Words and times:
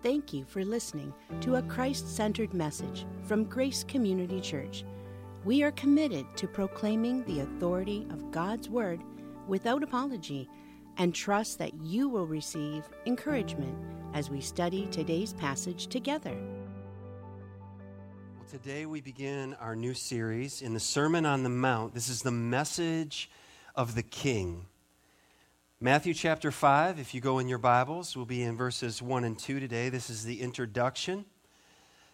Thank 0.00 0.32
you 0.32 0.44
for 0.44 0.64
listening 0.64 1.12
to 1.40 1.56
a 1.56 1.62
Christ 1.62 2.14
centered 2.14 2.54
message 2.54 3.04
from 3.24 3.42
Grace 3.42 3.82
Community 3.82 4.40
Church. 4.40 4.84
We 5.44 5.64
are 5.64 5.72
committed 5.72 6.24
to 6.36 6.46
proclaiming 6.46 7.24
the 7.24 7.40
authority 7.40 8.06
of 8.10 8.30
God's 8.30 8.68
Word 8.68 9.00
without 9.48 9.82
apology 9.82 10.48
and 10.98 11.12
trust 11.12 11.58
that 11.58 11.74
you 11.82 12.08
will 12.08 12.28
receive 12.28 12.84
encouragement 13.06 13.76
as 14.14 14.30
we 14.30 14.40
study 14.40 14.86
today's 14.86 15.32
passage 15.32 15.88
together. 15.88 16.36
Well, 18.36 18.46
today 18.48 18.86
we 18.86 19.00
begin 19.00 19.54
our 19.54 19.74
new 19.74 19.94
series 19.94 20.62
in 20.62 20.74
the 20.74 20.80
Sermon 20.80 21.26
on 21.26 21.42
the 21.42 21.48
Mount. 21.48 21.92
This 21.92 22.08
is 22.08 22.22
the 22.22 22.30
message 22.30 23.30
of 23.74 23.96
the 23.96 24.04
King. 24.04 24.66
Matthew 25.80 26.12
chapter 26.12 26.50
5, 26.50 26.98
if 26.98 27.14
you 27.14 27.20
go 27.20 27.38
in 27.38 27.46
your 27.46 27.58
Bibles, 27.58 28.16
we'll 28.16 28.26
be 28.26 28.42
in 28.42 28.56
verses 28.56 29.00
1 29.00 29.22
and 29.22 29.38
2 29.38 29.60
today. 29.60 29.90
This 29.90 30.10
is 30.10 30.24
the 30.24 30.40
introduction. 30.40 31.24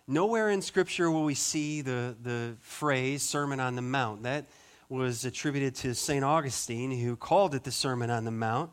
Nowhere 0.06 0.50
in 0.50 0.60
Scripture 0.60 1.10
will 1.10 1.24
we 1.24 1.34
see 1.34 1.80
the, 1.80 2.14
the 2.22 2.56
phrase 2.60 3.22
Sermon 3.22 3.60
on 3.60 3.74
the 3.74 3.80
Mount. 3.80 4.24
That 4.24 4.50
was 4.90 5.24
attributed 5.24 5.76
to 5.76 5.94
St. 5.94 6.22
Augustine, 6.22 6.90
who 6.90 7.16
called 7.16 7.54
it 7.54 7.64
the 7.64 7.72
Sermon 7.72 8.10
on 8.10 8.26
the 8.26 8.30
Mount. 8.30 8.70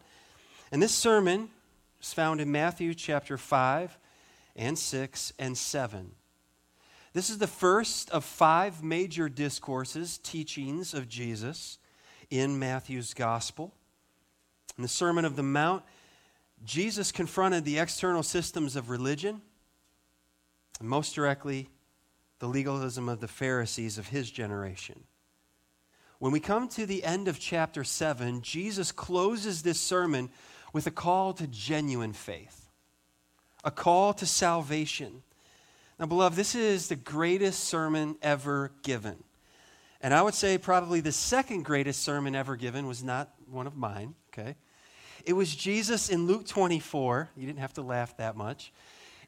And 0.74 0.84
this 0.84 0.94
sermon 0.94 1.48
is 2.02 2.14
found 2.14 2.42
in 2.42 2.52
Matthew 2.52 2.94
chapter 2.94 3.38
5 3.38 3.98
and 4.58 4.78
6 4.78 5.34
and 5.40 5.58
7. 5.58 6.12
This 7.14 7.30
is 7.30 7.38
the 7.38 7.48
first 7.48 8.10
of 8.10 8.26
five 8.26 8.84
major 8.84 9.30
discourses, 9.30 10.18
teachings 10.18 10.94
of 10.94 11.08
Jesus 11.08 11.78
in 12.30 12.60
Matthew's 12.60 13.14
Gospel. 13.14 13.74
In 14.82 14.84
the 14.84 14.90
Sermon 14.90 15.26
of 15.26 15.36
the 15.36 15.44
Mount, 15.44 15.84
Jesus 16.66 17.12
confronted 17.12 17.66
the 17.66 17.78
external 17.78 18.24
systems 18.24 18.76
of 18.76 18.90
religion, 18.90 19.44
and 20.80 20.90
most 20.90 21.14
directly, 21.14 21.70
the 22.40 22.48
legalism 22.48 23.08
of 23.08 23.20
the 23.20 23.28
Pharisees 23.28 24.00
of 24.00 24.08
his 24.08 24.32
generation. 24.32 25.04
When 26.18 26.32
we 26.32 26.40
come 26.40 26.68
to 26.70 26.88
the 26.88 27.04
end 27.04 27.28
of 27.28 27.40
chapter 27.40 27.84
7, 27.84 28.42
Jesus 28.42 28.92
closes 28.92 29.62
this 29.62 29.80
sermon 29.80 30.32
with 30.74 30.88
a 30.88 30.92
call 30.92 31.34
to 31.34 31.46
genuine 31.46 32.14
faith, 32.14 32.68
a 33.64 33.70
call 33.70 34.16
to 34.16 34.26
salvation. 34.26 35.22
Now, 36.00 36.08
beloved, 36.08 36.36
this 36.36 36.56
is 36.56 36.88
the 36.88 36.96
greatest 36.96 37.66
sermon 37.66 38.16
ever 38.24 38.72
given. 38.82 39.24
And 40.02 40.12
I 40.12 40.24
would 40.24 40.34
say 40.34 40.58
probably 40.58 41.02
the 41.02 41.12
second 41.12 41.66
greatest 41.66 42.02
sermon 42.02 42.34
ever 42.34 42.56
given 42.56 42.88
was 42.88 43.04
not 43.04 43.32
one 43.46 43.68
of 43.68 43.78
mine, 43.78 44.16
okay? 44.34 44.56
It 45.26 45.34
was 45.34 45.56
Jesus 45.56 46.10
in 46.10 46.28
Luke 46.28 46.48
24. 46.48 47.30
You 47.36 47.46
didn't 47.46 47.60
have 47.60 47.74
to 47.74 47.82
laugh 47.82 48.16
that 48.18 48.36
much. 48.36 48.72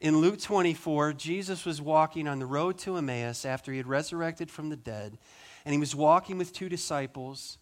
In 0.02 0.18
Luke 0.18 0.42
24, 0.42 1.14
Jesus 1.14 1.66
was 1.66 1.82
walking 1.82 2.28
on 2.28 2.40
the 2.40 2.46
road 2.46 2.78
to 2.80 2.98
Emmaus 2.98 3.46
after 3.46 3.72
he 3.72 3.78
had 3.78 3.88
resurrected 3.88 4.52
from 4.52 4.70
the 4.70 4.76
dead, 4.76 5.18
and 5.64 5.74
he 5.74 5.80
was 5.80 5.96
walking 5.96 6.38
with 6.38 6.52
two 6.52 6.68
disciples, 6.68 7.58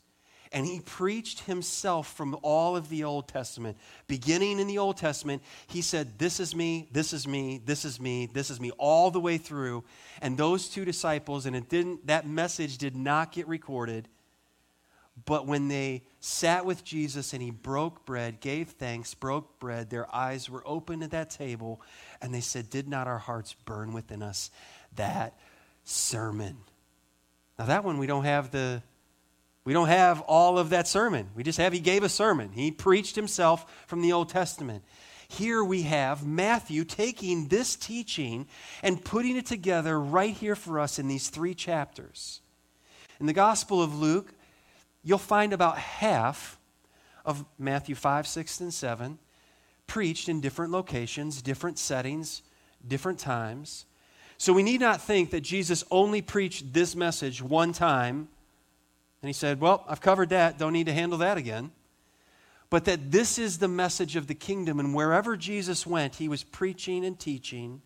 and 0.52 0.66
he 0.66 0.80
preached 0.80 1.42
himself 1.42 2.12
from 2.12 2.36
all 2.42 2.76
of 2.76 2.90
the 2.90 3.04
Old 3.04 3.28
Testament. 3.28 3.78
Beginning 4.08 4.60
in 4.60 4.66
the 4.66 4.80
Old 4.80 4.98
Testament, 4.98 5.44
he 5.68 5.82
said, 5.82 6.18
This 6.18 6.40
is 6.40 6.56
me, 6.56 6.90
this 6.92 7.14
is 7.14 7.28
me, 7.28 7.62
this 7.64 7.86
is 7.86 8.00
me, 8.00 8.26
this 8.26 8.50
is 8.50 8.60
me, 8.60 8.72
all 8.72 9.12
the 9.12 9.20
way 9.20 9.38
through. 9.38 9.84
And 10.22 10.36
those 10.36 10.68
two 10.68 10.84
disciples, 10.84 11.46
and 11.46 11.56
it 11.56 11.70
didn't, 11.70 12.08
that 12.08 12.28
message 12.28 12.80
did 12.80 12.96
not 12.96 13.32
get 13.32 13.48
recorded 13.48 14.08
but 15.26 15.46
when 15.46 15.68
they 15.68 16.04
sat 16.20 16.66
with 16.66 16.84
Jesus 16.84 17.34
and 17.34 17.42
he 17.42 17.52
broke 17.52 18.06
bread, 18.06 18.40
gave 18.40 18.70
thanks, 18.70 19.14
broke 19.14 19.60
bread, 19.60 19.90
their 19.90 20.14
eyes 20.14 20.50
were 20.50 20.64
open 20.66 21.04
at 21.04 21.12
that 21.12 21.30
table, 21.30 21.82
and 22.22 22.34
they 22.34 22.42
said, 22.42 22.70
Did 22.70 22.88
not 22.88 23.08
our 23.08 23.18
hearts 23.18 23.54
burn 23.66 23.94
within 23.94 24.24
us 24.24 24.52
that 24.96 25.38
sermon? 25.84 26.58
Now, 27.60 27.66
that 27.66 27.84
one 27.84 27.98
we 27.98 28.08
don't 28.08 28.26
have 28.26 28.52
the. 28.52 28.82
We 29.64 29.74
don't 29.74 29.90
have 29.90 30.22
all 30.22 30.58
of 30.58 30.72
that 30.72 30.88
sermon. 30.88 31.30
We 31.36 31.44
just 31.44 31.60
have 31.60 31.72
he 31.72 31.80
gave 31.80 32.02
a 32.02 32.10
sermon. 32.10 32.52
He 32.52 32.72
preached 32.72 33.16
himself 33.16 33.86
from 33.86 34.02
the 34.02 34.12
Old 34.12 34.28
Testament. 34.30 34.84
Here 35.28 35.64
we 35.64 35.84
have 35.84 36.26
Matthew 36.26 36.84
taking 36.84 37.48
this 37.48 37.76
teaching 37.76 38.48
and 38.82 39.06
putting 39.06 39.38
it 39.38 39.46
together 39.46 40.00
right 40.00 40.34
here 40.34 40.56
for 40.56 40.80
us 40.80 40.98
in 40.98 41.08
these 41.08 41.30
three 41.30 41.54
chapters. 41.54 42.42
In 43.20 43.28
the 43.28 43.34
Gospel 43.34 43.84
of 43.84 43.96
Luke, 43.96 44.34
you'll 45.04 45.18
find 45.18 45.54
about 45.54 45.78
half 45.78 46.60
of 47.26 47.46
Matthew 47.58 47.96
5, 47.96 48.28
6, 48.28 48.60
and 48.62 48.74
7 48.74 49.20
preached 49.88 50.30
in 50.30 50.42
different 50.42 50.72
locations, 50.72 51.42
different 51.42 51.78
settings, 51.78 52.42
different 52.88 53.20
times. 53.20 53.86
So 54.38 54.54
we 54.54 54.64
need 54.64 54.80
not 54.80 55.02
think 55.02 55.32
that 55.32 55.42
Jesus 55.42 55.84
only 55.92 56.22
preached 56.22 56.74
this 56.74 56.96
message 56.96 57.42
one 57.42 57.74
time 57.74 58.30
and 59.22 59.30
he 59.30 59.34
said, 59.34 59.62
Well, 59.62 59.86
I've 59.88 60.02
covered 60.02 60.30
that, 60.30 60.58
don't 60.58 60.74
need 60.74 60.88
to 60.88 60.94
handle 60.94 61.20
that 61.20 61.38
again. 61.38 61.72
But 62.70 62.86
that 62.86 63.12
this 63.12 63.38
is 63.38 63.58
the 63.58 63.68
message 63.68 64.16
of 64.16 64.28
the 64.28 64.34
kingdom, 64.34 64.80
and 64.80 64.96
wherever 64.96 65.36
Jesus 65.36 65.86
went, 65.86 66.16
he 66.16 66.30
was 66.30 66.44
preaching 66.44 67.04
and 67.06 67.20
teaching 67.20 67.82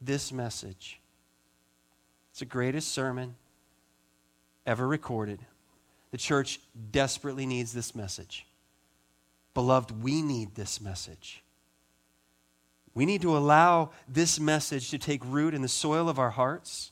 this 0.00 0.32
message. 0.32 1.00
It's 2.30 2.40
the 2.40 2.46
greatest 2.46 2.92
sermon 2.92 3.36
ever 4.66 4.88
recorded. 4.88 5.40
The 6.16 6.22
church 6.22 6.60
desperately 6.92 7.44
needs 7.44 7.74
this 7.74 7.94
message. 7.94 8.46
Beloved, 9.52 10.02
we 10.02 10.22
need 10.22 10.54
this 10.54 10.80
message. 10.80 11.42
We 12.94 13.04
need 13.04 13.20
to 13.20 13.36
allow 13.36 13.90
this 14.08 14.40
message 14.40 14.88
to 14.92 14.98
take 14.98 15.20
root 15.26 15.52
in 15.52 15.60
the 15.60 15.68
soil 15.68 16.08
of 16.08 16.18
our 16.18 16.30
hearts. 16.30 16.90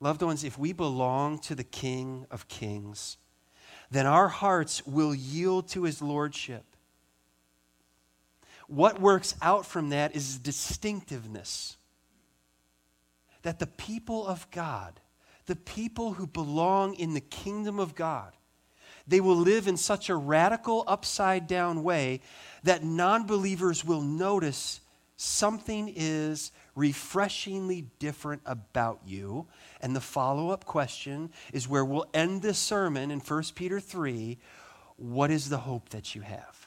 Loved 0.00 0.22
ones, 0.22 0.44
if 0.44 0.58
we 0.58 0.72
belong 0.72 1.38
to 1.40 1.54
the 1.54 1.62
King 1.62 2.24
of 2.30 2.48
Kings, 2.48 3.18
then 3.90 4.06
our 4.06 4.28
hearts 4.28 4.86
will 4.86 5.14
yield 5.14 5.68
to 5.68 5.82
his 5.82 6.00
lordship. 6.00 6.64
What 8.66 8.98
works 8.98 9.34
out 9.42 9.66
from 9.66 9.90
that 9.90 10.16
is 10.16 10.38
distinctiveness. 10.38 11.76
That 13.42 13.58
the 13.58 13.66
people 13.66 14.26
of 14.26 14.50
God 14.50 15.00
the 15.50 15.56
people 15.56 16.12
who 16.12 16.28
belong 16.28 16.94
in 16.94 17.12
the 17.12 17.20
kingdom 17.20 17.80
of 17.80 17.96
God. 17.96 18.32
They 19.08 19.20
will 19.20 19.34
live 19.34 19.66
in 19.66 19.76
such 19.76 20.08
a 20.08 20.14
radical, 20.14 20.84
upside 20.86 21.48
down 21.48 21.82
way 21.82 22.20
that 22.62 22.84
non 22.84 23.26
believers 23.26 23.84
will 23.84 24.00
notice 24.00 24.80
something 25.16 25.92
is 25.96 26.52
refreshingly 26.76 27.88
different 27.98 28.42
about 28.46 29.00
you. 29.04 29.48
And 29.80 29.96
the 29.96 30.00
follow 30.00 30.50
up 30.50 30.66
question 30.66 31.32
is 31.52 31.66
where 31.66 31.84
we'll 31.84 32.08
end 32.14 32.42
this 32.42 32.58
sermon 32.58 33.10
in 33.10 33.18
1 33.18 33.42
Peter 33.56 33.80
3 33.80 34.38
what 34.98 35.32
is 35.32 35.48
the 35.48 35.58
hope 35.58 35.88
that 35.88 36.14
you 36.14 36.20
have? 36.20 36.59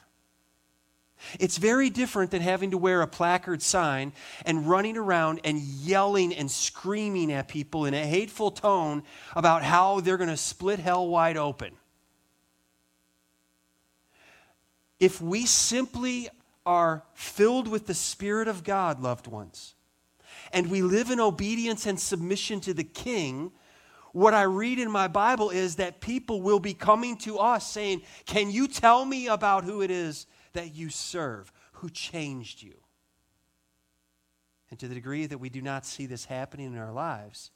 It's 1.40 1.56
very 1.56 1.90
different 1.90 2.30
than 2.30 2.42
having 2.42 2.70
to 2.72 2.78
wear 2.78 3.02
a 3.02 3.06
placard 3.06 3.62
sign 3.62 4.12
and 4.44 4.68
running 4.68 4.96
around 4.96 5.40
and 5.44 5.58
yelling 5.58 6.34
and 6.34 6.50
screaming 6.50 7.32
at 7.32 7.48
people 7.48 7.86
in 7.86 7.94
a 7.94 8.04
hateful 8.04 8.50
tone 8.50 9.02
about 9.34 9.62
how 9.62 10.00
they're 10.00 10.16
going 10.16 10.30
to 10.30 10.36
split 10.36 10.78
hell 10.78 11.08
wide 11.08 11.36
open. 11.36 11.72
If 15.00 15.20
we 15.20 15.46
simply 15.46 16.28
are 16.66 17.02
filled 17.14 17.68
with 17.68 17.86
the 17.86 17.94
Spirit 17.94 18.48
of 18.48 18.64
God, 18.64 19.00
loved 19.00 19.26
ones, 19.26 19.74
and 20.52 20.70
we 20.70 20.82
live 20.82 21.10
in 21.10 21.20
obedience 21.20 21.86
and 21.86 21.98
submission 21.98 22.60
to 22.60 22.74
the 22.74 22.84
King, 22.84 23.50
what 24.12 24.34
I 24.34 24.42
read 24.42 24.78
in 24.78 24.90
my 24.90 25.08
Bible 25.08 25.50
is 25.50 25.76
that 25.76 26.00
people 26.00 26.40
will 26.40 26.60
be 26.60 26.74
coming 26.74 27.16
to 27.18 27.38
us 27.38 27.68
saying, 27.68 28.02
Can 28.24 28.50
you 28.50 28.68
tell 28.68 29.04
me 29.04 29.26
about 29.26 29.64
who 29.64 29.82
it 29.82 29.90
is 29.90 30.26
that 30.54 30.74
you 30.74 30.90
serve, 30.90 31.52
who 31.72 31.90
changed 31.90 32.62
you. 32.62 32.74
And 34.70 34.78
to 34.80 34.88
the 34.88 34.94
degree 34.94 35.26
that 35.26 35.38
we 35.38 35.50
do 35.50 35.62
not 35.62 35.86
see 35.86 36.06
this 36.06 36.24
happening 36.24 36.72
in 36.72 36.78
our 36.78 36.92
lives, 36.92 37.50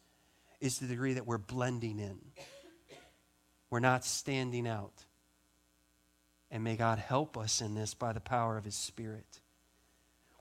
is 0.60 0.78
the 0.78 0.86
degree 0.86 1.14
that 1.14 1.26
we're 1.26 1.38
blending 1.38 1.98
in. 1.98 2.18
We're 3.70 3.80
not 3.80 4.04
standing 4.04 4.66
out. 4.66 5.04
And 6.50 6.64
may 6.64 6.76
God 6.76 6.98
help 6.98 7.36
us 7.36 7.60
in 7.60 7.74
this 7.74 7.94
by 7.94 8.12
the 8.12 8.20
power 8.20 8.56
of 8.56 8.64
His 8.64 8.74
Spirit. 8.74 9.40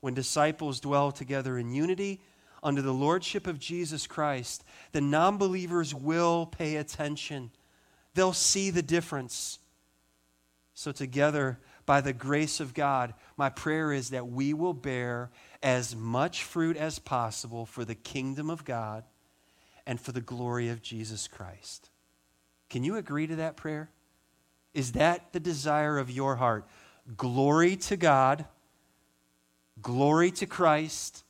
When 0.00 0.14
disciples 0.14 0.80
dwell 0.80 1.12
together 1.12 1.58
in 1.58 1.74
unity 1.74 2.20
under 2.62 2.82
the 2.82 2.92
lordship 2.92 3.46
of 3.46 3.58
Jesus 3.58 4.06
Christ, 4.06 4.64
the 4.92 5.00
non 5.00 5.36
believers 5.36 5.94
will 5.94 6.46
pay 6.46 6.76
attention. 6.76 7.50
They'll 8.14 8.32
see 8.32 8.70
the 8.70 8.82
difference. 8.82 9.58
So, 10.74 10.92
together, 10.92 11.58
by 11.88 12.00
the 12.00 12.12
grace 12.12 12.60
of 12.60 12.74
God, 12.74 13.14
my 13.36 13.48
prayer 13.48 13.92
is 13.92 14.10
that 14.10 14.28
we 14.28 14.54
will 14.54 14.74
bear 14.74 15.30
as 15.62 15.96
much 15.96 16.44
fruit 16.44 16.76
as 16.76 17.00
possible 17.00 17.66
for 17.66 17.84
the 17.84 17.96
kingdom 17.96 18.48
of 18.48 18.64
God 18.64 19.02
and 19.86 20.00
for 20.00 20.12
the 20.12 20.20
glory 20.20 20.68
of 20.68 20.82
Jesus 20.82 21.26
Christ. 21.26 21.90
Can 22.68 22.84
you 22.84 22.96
agree 22.96 23.26
to 23.26 23.36
that 23.36 23.56
prayer? 23.56 23.90
Is 24.74 24.92
that 24.92 25.32
the 25.32 25.40
desire 25.40 25.98
of 25.98 26.10
your 26.10 26.36
heart? 26.36 26.68
Glory 27.16 27.74
to 27.76 27.96
God, 27.96 28.44
Glory 29.82 30.30
to 30.32 30.46
Christ. 30.46 31.24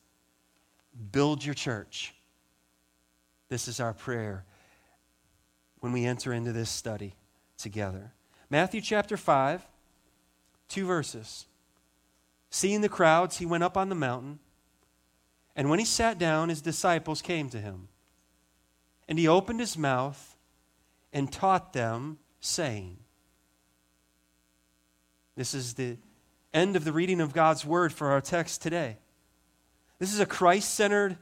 Build 1.11 1.45
your 1.45 1.53
church. 1.53 2.13
This 3.47 3.67
is 3.67 3.79
our 3.79 3.93
prayer 3.93 4.45
when 5.79 5.91
we 5.91 6.05
enter 6.05 6.33
into 6.33 6.51
this 6.51 6.69
study 6.69 7.15
together. 7.57 8.11
Matthew 8.49 8.81
chapter 8.81 9.17
5, 9.17 9.65
two 10.69 10.85
verses. 10.85 11.45
Seeing 12.49 12.81
the 12.81 12.89
crowds, 12.89 13.37
he 13.37 13.45
went 13.45 13.63
up 13.63 13.75
on 13.75 13.89
the 13.89 13.95
mountain. 13.95 14.39
And 15.55 15.69
when 15.69 15.79
he 15.79 15.85
sat 15.85 16.17
down, 16.17 16.49
his 16.49 16.61
disciples 16.61 17.21
came 17.21 17.49
to 17.49 17.59
him. 17.59 17.89
And 19.07 19.19
he 19.19 19.27
opened 19.27 19.59
his 19.59 19.77
mouth 19.77 20.37
and 21.11 21.31
taught 21.31 21.73
them, 21.73 22.19
saying, 22.39 22.97
This 25.35 25.53
is 25.53 25.73
the 25.73 25.97
end 26.53 26.75
of 26.75 26.85
the 26.85 26.93
reading 26.93 27.19
of 27.19 27.33
God's 27.33 27.65
word 27.65 27.91
for 27.91 28.09
our 28.09 28.21
text 28.21 28.61
today. 28.61 28.97
This 29.97 30.13
is 30.13 30.19
a 30.19 30.25
Christ 30.25 30.73
centered 30.73 31.17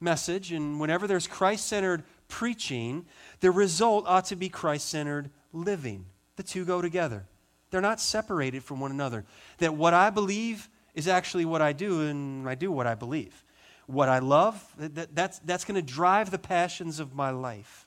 message, 0.00 0.52
and 0.52 0.80
whenever 0.80 1.06
there's 1.06 1.26
Christ 1.26 1.66
centered 1.66 2.04
preaching, 2.28 3.04
the 3.40 3.50
result 3.50 4.04
ought 4.06 4.26
to 4.26 4.36
be 4.36 4.48
Christ 4.48 4.88
centered 4.88 5.30
living. 5.52 6.06
The 6.36 6.42
two 6.42 6.64
go 6.64 6.80
together. 6.80 7.26
They're 7.70 7.80
not 7.80 8.00
separated 8.00 8.64
from 8.64 8.80
one 8.80 8.90
another. 8.90 9.24
That 9.58 9.74
what 9.74 9.94
I 9.94 10.10
believe 10.10 10.68
is 10.94 11.06
actually 11.06 11.44
what 11.44 11.62
I 11.62 11.72
do, 11.72 12.02
and 12.02 12.48
I 12.48 12.54
do 12.54 12.72
what 12.72 12.86
I 12.86 12.94
believe. 12.94 13.44
What 13.86 14.08
I 14.08 14.18
love, 14.18 14.62
that, 14.78 15.14
that's, 15.14 15.38
that's 15.40 15.64
going 15.64 15.76
to 15.76 15.82
drive 15.82 16.30
the 16.30 16.38
passions 16.38 17.00
of 17.00 17.14
my 17.14 17.30
life. 17.30 17.86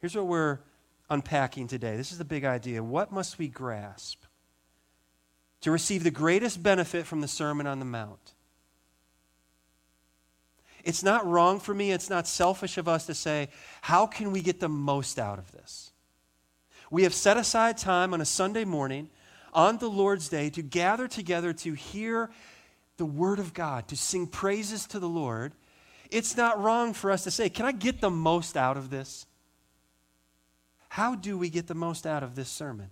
Here's 0.00 0.16
what 0.16 0.26
we're 0.26 0.58
unpacking 1.10 1.68
today. 1.68 1.96
This 1.96 2.12
is 2.12 2.18
the 2.18 2.24
big 2.24 2.44
idea. 2.44 2.82
What 2.82 3.12
must 3.12 3.38
we 3.38 3.48
grasp 3.48 4.22
to 5.60 5.70
receive 5.70 6.04
the 6.04 6.10
greatest 6.10 6.62
benefit 6.62 7.06
from 7.06 7.20
the 7.20 7.28
Sermon 7.28 7.66
on 7.66 7.78
the 7.78 7.84
Mount? 7.84 8.34
It's 10.82 11.02
not 11.02 11.26
wrong 11.26 11.60
for 11.60 11.74
me, 11.74 11.92
it's 11.92 12.08
not 12.08 12.26
selfish 12.26 12.78
of 12.78 12.88
us 12.88 13.06
to 13.06 13.14
say, 13.14 13.48
how 13.82 14.06
can 14.06 14.32
we 14.32 14.40
get 14.40 14.60
the 14.60 14.68
most 14.68 15.18
out 15.18 15.38
of 15.38 15.52
this? 15.52 15.89
We 16.90 17.04
have 17.04 17.14
set 17.14 17.36
aside 17.36 17.78
time 17.78 18.12
on 18.12 18.20
a 18.20 18.24
Sunday 18.24 18.64
morning 18.64 19.08
on 19.54 19.78
the 19.78 19.88
Lord's 19.88 20.28
Day 20.28 20.50
to 20.50 20.62
gather 20.62 21.06
together 21.08 21.52
to 21.52 21.72
hear 21.72 22.30
the 22.96 23.06
Word 23.06 23.38
of 23.38 23.54
God, 23.54 23.88
to 23.88 23.96
sing 23.96 24.26
praises 24.26 24.86
to 24.88 24.98
the 24.98 25.08
Lord. 25.08 25.54
It's 26.10 26.36
not 26.36 26.60
wrong 26.60 26.92
for 26.92 27.10
us 27.10 27.24
to 27.24 27.30
say, 27.30 27.48
Can 27.48 27.64
I 27.64 27.72
get 27.72 28.00
the 28.00 28.10
most 28.10 28.56
out 28.56 28.76
of 28.76 28.90
this? 28.90 29.26
How 30.88 31.14
do 31.14 31.38
we 31.38 31.48
get 31.48 31.68
the 31.68 31.74
most 31.74 32.06
out 32.06 32.24
of 32.24 32.34
this 32.34 32.48
sermon? 32.48 32.90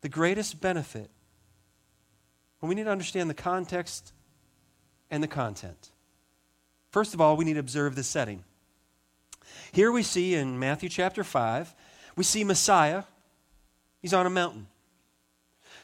The 0.00 0.08
greatest 0.08 0.60
benefit. 0.60 1.10
Well, 2.60 2.68
we 2.68 2.76
need 2.76 2.84
to 2.84 2.90
understand 2.90 3.28
the 3.28 3.34
context 3.34 4.12
and 5.10 5.22
the 5.22 5.28
content. 5.28 5.90
First 6.90 7.14
of 7.14 7.20
all, 7.20 7.36
we 7.36 7.44
need 7.44 7.54
to 7.54 7.60
observe 7.60 7.96
the 7.96 8.04
setting. 8.04 8.44
Here 9.72 9.90
we 9.90 10.02
see 10.02 10.34
in 10.34 10.58
Matthew 10.58 10.88
chapter 10.88 11.24
5, 11.24 11.74
we 12.18 12.24
see 12.24 12.42
Messiah. 12.42 13.04
He's 14.02 14.12
on 14.12 14.26
a 14.26 14.30
mountain. 14.30 14.66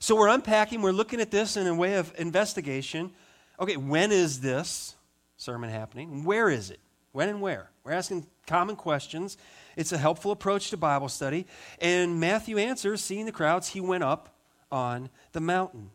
So 0.01 0.17
we're 0.17 0.29
unpacking, 0.29 0.83
we're 0.83 0.91
looking 0.91 1.21
at 1.21 1.31
this 1.31 1.57
in 1.57 1.69
a 1.69 1.75
way 1.75 1.95
of 1.95 2.13
investigation. 2.19 3.13
Okay, 3.61 3.77
when 3.77 4.11
is 4.11 4.41
this 4.41 4.97
sermon 5.37 5.71
happening? 5.71 6.25
Where 6.25 6.51
is 6.51 6.71
it? 6.71 6.81
When 7.13 7.29
and 7.29 7.41
where? 7.41 7.71
We're 7.85 7.93
asking 7.93 8.27
common 8.49 8.75
questions. 8.75 9.39
It's 9.77 9.93
a 9.93 9.97
helpful 9.97 10.33
approach 10.33 10.71
to 10.71 10.77
Bible 10.77 11.09
study. 11.09 11.47
And 11.81 12.19
Matthew 12.19 12.59
answers, 12.59 13.01
seeing 13.01 13.27
the 13.27 13.33
crowds, 13.33 13.69
he 13.69 13.81
went 13.81 14.03
up 14.03 14.35
on 14.73 15.11
the 15.31 15.41
mountain. 15.41 15.91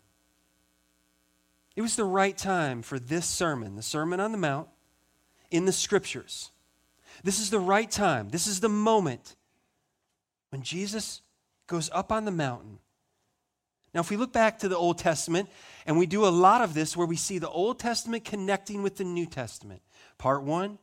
It 1.76 1.82
was 1.82 1.98
the 1.98 2.06
right 2.06 2.38
time 2.38 2.82
for 2.82 2.98
this 2.98 3.26
sermon, 3.26 3.76
the 3.76 3.82
Sermon 3.82 4.22
on 4.22 4.32
the 4.32 4.38
Mount, 4.38 4.70
in 5.52 5.66
the 5.66 5.74
scriptures. 5.74 6.52
This 7.26 7.42
is 7.42 7.50
the 7.50 7.60
right 7.60 7.92
time. 7.92 8.30
This 8.30 8.48
is 8.48 8.62
the 8.62 8.70
moment 8.70 9.36
when 10.50 10.62
Jesus 10.62 11.22
goes 11.68 11.90
up 11.94 12.12
on 12.12 12.26
the 12.26 12.32
mountain. 12.32 12.80
Now, 13.94 14.02
if 14.02 14.10
we 14.10 14.18
look 14.18 14.34
back 14.34 14.60
to 14.60 14.68
the 14.68 14.78
Old 14.78 15.00
Testament, 15.00 15.50
and 15.86 15.98
we 15.98 16.06
do 16.06 16.26
a 16.26 16.30
lot 16.30 16.62
of 16.62 16.74
this 16.74 16.96
where 16.96 17.08
we 17.08 17.16
see 17.16 17.40
the 17.40 17.50
Old 17.50 17.80
Testament 17.80 18.24
connecting 18.24 18.84
with 18.84 18.98
the 18.98 19.04
New 19.04 19.26
Testament 19.26 19.82
part 20.18 20.44
one, 20.44 20.78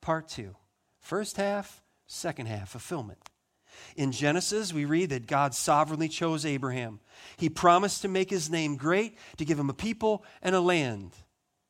part 0.00 0.28
two, 0.28 0.56
first 1.00 1.36
half, 1.36 1.82
second 2.06 2.46
half, 2.46 2.70
fulfillment. 2.70 3.18
In 3.96 4.10
Genesis, 4.10 4.72
we 4.72 4.84
read 4.86 5.10
that 5.10 5.28
God 5.28 5.54
sovereignly 5.54 6.08
chose 6.08 6.44
Abraham. 6.44 6.98
He 7.36 7.48
promised 7.48 8.02
to 8.02 8.08
make 8.08 8.30
his 8.30 8.50
name 8.50 8.76
great, 8.76 9.16
to 9.36 9.44
give 9.44 9.58
him 9.58 9.70
a 9.70 9.74
people 9.74 10.24
and 10.42 10.54
a 10.54 10.60
land. 10.60 11.12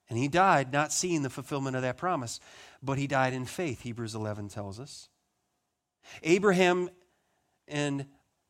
And 0.09 0.19
he 0.19 0.29
died 0.29 0.73
not 0.73 0.93
seeing 0.93 1.23
the 1.23 1.29
fulfillment 1.29 1.77
of 1.77 1.83
that 1.83 1.99
promise, 1.99 2.41
but 2.83 2.97
he 2.97 3.07
died 3.07 3.35
in 3.35 3.45
faith, 3.45 3.83
Hebrews 3.83 4.15
11 4.15 4.49
tells 4.49 4.81
us. 4.81 5.11
Abraham 6.23 6.89
and 7.71 8.07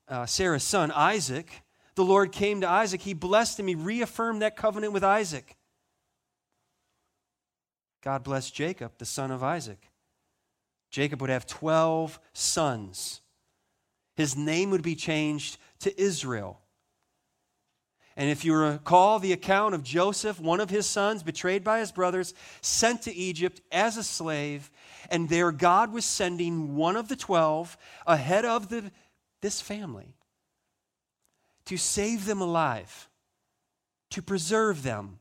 uh, 0.08 0.26
Sarah's 0.26 0.64
son, 0.64 0.90
Isaac, 0.90 1.50
the 1.94 2.04
Lord 2.04 2.32
came 2.32 2.60
to 2.60 2.68
Isaac. 2.68 3.00
He 3.02 3.14
blessed 3.14 3.60
him, 3.60 3.66
he 3.66 3.74
reaffirmed 3.74 4.42
that 4.42 4.56
covenant 4.56 4.92
with 4.92 5.04
Isaac. 5.04 5.56
God 8.02 8.22
blessed 8.22 8.54
Jacob, 8.54 8.92
the 8.98 9.04
son 9.04 9.30
of 9.30 9.42
Isaac. 9.42 9.90
Jacob 10.90 11.20
would 11.20 11.30
have 11.30 11.46
12 11.46 12.18
sons. 12.32 13.20
His 14.16 14.36
name 14.36 14.70
would 14.70 14.82
be 14.82 14.94
changed 14.94 15.58
to 15.80 16.00
Israel. 16.00 16.60
And 18.16 18.28
if 18.28 18.44
you 18.44 18.52
recall 18.54 19.20
the 19.20 19.32
account 19.32 19.76
of 19.76 19.84
Joseph, 19.84 20.40
one 20.40 20.58
of 20.58 20.70
his 20.70 20.86
sons, 20.86 21.22
betrayed 21.22 21.62
by 21.62 21.78
his 21.78 21.92
brothers, 21.92 22.34
sent 22.60 23.02
to 23.02 23.14
Egypt 23.14 23.60
as 23.70 23.96
a 23.96 24.02
slave, 24.02 24.72
and 25.08 25.28
there 25.28 25.52
God 25.52 25.92
was 25.92 26.04
sending 26.04 26.74
one 26.74 26.96
of 26.96 27.06
the 27.06 27.14
twelve 27.14 27.76
ahead 28.08 28.44
of 28.44 28.70
the, 28.70 28.90
this 29.40 29.60
family 29.60 30.14
to 31.66 31.76
save 31.76 32.24
them 32.24 32.40
alive, 32.40 33.08
to 34.10 34.22
preserve 34.22 34.82
them. 34.82 35.18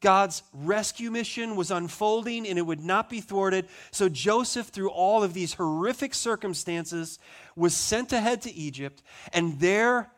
God's 0.00 0.42
rescue 0.52 1.10
mission 1.10 1.56
was 1.56 1.70
unfolding 1.70 2.46
and 2.46 2.58
it 2.58 2.62
would 2.62 2.84
not 2.84 3.10
be 3.10 3.20
thwarted. 3.20 3.68
So 3.90 4.08
Joseph, 4.08 4.68
through 4.68 4.90
all 4.90 5.22
of 5.22 5.34
these 5.34 5.54
horrific 5.54 6.14
circumstances, 6.14 7.18
was 7.56 7.74
sent 7.74 8.12
ahead 8.12 8.42
to 8.42 8.54
Egypt, 8.54 9.02
and 9.32 9.58
there 9.60 10.10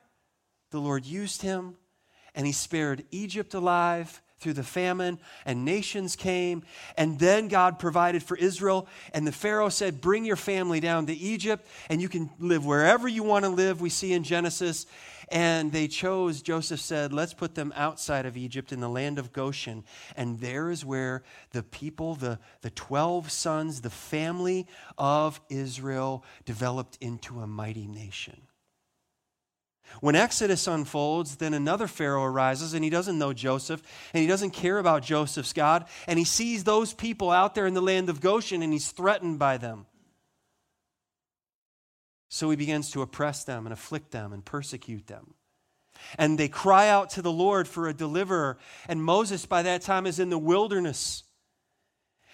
the 0.71 0.81
Lord 0.81 1.05
used 1.05 1.43
him 1.43 1.77
and 2.35 2.47
he 2.47 2.53
spared 2.53 3.05
Egypt 3.11 3.55
alive 3.55 4.23
through 4.41 4.55
the 4.55 4.63
famine, 4.63 5.19
and 5.45 5.65
nations 5.65 6.17
came. 6.17 6.63
And 6.97 7.19
then 7.19 7.49
God 7.49 7.79
provided 7.79 8.23
for 8.23 8.37
Israel, 8.37 8.89
and 9.13 9.27
the 9.27 9.33
Pharaoh 9.33 9.69
said, 9.69 10.01
Bring 10.01 10.25
your 10.25 10.37
family 10.37 10.81
down 10.81 11.07
to 11.07 11.15
Egypt, 11.15 11.67
and 11.89 12.01
you 12.01 12.09
can 12.09 12.31
live 12.39 12.65
wherever 12.65 13.07
you 13.07 13.23
want 13.23 13.45
to 13.45 13.51
live, 13.51 13.81
we 13.81 13.91
see 13.91 14.13
in 14.13 14.25
Genesis. 14.25 14.87
And 15.31 15.71
they 15.71 15.87
chose, 15.87 16.43
Joseph 16.43 16.81
said, 16.81 17.13
Let's 17.13 17.35
put 17.35 17.55
them 17.55 17.73
outside 17.77 18.27
of 18.27 18.37
Egypt 18.37 18.73
in 18.73 18.81
the 18.81 18.89
land 18.89 19.19
of 19.19 19.33
Goshen. 19.33 19.85
And 20.17 20.41
there 20.41 20.71
is 20.71 20.85
where 20.85 21.23
the 21.53 21.63
people, 21.63 22.17
the, 22.17 22.41
the 22.63 22.71
12 22.71 23.31
sons, 23.31 23.81
the 23.81 23.91
family 23.91 24.67
of 24.99 25.41
Israel 25.49 26.25
developed 26.47 26.99
into 27.01 27.41
a 27.41 27.47
mighty 27.47 27.87
nation. 27.87 28.41
When 30.01 30.15
Exodus 30.15 30.67
unfolds, 30.67 31.37
then 31.37 31.53
another 31.53 31.87
Pharaoh 31.87 32.25
arises 32.25 32.75
and 32.75 32.85
he 32.85 32.91
doesn't 32.91 33.19
know 33.19 33.33
Joseph 33.33 33.83
and 34.15 34.23
he 34.23 34.29
doesn't 34.29 34.51
care 34.51 34.79
about 34.79 35.03
Joseph's 35.03 35.53
God 35.53 35.87
and 36.07 36.19
he 36.19 36.25
sees 36.25 36.65
those 36.65 36.95
people 36.95 37.31
out 37.31 37.55
there 37.55 37.67
in 37.67 37.75
the 37.75 37.83
land 37.83 38.09
of 38.09 38.21
Goshen 38.21 38.63
and 38.63 38.73
he's 38.73 38.93
threatened 38.93 39.39
by 39.39 39.59
them. 39.59 39.87
So 42.29 42.49
he 42.49 42.57
begins 42.57 42.91
to 42.93 43.03
oppress 43.03 43.45
them 43.45 43.67
and 43.67 43.73
afflict 43.73 44.13
them 44.13 44.33
and 44.33 44.45
persecute 44.45 45.09
them. 45.09 45.35
And 46.17 46.39
they 46.39 46.49
cry 46.49 46.89
out 46.89 47.11
to 47.11 47.23
the 47.23 47.33
Lord 47.33 47.69
for 47.69 47.89
a 47.89 47.95
deliverer. 47.95 48.59
And 48.89 49.05
Moses, 49.05 49.47
by 49.47 49.63
that 49.63 49.83
time, 49.83 50.07
is 50.07 50.19
in 50.19 50.31
the 50.31 50.39
wilderness. 50.39 51.25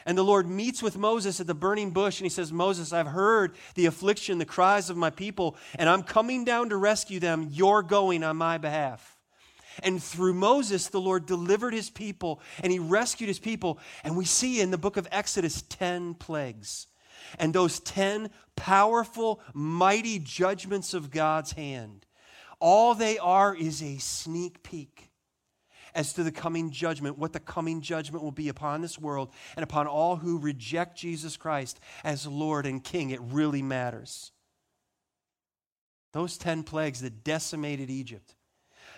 And 0.06 0.16
the 0.16 0.22
Lord 0.22 0.48
meets 0.48 0.84
with 0.84 0.96
Moses 0.96 1.40
at 1.40 1.48
the 1.48 1.54
burning 1.54 1.90
bush 1.90 2.20
and 2.20 2.24
he 2.24 2.30
says, 2.30 2.52
Moses, 2.52 2.92
I've 2.92 3.08
heard 3.08 3.56
the 3.74 3.86
affliction, 3.86 4.38
the 4.38 4.44
cries 4.44 4.88
of 4.88 4.96
my 4.96 5.10
people, 5.10 5.56
and 5.74 5.88
I'm 5.88 6.04
coming 6.04 6.44
down 6.44 6.68
to 6.68 6.76
rescue 6.76 7.18
them. 7.18 7.48
You're 7.50 7.82
going 7.82 8.22
on 8.22 8.36
my 8.36 8.56
behalf. 8.56 9.18
And 9.82 10.00
through 10.00 10.34
Moses, 10.34 10.86
the 10.86 11.00
Lord 11.00 11.26
delivered 11.26 11.74
his 11.74 11.90
people 11.90 12.40
and 12.62 12.72
he 12.72 12.78
rescued 12.78 13.28
his 13.28 13.40
people. 13.40 13.80
And 14.04 14.16
we 14.16 14.24
see 14.24 14.60
in 14.60 14.70
the 14.70 14.78
book 14.78 14.96
of 14.96 15.08
Exodus 15.10 15.62
10 15.68 16.14
plagues. 16.14 16.86
And 17.40 17.52
those 17.52 17.80
10 17.80 18.30
powerful, 18.54 19.40
mighty 19.52 20.20
judgments 20.20 20.94
of 20.94 21.10
God's 21.10 21.52
hand, 21.52 22.06
all 22.60 22.94
they 22.94 23.18
are 23.18 23.54
is 23.54 23.82
a 23.82 23.98
sneak 23.98 24.62
peek 24.62 25.05
as 25.96 26.12
to 26.12 26.22
the 26.22 26.30
coming 26.30 26.70
judgment, 26.70 27.18
what 27.18 27.32
the 27.32 27.40
coming 27.40 27.80
judgment 27.80 28.22
will 28.22 28.30
be 28.30 28.48
upon 28.48 28.82
this 28.82 28.98
world 28.98 29.30
and 29.56 29.64
upon 29.64 29.88
all 29.88 30.14
who 30.14 30.38
reject 30.38 30.96
Jesus 30.96 31.36
Christ 31.36 31.80
as 32.04 32.26
Lord 32.26 32.66
and 32.66 32.84
King. 32.84 33.10
It 33.10 33.20
really 33.22 33.62
matters. 33.62 34.30
Those 36.12 36.38
10 36.38 36.62
plagues 36.62 37.00
that 37.00 37.24
decimated 37.24 37.90
Egypt, 37.90 38.34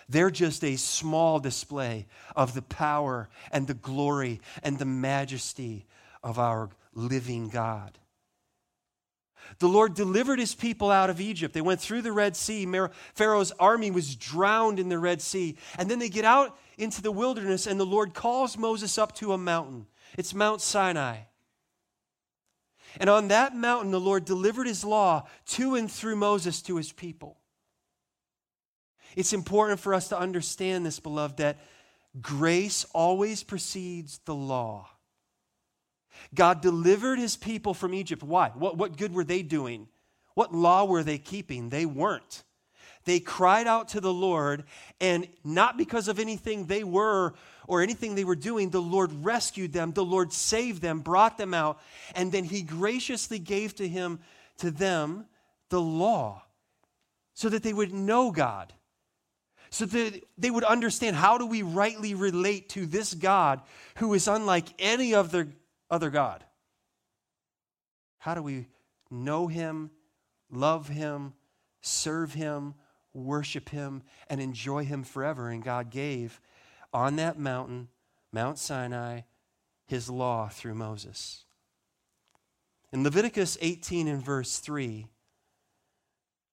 They're 0.09 0.31
just 0.31 0.63
a 0.63 0.75
small 0.75 1.39
display 1.39 2.07
of 2.35 2.55
the 2.55 2.63
power 2.63 3.29
and 3.51 3.67
the 3.67 3.75
glory 3.75 4.41
and 4.63 4.79
the 4.79 4.85
majesty 4.85 5.85
of 6.23 6.39
our 6.39 6.69
living 6.95 7.49
God. 7.49 7.97
The 9.59 9.67
Lord 9.67 9.93
delivered 9.93 10.39
his 10.39 10.53
people 10.53 10.91
out 10.91 11.09
of 11.09 11.21
Egypt. 11.21 11.53
They 11.53 11.61
went 11.61 11.79
through 11.79 12.01
the 12.01 12.11
Red 12.11 12.35
Sea. 12.35 12.67
Pharaoh's 13.13 13.51
army 13.59 13.91
was 13.91 14.15
drowned 14.15 14.79
in 14.79 14.89
the 14.89 14.99
Red 14.99 15.21
Sea. 15.21 15.57
And 15.77 15.89
then 15.89 15.99
they 15.99 16.09
get 16.09 16.25
out 16.25 16.57
into 16.79 17.01
the 17.01 17.11
wilderness, 17.11 17.67
and 17.67 17.79
the 17.79 17.85
Lord 17.85 18.13
calls 18.13 18.57
Moses 18.57 18.97
up 18.97 19.13
to 19.15 19.33
a 19.33 19.37
mountain. 19.37 19.85
It's 20.17 20.33
Mount 20.33 20.61
Sinai. 20.61 21.17
And 22.99 23.09
on 23.09 23.27
that 23.27 23.55
mountain, 23.55 23.91
the 23.91 23.99
Lord 23.99 24.25
delivered 24.25 24.65
his 24.65 24.83
law 24.83 25.27
to 25.47 25.75
and 25.75 25.91
through 25.91 26.15
Moses 26.15 26.61
to 26.63 26.77
his 26.77 26.91
people. 26.91 27.37
It's 29.15 29.33
important 29.33 29.79
for 29.79 29.93
us 29.93 30.09
to 30.09 30.17
understand 30.17 30.85
this, 30.85 30.99
beloved, 30.99 31.37
that 31.37 31.57
grace 32.21 32.85
always 32.93 33.43
precedes 33.43 34.19
the 34.25 34.35
law. 34.35 34.89
God 36.33 36.61
delivered 36.61 37.19
his 37.19 37.37
people 37.37 37.73
from 37.73 37.93
Egypt. 37.93 38.23
Why? 38.23 38.49
What, 38.49 38.77
what 38.77 38.97
good 38.97 39.13
were 39.13 39.23
they 39.23 39.41
doing? 39.41 39.87
What 40.33 40.53
law 40.53 40.85
were 40.85 41.03
they 41.03 41.17
keeping? 41.17 41.69
They 41.69 41.85
weren't. 41.85 42.43
They 43.05 43.19
cried 43.19 43.67
out 43.67 43.89
to 43.89 44.01
the 44.01 44.13
Lord, 44.13 44.65
and 44.99 45.27
not 45.43 45.77
because 45.77 46.07
of 46.07 46.19
anything 46.19 46.65
they 46.65 46.83
were 46.83 47.33
or 47.67 47.81
anything 47.81 48.15
they 48.15 48.23
were 48.23 48.35
doing, 48.35 48.69
the 48.69 48.81
Lord 48.81 49.11
rescued 49.23 49.73
them, 49.73 49.93
the 49.93 50.03
Lord 50.03 50.33
saved 50.33 50.81
them, 50.81 50.99
brought 50.99 51.37
them 51.37 51.53
out, 51.53 51.79
and 52.15 52.31
then 52.31 52.43
he 52.43 52.61
graciously 52.61 53.39
gave 53.39 53.75
to 53.75 53.87
him 53.87 54.19
to 54.57 54.71
them 54.71 55.25
the 55.69 55.81
law 55.81 56.43
so 57.33 57.47
that 57.49 57.63
they 57.63 57.73
would 57.73 57.93
know 57.93 58.31
God. 58.31 58.73
So 59.71 59.85
that 59.85 60.23
they 60.37 60.49
would 60.49 60.63
understand 60.63 61.15
how 61.15 61.37
do 61.37 61.45
we 61.45 61.61
rightly 61.61 62.15
relate 62.15 62.69
to 62.69 62.87
this 62.87 63.13
God 63.13 63.61
who 63.97 64.13
is 64.15 64.27
unlike 64.27 64.65
any 64.79 65.13
other, 65.13 65.47
other 65.91 66.09
God? 66.09 66.43
How 68.17 68.33
do 68.33 68.41
we 68.41 68.67
know 69.11 69.47
him, 69.47 69.91
love 70.51 70.87
him, 70.87 71.33
serve 71.81 72.33
him, 72.33 72.73
worship 73.13 73.69
him, 73.69 74.03
and 74.29 74.41
enjoy 74.41 74.85
him 74.85 75.03
forever. 75.03 75.49
And 75.49 75.63
God 75.63 75.89
gave 75.89 76.39
on 76.93 77.15
that 77.17 77.39
mountain, 77.39 77.89
Mount 78.31 78.57
Sinai, 78.57 79.21
his 79.87 80.09
law 80.09 80.49
through 80.49 80.75
Moses. 80.75 81.45
In 82.91 83.03
Leviticus 83.03 83.57
18 83.61 84.07
and 84.07 84.23
verse 84.23 84.59
3, 84.59 85.07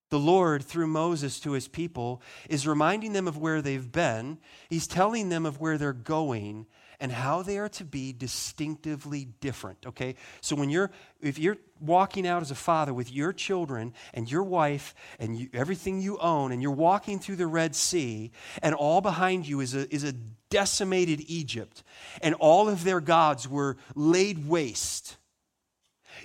the 0.09 0.19
Lord, 0.19 0.63
through 0.63 0.87
Moses 0.87 1.39
to 1.41 1.51
his 1.51 1.67
people, 1.67 2.21
is 2.49 2.67
reminding 2.67 3.13
them 3.13 3.27
of 3.27 3.37
where 3.37 3.61
they've 3.61 3.91
been. 3.91 4.37
He's 4.69 4.87
telling 4.87 5.29
them 5.29 5.45
of 5.45 5.59
where 5.59 5.77
they're 5.77 5.91
going 5.91 6.65
and 6.99 7.11
how 7.11 7.41
they 7.41 7.57
are 7.57 7.69
to 7.69 7.85
be 7.85 8.13
distinctively 8.13 9.25
different 9.39 9.85
okay? 9.85 10.15
So 10.41 10.55
when 10.55 10.69
you're 10.69 10.91
if 11.21 11.39
you're 11.39 11.57
walking 11.79 12.27
out 12.27 12.41
as 12.41 12.51
a 12.51 12.55
father 12.55 12.93
with 12.93 13.11
your 13.11 13.33
children 13.33 13.93
and 14.13 14.29
your 14.31 14.43
wife 14.43 14.95
and 15.19 15.37
you, 15.37 15.49
everything 15.53 16.01
you 16.01 16.17
own 16.17 16.51
and 16.51 16.61
you're 16.61 16.71
walking 16.71 17.19
through 17.19 17.35
the 17.35 17.47
red 17.47 17.75
sea 17.75 18.31
and 18.61 18.73
all 18.73 19.01
behind 19.01 19.47
you 19.47 19.59
is 19.59 19.75
a, 19.75 19.93
is 19.93 20.03
a 20.03 20.13
decimated 20.49 21.21
egypt 21.27 21.83
and 22.21 22.33
all 22.35 22.69
of 22.69 22.83
their 22.83 22.99
gods 22.99 23.47
were 23.47 23.77
laid 23.95 24.47
waste 24.47 25.17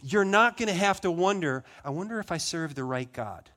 you're 0.03 0.25
not 0.25 0.57
going 0.57 0.69
to 0.69 0.75
have 0.75 1.01
to 1.01 1.11
wonder 1.11 1.65
i 1.85 1.91
wonder 1.91 2.19
if 2.19 2.33
i 2.33 2.39
serve 2.39 2.75
the 2.75 2.85
right 2.85 3.13
god. 3.13 3.51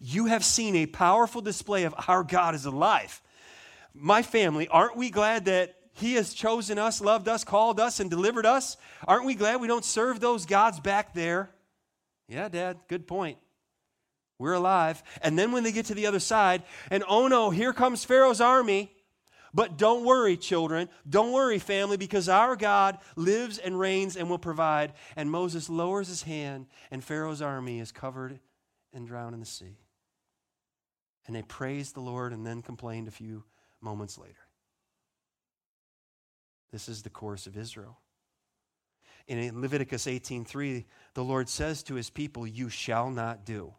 You 0.00 0.26
have 0.26 0.44
seen 0.44 0.76
a 0.76 0.86
powerful 0.86 1.40
display 1.40 1.84
of 1.84 1.94
our 2.08 2.22
god 2.22 2.54
is 2.54 2.64
alive. 2.66 3.22
My 3.94 4.22
family 4.22 4.68
aren't 4.68 4.96
we 4.96 5.10
glad 5.10 5.46
that 5.46 5.75
he 5.96 6.14
has 6.14 6.34
chosen 6.34 6.78
us, 6.78 7.00
loved 7.00 7.26
us, 7.26 7.42
called 7.42 7.80
us, 7.80 8.00
and 8.00 8.10
delivered 8.10 8.44
us. 8.44 8.76
Aren't 9.08 9.24
we 9.24 9.34
glad 9.34 9.62
we 9.62 9.66
don't 9.66 9.84
serve 9.84 10.20
those 10.20 10.44
gods 10.44 10.78
back 10.78 11.14
there? 11.14 11.50
Yeah, 12.28 12.48
Dad, 12.50 12.76
good 12.86 13.06
point. 13.06 13.38
We're 14.38 14.52
alive. 14.52 15.02
And 15.22 15.38
then 15.38 15.52
when 15.52 15.62
they 15.62 15.72
get 15.72 15.86
to 15.86 15.94
the 15.94 16.06
other 16.06 16.20
side, 16.20 16.64
and 16.90 17.02
oh 17.08 17.28
no, 17.28 17.48
here 17.48 17.72
comes 17.72 18.04
Pharaoh's 18.04 18.42
army. 18.42 18.92
But 19.54 19.78
don't 19.78 20.04
worry, 20.04 20.36
children. 20.36 20.90
Don't 21.08 21.32
worry, 21.32 21.58
family, 21.58 21.96
because 21.96 22.28
our 22.28 22.56
God 22.56 22.98
lives 23.16 23.56
and 23.56 23.78
reigns 23.78 24.14
and 24.18 24.28
will 24.28 24.38
provide. 24.38 24.92
And 25.16 25.30
Moses 25.30 25.70
lowers 25.70 26.08
his 26.08 26.24
hand, 26.24 26.66
and 26.90 27.02
Pharaoh's 27.02 27.40
army 27.40 27.80
is 27.80 27.90
covered 27.90 28.38
and 28.92 29.06
drowned 29.06 29.32
in 29.32 29.40
the 29.40 29.46
sea. 29.46 29.78
And 31.26 31.34
they 31.34 31.40
praised 31.40 31.94
the 31.94 32.00
Lord 32.00 32.34
and 32.34 32.46
then 32.46 32.60
complained 32.60 33.08
a 33.08 33.12
few 33.12 33.44
moments 33.80 34.18
later. 34.18 34.45
This 36.76 36.90
is 36.90 37.02
the 37.02 37.08
course 37.08 37.46
of 37.46 37.56
Israel. 37.56 37.96
In 39.26 39.62
Leviticus 39.62 40.06
18:3, 40.06 40.84
the 41.14 41.24
Lord 41.24 41.48
says 41.48 41.82
to 41.84 41.94
his 41.94 42.10
people, 42.10 42.46
"You 42.46 42.68
shall 42.68 43.10
not 43.10 43.46
do 43.46 43.72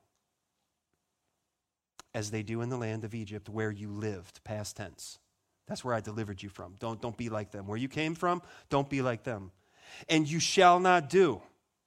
as 2.15 2.31
they 2.31 2.41
do 2.41 2.61
in 2.61 2.69
the 2.69 2.77
land 2.77 3.03
of 3.03 3.13
Egypt 3.13 3.49
where 3.49 3.69
you 3.69 3.91
lived, 3.91 4.43
past 4.43 4.77
tense. 4.77 5.19
That's 5.67 5.85
where 5.85 5.93
I 5.93 5.99
delivered 5.99 6.41
you 6.41 6.49
from. 6.49 6.73
Don't, 6.79 6.99
don't 6.99 7.15
be 7.15 7.29
like 7.29 7.51
them. 7.51 7.67
Where 7.67 7.77
you 7.77 7.87
came 7.87 8.15
from, 8.15 8.41
don't 8.71 8.89
be 8.89 9.03
like 9.03 9.23
them. 9.23 9.51
And 10.09 10.27
you 10.27 10.39
shall 10.39 10.79
not 10.79 11.07
do 11.07 11.39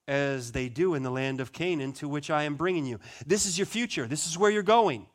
as 0.07 0.53
they 0.53 0.69
do 0.69 0.95
in 0.95 1.03
the 1.03 1.11
land 1.11 1.41
of 1.41 1.53
Canaan 1.53 1.93
to 1.95 2.09
which 2.09 2.31
I 2.31 2.45
am 2.45 2.55
bringing 2.55 2.87
you. 2.87 3.01
This 3.27 3.47
is 3.47 3.59
your 3.59 3.67
future. 3.67 4.07
This 4.07 4.29
is 4.29 4.39
where 4.39 4.53
you're 4.53 4.63
going. 4.63 5.09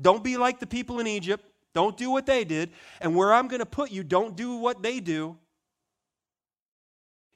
Don't 0.00 0.24
be 0.24 0.36
like 0.36 0.58
the 0.58 0.66
people 0.66 0.98
in 0.98 1.06
Egypt. 1.06 1.44
Don't 1.74 1.96
do 1.96 2.10
what 2.10 2.26
they 2.26 2.44
did. 2.44 2.70
And 3.00 3.14
where 3.14 3.32
I'm 3.32 3.48
going 3.48 3.60
to 3.60 3.66
put 3.66 3.90
you, 3.90 4.02
don't 4.02 4.36
do 4.36 4.56
what 4.56 4.82
they 4.82 5.00
do. 5.00 5.38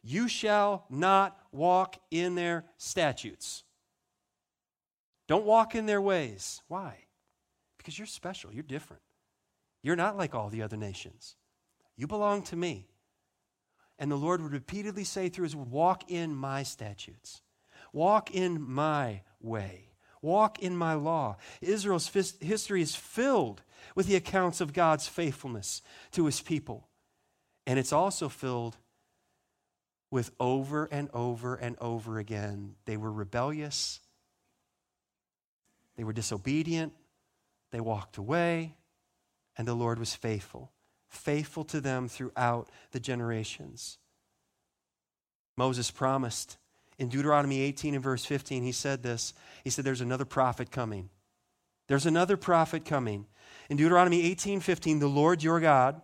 You 0.02 0.28
shall 0.28 0.84
not 0.90 1.38
walk 1.50 1.96
in 2.10 2.34
their 2.34 2.64
statutes. 2.76 3.62
Don't 5.26 5.46
walk 5.46 5.74
in 5.74 5.86
their 5.86 6.02
ways. 6.02 6.60
Why? 6.68 6.98
Because 7.78 7.98
you're 7.98 8.06
special. 8.06 8.52
You're 8.52 8.62
different. 8.62 9.02
You're 9.82 9.96
not 9.96 10.16
like 10.16 10.34
all 10.34 10.50
the 10.50 10.62
other 10.62 10.76
nations. 10.76 11.36
You 11.96 12.06
belong 12.06 12.42
to 12.44 12.56
me. 12.56 12.88
And 13.98 14.10
the 14.10 14.16
Lord 14.16 14.42
would 14.42 14.52
repeatedly 14.52 15.04
say 15.04 15.28
through 15.28 15.44
his 15.44 15.56
word, 15.56 15.70
Walk 15.70 16.10
in 16.10 16.34
my 16.34 16.64
statutes, 16.64 17.42
walk 17.92 18.34
in 18.34 18.60
my 18.60 19.22
way, 19.40 19.92
walk 20.20 20.58
in 20.58 20.76
my 20.76 20.94
law. 20.94 21.36
Israel's 21.60 22.08
history 22.40 22.82
is 22.82 22.96
filled 22.96 23.62
with 23.94 24.06
the 24.06 24.16
accounts 24.16 24.60
of 24.60 24.72
God's 24.72 25.08
faithfulness 25.08 25.82
to 26.12 26.26
his 26.26 26.40
people. 26.40 26.88
And 27.66 27.78
it's 27.78 27.92
also 27.92 28.28
filled 28.28 28.76
with 30.10 30.30
over 30.38 30.84
and 30.86 31.08
over 31.12 31.54
and 31.54 31.76
over 31.80 32.18
again. 32.18 32.74
They 32.84 32.96
were 32.96 33.12
rebellious, 33.12 34.00
they 35.96 36.04
were 36.04 36.12
disobedient, 36.12 36.92
they 37.70 37.80
walked 37.80 38.16
away, 38.16 38.76
and 39.56 39.66
the 39.66 39.74
Lord 39.74 39.98
was 39.98 40.14
faithful, 40.14 40.72
faithful 41.08 41.64
to 41.64 41.80
them 41.80 42.08
throughout 42.08 42.68
the 42.92 43.00
generations. 43.00 43.98
Moses 45.56 45.90
promised 45.90 46.58
in 46.98 47.08
Deuteronomy 47.08 47.60
18 47.60 47.94
and 47.94 48.02
verse 48.02 48.24
15, 48.24 48.62
he 48.62 48.72
said 48.72 49.02
this. 49.02 49.34
He 49.62 49.70
said, 49.70 49.84
There's 49.84 50.00
another 50.00 50.24
prophet 50.24 50.70
coming. 50.70 51.10
There's 51.88 52.06
another 52.06 52.36
prophet 52.36 52.84
coming. 52.84 53.26
In 53.71 53.76
Deuteronomy 53.76 54.23
18 54.25 54.61
15, 54.61 54.99
the 54.99 55.06
Lord 55.06 55.42
your 55.42 55.61
God 55.61 56.00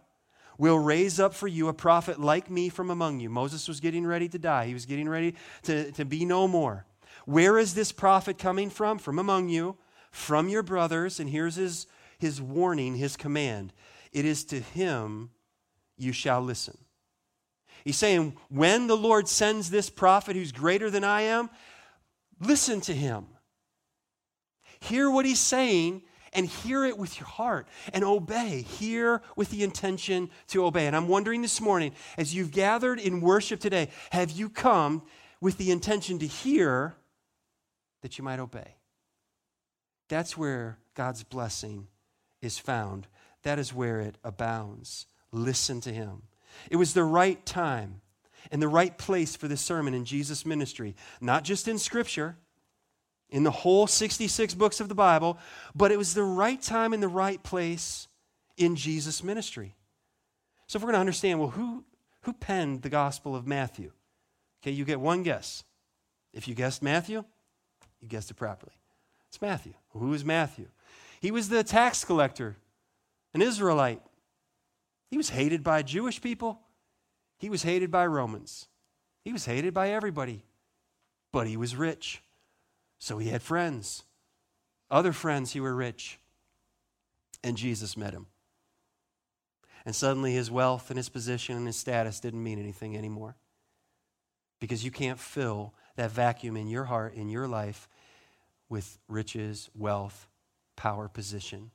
will 0.58 0.78
raise 0.78 1.18
up 1.18 1.32
for 1.32 1.48
you 1.48 1.68
a 1.68 1.72
prophet 1.72 2.20
like 2.20 2.50
me 2.50 2.68
from 2.68 2.90
among 2.90 3.20
you. 3.20 3.30
Moses 3.30 3.66
was 3.66 3.80
getting 3.80 4.06
ready 4.06 4.28
to 4.28 4.38
die, 4.38 4.66
he 4.66 4.74
was 4.74 4.86
getting 4.86 5.08
ready 5.08 5.34
to, 5.62 5.90
to 5.92 6.04
be 6.04 6.24
no 6.24 6.46
more. 6.46 6.86
Where 7.24 7.58
is 7.58 7.74
this 7.74 7.92
prophet 7.92 8.38
coming 8.38 8.70
from? 8.70 8.98
From 8.98 9.18
among 9.18 9.48
you, 9.48 9.76
from 10.10 10.48
your 10.48 10.62
brothers. 10.62 11.20
And 11.20 11.30
here's 11.30 11.56
his, 11.56 11.86
his 12.18 12.40
warning, 12.40 12.96
his 12.96 13.16
command 13.16 13.72
it 14.12 14.24
is 14.24 14.44
to 14.46 14.58
him 14.58 15.30
you 15.96 16.12
shall 16.12 16.42
listen. 16.42 16.76
He's 17.84 17.96
saying, 17.96 18.36
when 18.48 18.86
the 18.86 18.96
Lord 18.96 19.28
sends 19.28 19.70
this 19.70 19.88
prophet 19.88 20.36
who's 20.36 20.52
greater 20.52 20.90
than 20.90 21.04
I 21.04 21.22
am, 21.22 21.48
listen 22.40 22.80
to 22.82 22.94
him. 22.94 23.26
Hear 24.80 25.10
what 25.10 25.24
he's 25.24 25.40
saying 25.40 26.02
and 26.32 26.46
hear 26.46 26.84
it 26.84 26.96
with 26.96 27.18
your 27.18 27.26
heart 27.26 27.66
and 27.92 28.04
obey. 28.04 28.62
Hear 28.62 29.22
with 29.36 29.50
the 29.50 29.62
intention 29.62 30.30
to 30.48 30.64
obey. 30.64 30.86
And 30.86 30.94
I'm 30.94 31.08
wondering 31.08 31.42
this 31.42 31.60
morning, 31.60 31.92
as 32.16 32.34
you've 32.34 32.52
gathered 32.52 33.00
in 33.00 33.20
worship 33.20 33.60
today, 33.60 33.88
have 34.10 34.30
you 34.30 34.48
come 34.48 35.02
with 35.40 35.58
the 35.58 35.70
intention 35.70 36.18
to 36.20 36.26
hear 36.26 36.94
that 38.02 38.18
you 38.18 38.24
might 38.24 38.40
obey? 38.40 38.76
That's 40.08 40.36
where 40.36 40.78
God's 40.94 41.22
blessing 41.22 41.86
is 42.42 42.58
found. 42.58 43.06
That 43.42 43.58
is 43.58 43.72
where 43.72 44.00
it 44.00 44.16
abounds. 44.24 45.06
Listen 45.32 45.80
to 45.82 45.92
Him. 45.92 46.22
It 46.70 46.76
was 46.76 46.94
the 46.94 47.04
right 47.04 47.44
time 47.46 48.00
and 48.50 48.60
the 48.60 48.68
right 48.68 48.96
place 48.96 49.36
for 49.36 49.48
this 49.48 49.60
sermon 49.60 49.94
in 49.94 50.04
Jesus' 50.04 50.44
ministry, 50.44 50.96
not 51.20 51.44
just 51.44 51.68
in 51.68 51.78
Scripture 51.78 52.36
in 53.30 53.44
the 53.44 53.50
whole 53.50 53.86
66 53.86 54.54
books 54.54 54.80
of 54.80 54.88
the 54.88 54.94
Bible, 54.94 55.38
but 55.74 55.92
it 55.92 55.98
was 55.98 56.14
the 56.14 56.22
right 56.22 56.60
time 56.60 56.92
and 56.92 57.02
the 57.02 57.08
right 57.08 57.42
place 57.42 58.08
in 58.56 58.76
Jesus' 58.76 59.22
ministry. 59.22 59.74
So 60.66 60.76
if 60.76 60.82
we're 60.82 60.88
going 60.88 60.94
to 60.94 61.00
understand, 61.00 61.40
well, 61.40 61.50
who, 61.50 61.84
who 62.22 62.32
penned 62.32 62.82
the 62.82 62.88
Gospel 62.88 63.34
of 63.34 63.46
Matthew? 63.46 63.92
Okay, 64.62 64.72
you 64.72 64.84
get 64.84 65.00
one 65.00 65.22
guess. 65.22 65.64
If 66.32 66.46
you 66.46 66.54
guessed 66.54 66.82
Matthew, 66.82 67.24
you 68.00 68.08
guessed 68.08 68.30
it 68.30 68.34
properly. 68.34 68.72
It's 69.28 69.40
Matthew. 69.40 69.74
Who 69.90 70.12
is 70.12 70.24
Matthew? 70.24 70.66
He 71.20 71.30
was 71.30 71.48
the 71.48 71.64
tax 71.64 72.04
collector, 72.04 72.56
an 73.34 73.42
Israelite. 73.42 74.02
He 75.08 75.16
was 75.16 75.30
hated 75.30 75.62
by 75.62 75.82
Jewish 75.82 76.20
people. 76.20 76.60
He 77.38 77.50
was 77.50 77.62
hated 77.62 77.90
by 77.90 78.06
Romans. 78.06 78.68
He 79.24 79.32
was 79.32 79.44
hated 79.44 79.74
by 79.74 79.90
everybody. 79.90 80.44
But 81.32 81.46
he 81.46 81.56
was 81.56 81.76
rich. 81.76 82.22
So 83.00 83.18
he 83.18 83.30
had 83.30 83.42
friends. 83.42 84.04
Other 84.90 85.12
friends 85.12 85.52
who 85.52 85.62
were 85.62 85.74
rich. 85.74 86.20
And 87.42 87.56
Jesus 87.56 87.96
met 87.96 88.12
him. 88.12 88.26
And 89.86 89.96
suddenly 89.96 90.34
his 90.34 90.50
wealth 90.50 90.90
and 90.90 90.98
his 90.98 91.08
position 91.08 91.56
and 91.56 91.66
his 91.66 91.76
status 91.76 92.20
didn't 92.20 92.44
mean 92.44 92.58
anything 92.58 92.96
anymore. 92.96 93.36
Because 94.60 94.84
you 94.84 94.90
can't 94.90 95.18
fill 95.18 95.74
that 95.96 96.10
vacuum 96.10 96.56
in 96.56 96.68
your 96.68 96.84
heart, 96.84 97.14
in 97.14 97.30
your 97.30 97.48
life, 97.48 97.88
with 98.68 98.98
riches, 99.08 99.70
wealth, 99.74 100.28
power, 100.76 101.08
position, 101.08 101.70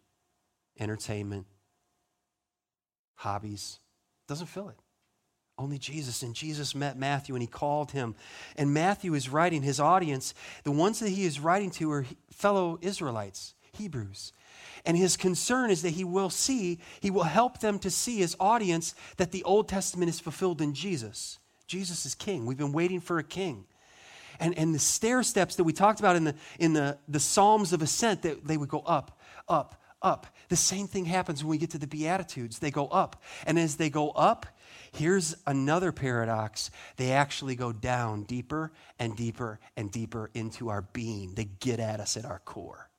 entertainment, 0.79 1.48
hobbies. 3.15 3.79
Doesn't 4.27 4.48
fill 4.48 4.70
it. 4.70 4.77
Only 5.57 5.77
Jesus. 5.77 6.21
And 6.21 6.35
Jesus 6.35 6.75
met 6.75 6.97
Matthew 6.97 7.33
and 7.35 7.41
he 7.41 7.47
called 7.47 7.91
him. 7.91 8.15
And 8.57 8.74
Matthew 8.74 9.13
is 9.13 9.29
writing 9.29 9.62
his 9.62 9.79
audience. 9.79 10.33
The 10.63 10.71
ones 10.71 11.00
that 11.00 11.09
he 11.09 11.24
is 11.24 11.39
writing 11.39 11.71
to 11.71 11.91
are 11.91 12.05
fellow 12.31 12.77
Israelites, 12.81 13.55
Hebrews. 13.74 14.33
And 14.85 14.97
his 14.97 15.17
concern 15.17 15.71
is 15.71 15.81
that 15.81 15.91
he 15.91 16.03
will 16.03 16.29
see, 16.29 16.79
he 17.00 17.09
will 17.09 17.24
help 17.24 17.59
them 17.59 17.79
to 17.79 17.89
see 17.89 18.17
his 18.17 18.35
audience 18.39 18.93
that 19.17 19.31
the 19.31 19.43
Old 19.43 19.67
Testament 19.67 20.09
is 20.09 20.19
fulfilled 20.19 20.62
in 20.62 20.74
Jesus. 20.74 21.39
Jesus 21.67 22.05
is 22.05 22.13
king. 22.13 22.45
We've 22.45 22.57
been 22.57 22.74
waiting 22.74 23.00
for 23.00 23.17
a 23.17 23.24
king. 23.24 23.65
And, 24.39 24.57
and 24.57 24.75
the 24.75 24.79
stair 24.79 25.24
steps 25.24 25.55
that 25.55 25.63
we 25.63 25.74
talked 25.74 26.00
about 26.00 26.15
in 26.15 26.25
the, 26.25 26.35
in 26.59 26.74
the, 26.74 26.97
the 27.07 27.19
Psalms 27.19 27.74
of 27.74 27.81
Ascent, 27.81 28.21
that 28.24 28.45
they 28.45 28.57
would 28.57 28.69
go 28.69 28.81
up, 28.81 29.19
up, 29.47 29.81
up. 30.01 30.27
The 30.50 30.55
same 30.55 30.88
thing 30.88 31.05
happens 31.05 31.43
when 31.43 31.51
we 31.51 31.57
get 31.57 31.71
to 31.71 31.77
the 31.77 31.88
Beatitudes. 31.88 32.59
They 32.59 32.69
go 32.69 32.88
up. 32.88 33.24
And 33.47 33.57
as 33.57 33.77
they 33.77 33.89
go 33.89 34.12
up, 34.12 34.45
here's 34.95 35.35
another 35.45 35.91
paradox. 35.91 36.71
They 36.97 37.11
actually 37.11 37.55
go 37.55 37.71
down 37.71 38.23
deeper 38.23 38.71
and 38.99 39.15
deeper 39.15 39.59
and 39.75 39.91
deeper 39.91 40.29
into 40.33 40.69
our 40.69 40.81
being. 40.81 41.33
They 41.33 41.45
get 41.45 41.79
at 41.79 41.99
us 41.99 42.17
at 42.17 42.25
our 42.25 42.39
core. 42.39 42.89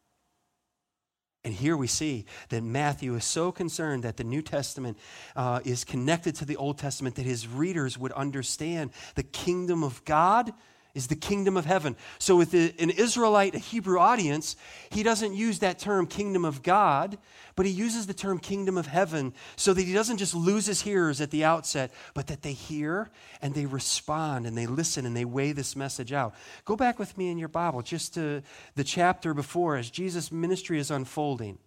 And 1.45 1.55
here 1.55 1.77
we 1.77 1.87
see 1.87 2.27
that 2.49 2.65
Matthew 2.65 3.15
is 3.15 3.25
so 3.25 3.53
concerned 3.53 4.03
that 4.03 4.17
the 4.17 4.25
New 4.25 4.43
Testament 4.43 4.99
uh, 5.37 5.61
is 5.65 5.85
connected 5.85 6.35
to 6.37 6.45
the 6.45 6.57
Old 6.57 6.77
Testament 6.77 7.15
that 7.15 7.25
his 7.25 7.47
readers 7.47 7.97
would 7.97 8.11
understand 8.13 8.91
the 9.15 9.23
kingdom 9.23 9.85
of 9.85 10.05
God 10.05 10.53
is 10.97 11.09
the 11.09 11.15
kingdom 11.15 11.59
of 11.59 11.67
heaven. 11.67 11.95
So, 12.19 12.37
with 12.37 12.55
an 12.55 12.91
Israelite, 12.91 13.55
a 13.55 13.59
Hebrew 13.59 14.01
audience, 14.01 14.57
he 14.91 15.03
doesn't 15.03 15.35
use 15.35 15.59
that 15.59 15.79
term 15.79 16.07
kingdom 16.07 16.45
of 16.47 16.63
God, 16.63 17.19
but 17.55 17.67
he 17.67 17.73
uses 17.73 18.07
the 18.07 18.15
term 18.15 18.39
kingdom 18.39 18.79
of 18.79 18.87
heaven 18.87 19.35
so 19.57 19.75
that 19.75 19.83
he 19.83 19.93
doesn't 19.93 20.17
just 20.17 20.35
lose 20.35 20.65
his 20.65 20.81
hearers 20.81 21.21
at 21.21 21.31
the 21.31 21.45
outset, 21.45 21.93
but 22.15 22.29
that 22.29 22.41
they 22.41 22.55
hear 22.55 23.11
and 23.43 23.55
they 23.55 23.67
respond 23.67 24.47
and 24.47 24.57
they 24.57 24.67
listen 24.67 25.05
and 25.05 25.15
they 25.15 25.27
weigh 25.27 25.53
this 25.53 25.77
message 25.77 26.15
out. 26.15 26.35
Go 26.65 26.77
back 26.77 26.99
with 26.99 27.17
me 27.19 27.31
in 27.31 27.37
your 27.37 27.49
Bible 27.49 27.83
just 27.83 28.15
to 28.15 28.43
the 28.75 28.85
chapter 28.85 29.35
before 29.35 29.77
as 29.77 29.91
Jesus' 29.91 30.33
ministry 30.33 30.79
is 30.79 30.91
unfolding. 30.91 31.59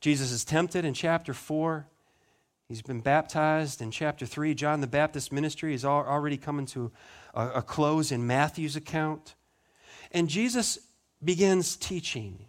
Jesus 0.00 0.32
is 0.32 0.44
tempted 0.44 0.84
in 0.84 0.94
chapter 0.94 1.32
4. 1.32 1.86
He's 2.68 2.82
been 2.82 3.00
baptized 3.00 3.80
in 3.80 3.92
chapter 3.92 4.26
3. 4.26 4.52
John 4.54 4.80
the 4.80 4.88
Baptist 4.88 5.32
ministry 5.32 5.72
is 5.72 5.84
already 5.84 6.36
coming 6.36 6.66
to 6.66 6.90
a, 7.36 7.50
a 7.56 7.62
close 7.62 8.10
in 8.10 8.26
Matthew's 8.26 8.74
account. 8.74 9.34
And 10.10 10.28
Jesus 10.28 10.78
begins 11.22 11.76
teaching 11.76 12.46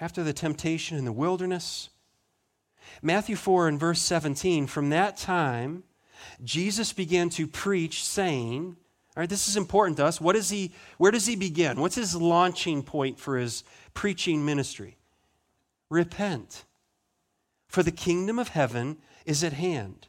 after 0.00 0.24
the 0.24 0.32
temptation 0.32 0.98
in 0.98 1.04
the 1.04 1.12
wilderness. 1.12 1.90
Matthew 3.02 3.36
4 3.36 3.68
and 3.68 3.78
verse 3.78 4.00
17, 4.00 4.66
from 4.66 4.90
that 4.90 5.16
time, 5.16 5.84
Jesus 6.42 6.92
began 6.92 7.28
to 7.30 7.46
preach, 7.46 8.04
saying, 8.04 8.76
all 9.14 9.20
right, 9.20 9.28
this 9.28 9.48
is 9.48 9.56
important 9.56 9.98
to 9.98 10.06
us. 10.06 10.20
What 10.20 10.36
is 10.36 10.50
he, 10.50 10.72
where 10.98 11.12
does 11.12 11.26
he 11.26 11.36
begin? 11.36 11.80
What's 11.80 11.96
his 11.96 12.16
launching 12.16 12.82
point 12.82 13.18
for 13.18 13.36
his 13.36 13.62
preaching 13.92 14.44
ministry? 14.44 14.96
Repent, 15.90 16.64
for 17.68 17.82
the 17.82 17.90
kingdom 17.90 18.38
of 18.38 18.48
heaven 18.48 18.98
is 19.26 19.44
at 19.44 19.52
hand. 19.52 20.08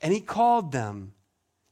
And 0.00 0.12
he 0.12 0.20
called 0.20 0.72
them. 0.72 1.12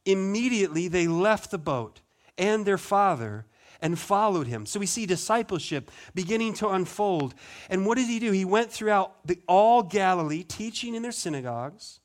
Immediately 0.05 0.87
they 0.87 1.07
left 1.07 1.51
the 1.51 1.57
boat 1.57 2.01
and 2.37 2.65
their 2.65 2.77
father 2.77 3.45
and 3.81 3.97
followed 3.99 4.47
him. 4.47 4.65
So 4.65 4.79
we 4.79 4.85
see 4.85 5.05
discipleship 5.05 5.91
beginning 6.15 6.53
to 6.55 6.69
unfold. 6.69 7.35
And 7.69 7.85
what 7.85 7.97
did 7.97 8.07
he 8.07 8.19
do? 8.19 8.31
He 8.31 8.45
went 8.45 8.71
throughout 8.71 9.25
the, 9.25 9.39
all 9.47 9.83
Galilee, 9.83 10.43
teaching 10.43 10.95
in 10.95 11.03
their 11.03 11.11
synagogues 11.11 11.99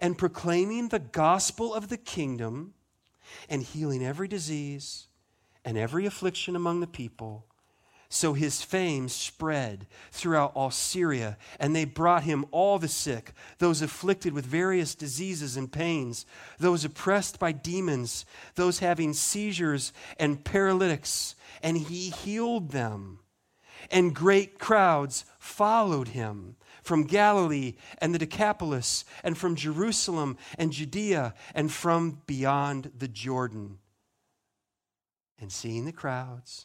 and 0.00 0.18
proclaiming 0.18 0.88
the 0.88 0.98
gospel 0.98 1.74
of 1.74 1.88
the 1.88 1.96
kingdom 1.96 2.74
and 3.48 3.62
healing 3.62 4.04
every 4.04 4.28
disease 4.28 5.06
and 5.64 5.76
every 5.76 6.06
affliction 6.06 6.56
among 6.56 6.80
the 6.80 6.86
people. 6.86 7.46
So 8.10 8.32
his 8.32 8.62
fame 8.62 9.10
spread 9.10 9.86
throughout 10.12 10.52
all 10.54 10.70
Syria, 10.70 11.36
and 11.60 11.76
they 11.76 11.84
brought 11.84 12.22
him 12.22 12.46
all 12.50 12.78
the 12.78 12.88
sick, 12.88 13.32
those 13.58 13.82
afflicted 13.82 14.32
with 14.32 14.46
various 14.46 14.94
diseases 14.94 15.58
and 15.58 15.70
pains, 15.70 16.24
those 16.58 16.86
oppressed 16.86 17.38
by 17.38 17.52
demons, 17.52 18.24
those 18.54 18.78
having 18.78 19.12
seizures 19.12 19.92
and 20.18 20.42
paralytics, 20.42 21.34
and 21.62 21.76
he 21.76 22.08
healed 22.08 22.70
them. 22.70 23.18
And 23.90 24.14
great 24.14 24.58
crowds 24.58 25.26
followed 25.38 26.08
him 26.08 26.56
from 26.82 27.04
Galilee 27.04 27.74
and 27.98 28.14
the 28.14 28.18
Decapolis, 28.18 29.04
and 29.22 29.36
from 29.36 29.54
Jerusalem 29.54 30.38
and 30.56 30.72
Judea, 30.72 31.34
and 31.54 31.70
from 31.70 32.22
beyond 32.26 32.92
the 32.96 33.08
Jordan. 33.08 33.78
And 35.38 35.52
seeing 35.52 35.84
the 35.84 35.92
crowds, 35.92 36.64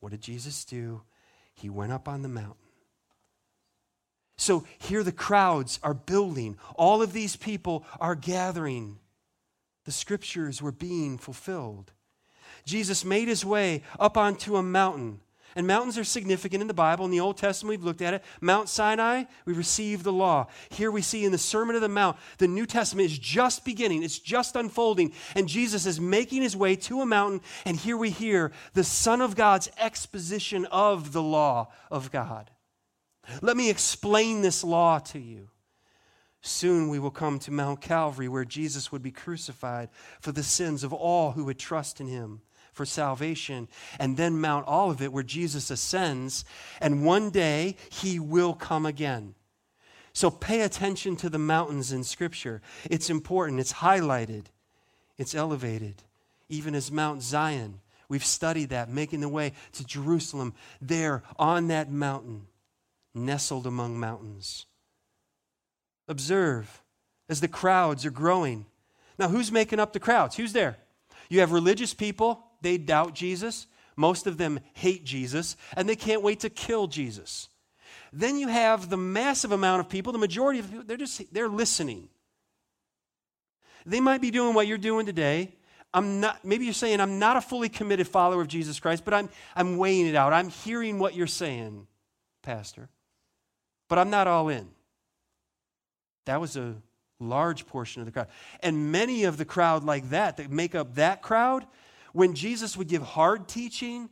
what 0.00 0.12
did 0.12 0.20
Jesus 0.20 0.64
do? 0.64 1.02
He 1.54 1.68
went 1.68 1.92
up 1.92 2.08
on 2.08 2.22
the 2.22 2.28
mountain. 2.28 2.54
So 4.36 4.64
here 4.78 5.02
the 5.02 5.12
crowds 5.12 5.80
are 5.82 5.94
building. 5.94 6.56
All 6.76 7.02
of 7.02 7.12
these 7.12 7.34
people 7.34 7.84
are 7.98 8.14
gathering. 8.14 8.98
The 9.84 9.92
scriptures 9.92 10.62
were 10.62 10.72
being 10.72 11.18
fulfilled. 11.18 11.92
Jesus 12.64 13.04
made 13.04 13.28
his 13.28 13.44
way 13.44 13.82
up 13.98 14.16
onto 14.16 14.56
a 14.56 14.62
mountain 14.62 15.20
and 15.56 15.66
mountains 15.66 15.98
are 15.98 16.04
significant 16.04 16.60
in 16.60 16.68
the 16.68 16.74
Bible. 16.74 17.04
In 17.04 17.10
the 17.10 17.20
Old 17.20 17.36
Testament, 17.36 17.70
we've 17.70 17.84
looked 17.84 18.02
at 18.02 18.14
it. 18.14 18.24
Mount 18.40 18.68
Sinai, 18.68 19.24
we 19.44 19.52
received 19.52 20.04
the 20.04 20.12
law. 20.12 20.46
Here 20.70 20.90
we 20.90 21.02
see 21.02 21.24
in 21.24 21.32
the 21.32 21.38
Sermon 21.38 21.76
of 21.76 21.82
the 21.82 21.88
Mount, 21.88 22.16
the 22.38 22.48
New 22.48 22.66
Testament 22.66 23.06
is 23.06 23.18
just 23.18 23.64
beginning, 23.64 24.02
it's 24.02 24.18
just 24.18 24.56
unfolding, 24.56 25.12
and 25.34 25.48
Jesus 25.48 25.86
is 25.86 26.00
making 26.00 26.42
his 26.42 26.56
way 26.56 26.76
to 26.76 27.00
a 27.00 27.06
mountain. 27.06 27.40
And 27.64 27.76
here 27.76 27.96
we 27.96 28.10
hear 28.10 28.52
the 28.74 28.84
Son 28.84 29.20
of 29.20 29.36
God's 29.36 29.70
exposition 29.78 30.66
of 30.66 31.12
the 31.12 31.22
law 31.22 31.68
of 31.90 32.10
God. 32.10 32.50
Let 33.42 33.56
me 33.56 33.70
explain 33.70 34.42
this 34.42 34.64
law 34.64 34.98
to 34.98 35.18
you. 35.18 35.48
Soon 36.40 36.88
we 36.88 36.98
will 36.98 37.10
come 37.10 37.38
to 37.40 37.50
Mount 37.50 37.80
Calvary, 37.80 38.28
where 38.28 38.44
Jesus 38.44 38.92
would 38.92 39.02
be 39.02 39.10
crucified 39.10 39.88
for 40.20 40.32
the 40.32 40.42
sins 40.42 40.84
of 40.84 40.92
all 40.92 41.32
who 41.32 41.44
would 41.44 41.58
trust 41.58 42.00
in 42.00 42.06
him 42.06 42.42
for 42.78 42.86
salvation, 42.86 43.68
and 44.00 44.16
then 44.16 44.40
Mount 44.40 44.66
Olivet, 44.66 45.12
where 45.12 45.22
Jesus 45.22 45.70
ascends, 45.70 46.46
and 46.80 47.04
one 47.04 47.28
day 47.28 47.76
he 47.90 48.18
will 48.18 48.54
come 48.54 48.86
again. 48.86 49.34
So 50.14 50.30
pay 50.30 50.62
attention 50.62 51.16
to 51.16 51.28
the 51.28 51.38
mountains 51.38 51.92
in 51.92 52.04
Scripture. 52.04 52.62
It's 52.90 53.10
important, 53.10 53.60
it's 53.60 53.74
highlighted, 53.74 54.46
it's 55.18 55.34
elevated, 55.34 56.02
even 56.48 56.74
as 56.74 56.90
Mount 56.90 57.22
Zion, 57.22 57.80
We've 58.08 58.24
studied 58.24 58.70
that, 58.70 58.88
making 58.88 59.20
the 59.20 59.28
way 59.28 59.52
to 59.72 59.84
Jerusalem, 59.84 60.54
there 60.80 61.22
on 61.38 61.68
that 61.68 61.90
mountain, 61.90 62.46
nestled 63.14 63.66
among 63.66 64.00
mountains. 64.00 64.64
Observe 66.08 66.82
as 67.28 67.42
the 67.42 67.48
crowds 67.48 68.06
are 68.06 68.10
growing. 68.10 68.64
Now, 69.18 69.28
who's 69.28 69.52
making 69.52 69.78
up 69.78 69.92
the 69.92 70.00
crowds? 70.00 70.36
Who's 70.36 70.54
there? 70.54 70.78
You 71.28 71.40
have 71.40 71.52
religious 71.52 71.92
people, 71.92 72.46
they 72.60 72.78
doubt 72.78 73.14
Jesus. 73.14 73.66
Most 73.96 74.26
of 74.26 74.38
them 74.38 74.60
hate 74.74 75.04
Jesus, 75.04 75.56
and 75.76 75.88
they 75.88 75.96
can't 75.96 76.22
wait 76.22 76.40
to 76.40 76.50
kill 76.50 76.86
Jesus. 76.86 77.48
Then 78.12 78.38
you 78.38 78.48
have 78.48 78.88
the 78.88 78.96
massive 78.96 79.52
amount 79.52 79.80
of 79.80 79.88
people, 79.88 80.12
the 80.12 80.18
majority 80.18 80.60
of 80.60 80.70
people, 80.70 80.84
they're 80.86 80.96
just 80.96 81.22
they're 81.32 81.48
listening. 81.48 82.08
They 83.84 84.00
might 84.00 84.20
be 84.20 84.30
doing 84.30 84.54
what 84.54 84.66
you're 84.66 84.78
doing 84.78 85.06
today. 85.06 85.54
I'm 85.94 86.20
not, 86.20 86.44
maybe 86.44 86.64
you're 86.64 86.74
saying, 86.74 87.00
I'm 87.00 87.18
not 87.18 87.36
a 87.38 87.40
fully 87.40 87.68
committed 87.68 88.06
follower 88.06 88.42
of 88.42 88.48
Jesus 88.48 88.78
Christ, 88.78 89.04
but 89.04 89.14
I'm, 89.14 89.30
I'm 89.56 89.78
weighing 89.78 90.06
it 90.06 90.14
out. 90.14 90.34
I'm 90.34 90.50
hearing 90.50 90.98
what 90.98 91.14
you're 91.14 91.26
saying, 91.26 91.86
Pastor, 92.42 92.90
but 93.88 93.98
I'm 93.98 94.10
not 94.10 94.26
all 94.26 94.50
in. 94.50 94.68
That 96.26 96.42
was 96.42 96.56
a 96.56 96.74
large 97.18 97.66
portion 97.66 98.02
of 98.02 98.06
the 98.06 98.12
crowd. 98.12 98.28
And 98.62 98.92
many 98.92 99.24
of 99.24 99.38
the 99.38 99.46
crowd 99.46 99.82
like 99.82 100.10
that, 100.10 100.36
that 100.36 100.50
make 100.50 100.74
up 100.74 100.96
that 100.96 101.22
crowd, 101.22 101.66
when 102.12 102.34
Jesus 102.34 102.76
would 102.76 102.88
give 102.88 103.02
hard 103.02 103.48
teaching, 103.48 104.08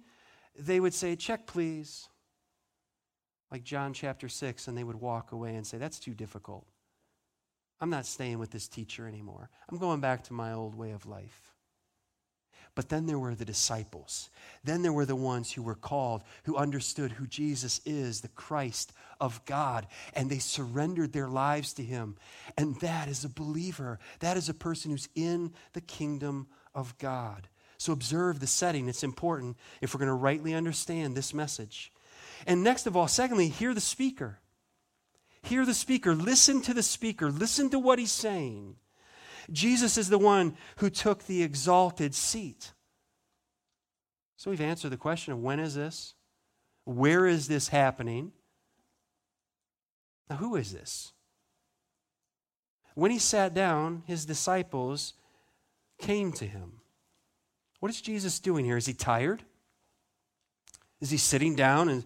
they 0.58 0.80
would 0.80 0.94
say, 0.94 1.16
Check, 1.16 1.46
please. 1.46 2.08
Like 3.50 3.62
John 3.62 3.92
chapter 3.92 4.28
6, 4.28 4.66
and 4.68 4.76
they 4.76 4.84
would 4.84 5.00
walk 5.00 5.32
away 5.32 5.54
and 5.54 5.66
say, 5.66 5.78
That's 5.78 5.98
too 5.98 6.14
difficult. 6.14 6.66
I'm 7.80 7.90
not 7.90 8.06
staying 8.06 8.38
with 8.38 8.50
this 8.50 8.68
teacher 8.68 9.06
anymore. 9.06 9.50
I'm 9.70 9.78
going 9.78 10.00
back 10.00 10.24
to 10.24 10.32
my 10.32 10.52
old 10.52 10.74
way 10.74 10.92
of 10.92 11.06
life. 11.06 11.52
But 12.74 12.90
then 12.90 13.06
there 13.06 13.18
were 13.18 13.34
the 13.34 13.46
disciples. 13.46 14.28
Then 14.62 14.82
there 14.82 14.92
were 14.92 15.06
the 15.06 15.16
ones 15.16 15.50
who 15.50 15.62
were 15.62 15.74
called, 15.74 16.22
who 16.44 16.56
understood 16.56 17.10
who 17.10 17.26
Jesus 17.26 17.80
is, 17.86 18.20
the 18.20 18.28
Christ 18.28 18.92
of 19.18 19.42
God, 19.46 19.86
and 20.12 20.28
they 20.28 20.38
surrendered 20.38 21.12
their 21.12 21.28
lives 21.28 21.72
to 21.74 21.82
him. 21.82 22.16
And 22.58 22.78
that 22.80 23.08
is 23.08 23.24
a 23.24 23.30
believer. 23.30 23.98
That 24.20 24.36
is 24.36 24.50
a 24.50 24.54
person 24.54 24.90
who's 24.90 25.08
in 25.14 25.54
the 25.72 25.80
kingdom 25.80 26.48
of 26.74 26.96
God. 26.98 27.48
So 27.78 27.92
observe 27.92 28.40
the 28.40 28.46
setting. 28.46 28.88
It's 28.88 29.02
important 29.02 29.56
if 29.80 29.94
we're 29.94 29.98
going 29.98 30.08
to 30.08 30.14
rightly 30.14 30.54
understand 30.54 31.16
this 31.16 31.34
message. 31.34 31.92
And 32.46 32.62
next 32.62 32.86
of 32.86 32.96
all, 32.96 33.08
secondly, 33.08 33.48
hear 33.48 33.74
the 33.74 33.80
speaker. 33.80 34.38
Hear 35.42 35.64
the 35.64 35.74
speaker. 35.74 36.14
Listen 36.14 36.60
to 36.62 36.74
the 36.74 36.82
speaker. 36.82 37.30
Listen 37.30 37.70
to 37.70 37.78
what 37.78 37.98
he's 37.98 38.12
saying. 38.12 38.76
Jesus 39.50 39.96
is 39.96 40.08
the 40.08 40.18
one 40.18 40.56
who 40.78 40.90
took 40.90 41.24
the 41.24 41.42
exalted 41.42 42.14
seat. 42.14 42.72
So 44.36 44.50
we've 44.50 44.60
answered 44.60 44.90
the 44.90 44.96
question 44.96 45.32
of 45.32 45.42
when 45.42 45.60
is 45.60 45.74
this? 45.74 46.14
Where 46.84 47.26
is 47.26 47.48
this 47.48 47.68
happening? 47.68 48.32
Now, 50.28 50.36
who 50.36 50.56
is 50.56 50.72
this? 50.72 51.12
When 52.94 53.10
he 53.10 53.18
sat 53.18 53.54
down, 53.54 54.02
his 54.06 54.24
disciples 54.24 55.14
came 55.98 56.32
to 56.32 56.46
him. 56.46 56.75
What 57.80 57.90
is 57.90 58.00
Jesus 58.00 58.38
doing 58.40 58.64
here? 58.64 58.76
Is 58.76 58.86
he 58.86 58.94
tired? 58.94 59.42
Is 61.00 61.10
he 61.10 61.16
sitting 61.16 61.54
down 61.54 61.88
and 61.88 62.04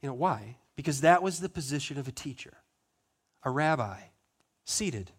you 0.00 0.08
know 0.08 0.14
why? 0.14 0.56
Because 0.76 1.00
that 1.00 1.22
was 1.22 1.40
the 1.40 1.48
position 1.48 1.98
of 1.98 2.06
a 2.06 2.12
teacher, 2.12 2.54
a 3.42 3.50
rabbi, 3.50 3.98
seated. 4.64 5.10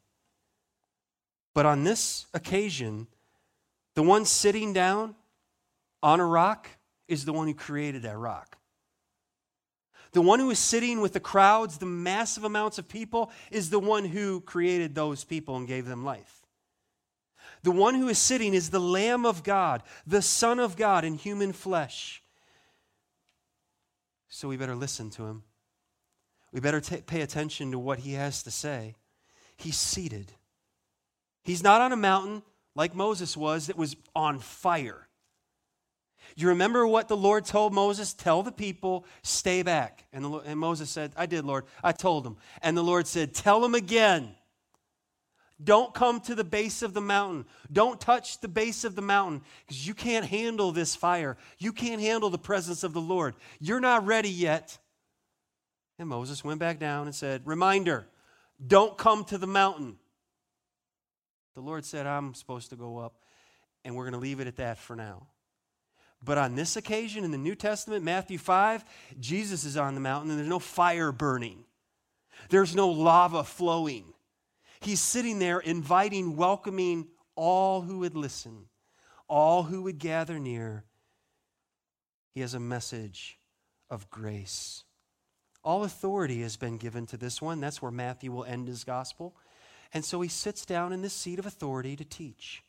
But 1.53 1.65
on 1.65 1.83
this 1.83 2.27
occasion, 2.33 3.07
the 3.95 4.03
one 4.03 4.23
sitting 4.23 4.71
down 4.71 5.15
on 6.01 6.19
a 6.19 6.25
rock 6.25 6.69
is 7.07 7.25
the 7.25 7.33
one 7.33 7.47
who 7.47 7.53
created 7.53 8.03
that 8.03 8.17
rock. 8.17 8.57
The 10.11 10.21
one 10.21 10.39
who 10.39 10.49
is 10.49 10.59
sitting 10.59 11.01
with 11.01 11.13
the 11.13 11.19
crowds, 11.19 11.77
the 11.77 11.85
massive 11.85 12.43
amounts 12.43 12.77
of 12.79 12.87
people, 12.87 13.31
is 13.51 13.69
the 13.69 13.79
one 13.79 14.05
who 14.05 14.41
created 14.41 14.95
those 14.95 15.23
people 15.23 15.57
and 15.57 15.67
gave 15.67 15.85
them 15.85 16.03
life. 16.03 16.38
The 17.63 17.71
one 17.71 17.95
who 17.95 18.07
is 18.07 18.17
sitting 18.17 18.53
is 18.53 18.69
the 18.69 18.79
Lamb 18.79 19.25
of 19.25 19.43
God, 19.43 19.83
the 20.07 20.21
Son 20.21 20.59
of 20.59 20.77
God 20.77 21.03
in 21.03 21.15
human 21.15 21.51
flesh. 21.51 22.23
So 24.29 24.47
we 24.47 24.57
better 24.57 24.75
listen 24.75 25.09
to 25.11 25.25
him. 25.25 25.43
We 26.51 26.59
better 26.59 26.81
t- 26.81 27.01
pay 27.05 27.21
attention 27.21 27.71
to 27.71 27.79
what 27.79 27.99
he 27.99 28.13
has 28.13 28.43
to 28.43 28.51
say. 28.51 28.95
He's 29.57 29.77
seated. 29.77 30.31
He's 31.43 31.63
not 31.63 31.81
on 31.81 31.91
a 31.91 31.97
mountain 31.97 32.43
like 32.75 32.95
Moses 32.95 33.35
was 33.35 33.67
that 33.67 33.77
was 33.77 33.95
on 34.15 34.39
fire. 34.39 35.07
You 36.35 36.49
remember 36.49 36.85
what 36.87 37.07
the 37.07 37.17
Lord 37.17 37.45
told 37.45 37.73
Moses? 37.73 38.13
Tell 38.13 38.43
the 38.43 38.51
people, 38.51 39.05
stay 39.23 39.63
back. 39.63 40.05
And, 40.13 40.23
the, 40.25 40.29
and 40.39 40.59
Moses 40.59 40.89
said, 40.89 41.11
I 41.17 41.25
did, 41.25 41.43
Lord. 41.43 41.65
I 41.83 41.91
told 41.91 42.23
them. 42.23 42.37
And 42.61 42.77
the 42.77 42.83
Lord 42.83 43.07
said, 43.07 43.33
Tell 43.33 43.59
them 43.59 43.75
again. 43.75 44.35
Don't 45.61 45.93
come 45.93 46.21
to 46.21 46.35
the 46.35 46.43
base 46.43 46.81
of 46.81 46.93
the 46.93 47.01
mountain. 47.01 47.45
Don't 47.71 47.99
touch 47.99 48.39
the 48.39 48.47
base 48.47 48.85
of 48.85 48.95
the 48.95 49.01
mountain 49.01 49.41
because 49.65 49.85
you 49.85 49.93
can't 49.93 50.25
handle 50.25 50.71
this 50.71 50.95
fire. 50.95 51.37
You 51.57 51.73
can't 51.73 52.01
handle 52.01 52.29
the 52.29 52.37
presence 52.37 52.83
of 52.83 52.93
the 52.93 53.01
Lord. 53.01 53.35
You're 53.59 53.81
not 53.81 54.05
ready 54.05 54.29
yet. 54.29 54.77
And 55.97 56.07
Moses 56.07 56.43
went 56.43 56.59
back 56.59 56.79
down 56.79 57.07
and 57.07 57.15
said, 57.15 57.41
Reminder, 57.43 58.07
don't 58.65 58.97
come 58.97 59.25
to 59.25 59.37
the 59.37 59.47
mountain. 59.47 59.97
The 61.55 61.61
Lord 61.61 61.83
said, 61.83 62.07
I'm 62.07 62.33
supposed 62.35 62.69
to 62.69 62.77
go 62.77 62.99
up, 62.99 63.15
and 63.83 63.95
we're 63.95 64.05
going 64.05 64.13
to 64.13 64.19
leave 64.19 64.39
it 64.39 64.47
at 64.47 64.55
that 64.57 64.77
for 64.77 64.95
now. 64.95 65.27
But 66.23 66.37
on 66.37 66.55
this 66.55 66.77
occasion 66.77 67.25
in 67.25 67.31
the 67.31 67.37
New 67.37 67.55
Testament, 67.55 68.03
Matthew 68.03 68.37
5, 68.37 68.85
Jesus 69.19 69.65
is 69.65 69.75
on 69.75 69.93
the 69.93 70.01
mountain, 70.01 70.31
and 70.31 70.39
there's 70.39 70.49
no 70.49 70.59
fire 70.59 71.11
burning, 71.11 71.65
there's 72.49 72.75
no 72.75 72.87
lava 72.87 73.43
flowing. 73.43 74.13
He's 74.81 75.01
sitting 75.01 75.39
there 75.39 75.59
inviting, 75.59 76.35
welcoming 76.35 77.07
all 77.35 77.81
who 77.81 77.99
would 77.99 78.15
listen, 78.15 78.65
all 79.27 79.63
who 79.63 79.83
would 79.83 79.99
gather 79.99 80.39
near. 80.39 80.85
He 82.33 82.41
has 82.41 82.53
a 82.53 82.59
message 82.59 83.39
of 83.89 84.09
grace. 84.09 84.83
All 85.63 85.83
authority 85.83 86.41
has 86.41 86.55
been 86.55 86.77
given 86.77 87.05
to 87.07 87.17
this 87.17 87.41
one. 87.41 87.59
That's 87.59 87.81
where 87.81 87.91
Matthew 87.91 88.31
will 88.31 88.45
end 88.45 88.67
his 88.67 88.83
gospel. 88.83 89.35
And 89.93 90.05
so 90.05 90.21
he 90.21 90.29
sits 90.29 90.65
down 90.65 90.93
in 90.93 91.01
this 91.01 91.13
seat 91.13 91.39
of 91.39 91.45
authority 91.45 91.95
to 91.95 92.05
teach. 92.05 92.63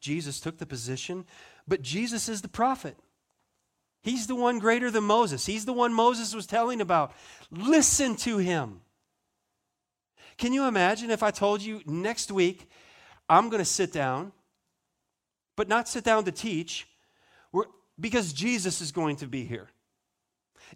Jesus 0.00 0.40
took 0.40 0.58
the 0.58 0.66
position, 0.66 1.24
but 1.66 1.82
Jesus 1.82 2.28
is 2.28 2.42
the 2.42 2.48
prophet. 2.48 2.96
He's 4.02 4.26
the 4.26 4.34
one 4.34 4.58
greater 4.58 4.90
than 4.90 5.04
Moses. 5.04 5.46
He's 5.46 5.64
the 5.64 5.72
one 5.72 5.92
Moses 5.94 6.34
was 6.34 6.46
telling 6.46 6.80
about. 6.80 7.12
Listen 7.50 8.16
to 8.16 8.36
him. 8.36 8.82
Can 10.36 10.52
you 10.52 10.66
imagine 10.66 11.10
if 11.10 11.22
I 11.22 11.30
told 11.30 11.62
you 11.62 11.80
next 11.86 12.32
week 12.32 12.68
I'm 13.28 13.48
going 13.48 13.60
to 13.60 13.64
sit 13.64 13.92
down, 13.92 14.32
but 15.56 15.68
not 15.68 15.88
sit 15.88 16.04
down 16.04 16.24
to 16.24 16.32
teach, 16.32 16.88
because 17.98 18.32
Jesus 18.32 18.80
is 18.80 18.90
going 18.90 19.16
to 19.16 19.26
be 19.26 19.44
here? 19.44 19.68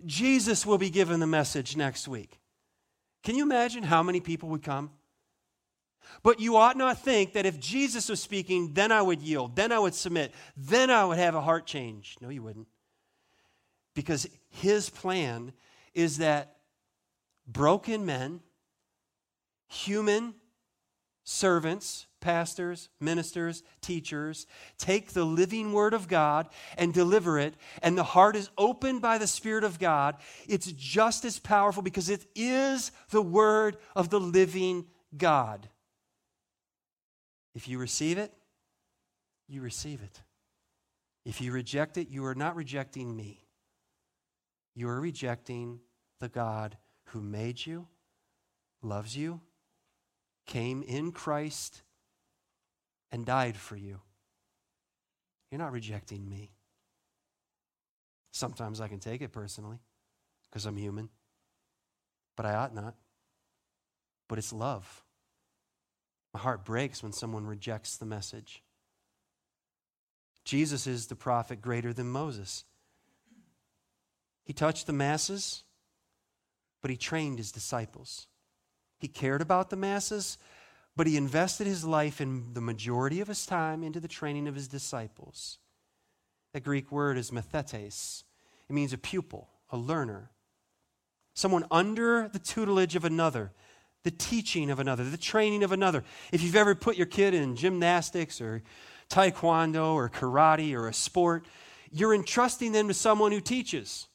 Jesus 0.07 0.65
will 0.65 0.79
be 0.79 0.91
given 0.91 1.19
the 1.19 1.27
message 1.27 1.77
next 1.77 2.07
week. 2.07 2.39
Can 3.25 3.35
you 3.35 3.43
imagine 3.43 3.83
how 3.83 4.03
many 4.03 4.21
people 4.21 4.49
would 4.51 4.63
come? 4.63 4.91
But 6.23 6.41
you 6.41 6.57
ought 6.57 6.77
not 6.77 7.03
think 7.03 7.33
that 7.33 7.45
if 7.45 7.59
Jesus 7.59 8.09
was 8.09 8.23
speaking, 8.23 8.73
then 8.73 8.93
I 8.93 9.03
would 9.03 9.21
yield, 9.21 9.57
then 9.57 9.73
I 9.73 9.79
would 9.79 9.95
submit, 9.95 10.33
then 10.57 10.91
I 10.91 11.05
would 11.05 11.19
have 11.19 11.35
a 11.35 11.41
heart 11.41 11.67
change. 11.67 12.17
No, 12.21 12.29
you 12.29 12.43
wouldn't. 12.43 12.69
Because 13.95 14.29
his 14.49 14.89
plan 14.89 15.53
is 15.93 16.19
that 16.19 16.57
broken 17.47 18.07
men 18.07 18.41
human 19.69 20.35
servants, 21.25 22.07
pastors, 22.21 22.89
ministers, 23.01 23.63
teachers, 23.83 24.47
take 24.79 25.13
the 25.13 25.25
living 25.25 25.73
word 25.73 25.93
of 25.93 26.09
God 26.09 26.49
and 26.79 26.95
deliver 26.95 27.39
it, 27.39 27.55
and 27.83 27.97
the 27.97 28.03
heart 28.03 28.35
is 28.35 28.49
opened 28.57 29.03
by 29.03 29.19
the 29.19 29.27
Spirit 29.27 29.63
of 29.63 29.79
God, 29.79 30.17
it's 30.49 30.73
just 30.73 31.25
as 31.27 31.39
powerful 31.39 31.83
because 31.83 32.09
it 32.09 32.25
is 32.35 32.93
the 33.11 33.23
word 33.23 33.77
of 33.95 34.09
the 34.09 34.19
living 34.19 34.87
God. 35.17 35.69
If 37.55 37.69
you 37.69 37.79
receive 37.79 38.17
it, 38.17 38.33
you 39.49 39.61
receive 39.61 40.03
it. 40.03 40.23
If 41.27 41.43
you 41.43 41.53
reject 41.53 41.99
it, 41.99 42.09
you 42.09 42.25
are 42.25 42.35
not 42.35 42.57
rejecting 42.57 43.15
me. 43.15 43.45
You 44.75 44.89
are 44.89 45.01
rejecting 45.01 45.81
the 46.21 46.29
God 46.29 46.79
who 47.07 47.21
made 47.21 47.67
you, 47.67 47.87
loves 48.81 49.17
you, 49.17 49.41
came 50.49 50.83
in 50.83 51.13
Christ 51.13 51.83
and 53.13 53.25
died 53.25 53.57
for 53.57 53.77
you. 53.77 54.01
You're 55.51 55.61
not 55.61 55.73
rejecting 55.73 56.29
me. 56.29 56.51
Sometimes 58.33 58.81
I 58.81 58.89
can 58.89 58.99
take 58.99 59.23
it 59.23 59.31
personally 59.33 59.79
because 60.51 60.67
I'm 60.67 60.77
human, 60.77 61.09
but 62.37 62.47
I 62.47 62.55
ought 62.55 62.75
not. 62.75 62.95
But 64.29 64.39
it's 64.39 64.53
love. 64.53 65.05
My 66.35 66.41
heart 66.41 66.65
breaks 66.65 67.03
when 67.03 67.13
someone 67.13 67.47
rejects 67.47 67.97
the 67.97 68.05
message. 68.05 68.63
Jesus 70.45 70.87
is 70.87 71.07
the 71.07 71.17
prophet 71.17 71.63
greater 71.63 71.93
than 71.93 72.09
Moses. 72.09 72.65
He 74.45 74.53
touched 74.53 74.87
the 74.87 74.93
masses, 74.93 75.63
but 76.81 76.91
he 76.91 76.97
trained 76.97 77.39
his 77.39 77.53
disciples. 77.53 78.27
He 78.99 79.09
cared 79.09 79.41
about 79.41 79.71
the 79.71 79.77
masses, 79.77 80.39
but 80.97 81.07
he 81.07 81.17
invested 81.17 81.67
his 81.67 81.85
life 81.85 82.21
in 82.21 82.55
the 82.55 82.61
majority 82.61 83.21
of 83.21 83.29
his 83.29 83.47
time 83.47 83.83
into 83.85 84.01
the 84.01 84.09
training 84.09 84.49
of 84.49 84.55
his 84.55 84.69
disciples. 84.69 85.59
That 86.53 86.65
Greek 86.65 86.91
word 86.91 87.17
is 87.17 87.31
mathetes. 87.31 88.25
It 88.69 88.73
means 88.73 88.93
a 88.93 88.99
pupil, 88.99 89.49
a 89.71 89.77
learner, 89.77 90.31
someone 91.35 91.65
under 91.71 92.29
the 92.29 92.39
tutelage 92.41 92.97
of 92.97 93.05
another, 93.05 93.53
the 94.03 94.11
teaching 94.11 94.71
of 94.71 94.81
another, 94.81 95.05
the 95.05 95.17
training 95.17 95.63
of 95.63 95.73
another. 95.73 96.03
If 96.33 96.43
you've 96.43 96.57
ever 96.57 96.75
put 96.75 96.97
your 96.97 97.07
kid 97.07 97.35
in 97.35 97.57
gymnastics 97.57 98.41
or 98.41 98.63
taekwondo 99.09 99.95
or 99.95 100.09
karate 100.09 100.75
or 100.75 100.89
a 100.89 100.93
sport, 100.93 101.47
you're 101.91 102.15
entrusting 102.15 102.73
them 102.73 102.89
to 102.89 102.95
someone 102.95 103.33
who 103.33 103.41
teaches. 103.41 104.09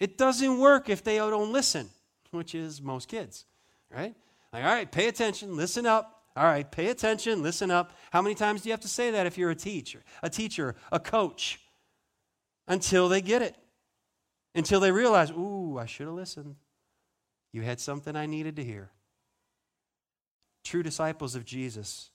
It 0.00 0.16
doesn't 0.16 0.58
work 0.58 0.88
if 0.88 1.02
they 1.02 1.16
don't 1.16 1.52
listen, 1.52 1.90
which 2.30 2.54
is 2.54 2.80
most 2.80 3.08
kids, 3.08 3.46
right? 3.94 4.14
Like, 4.52 4.64
all 4.64 4.72
right, 4.72 4.90
pay 4.90 5.08
attention, 5.08 5.56
listen 5.56 5.86
up. 5.86 6.10
All 6.36 6.44
right, 6.44 6.68
pay 6.68 6.88
attention, 6.88 7.42
listen 7.42 7.70
up. 7.70 7.92
How 8.10 8.20
many 8.20 8.34
times 8.34 8.62
do 8.62 8.68
you 8.68 8.72
have 8.72 8.80
to 8.80 8.88
say 8.88 9.12
that 9.12 9.26
if 9.26 9.38
you're 9.38 9.50
a 9.50 9.56
teacher, 9.56 10.02
a 10.22 10.28
teacher, 10.28 10.74
a 10.90 10.98
coach? 10.98 11.60
Until 12.66 13.08
they 13.08 13.20
get 13.20 13.42
it. 13.42 13.56
Until 14.54 14.80
they 14.80 14.90
realize, 14.90 15.30
ooh, 15.30 15.78
I 15.78 15.86
should 15.86 16.06
have 16.06 16.14
listened. 16.14 16.56
You 17.52 17.62
had 17.62 17.78
something 17.78 18.16
I 18.16 18.26
needed 18.26 18.56
to 18.56 18.64
hear. 18.64 18.90
True 20.64 20.82
disciples 20.82 21.34
of 21.34 21.44
Jesus, 21.44 22.10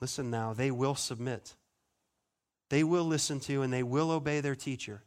listen 0.00 0.30
now, 0.30 0.52
they 0.52 0.70
will 0.70 0.94
submit. 0.94 1.54
They 2.70 2.84
will 2.84 3.04
listen 3.04 3.40
to 3.40 3.62
and 3.62 3.72
they 3.72 3.82
will 3.82 4.10
obey 4.10 4.40
their 4.40 4.54
teacher. 4.54 5.02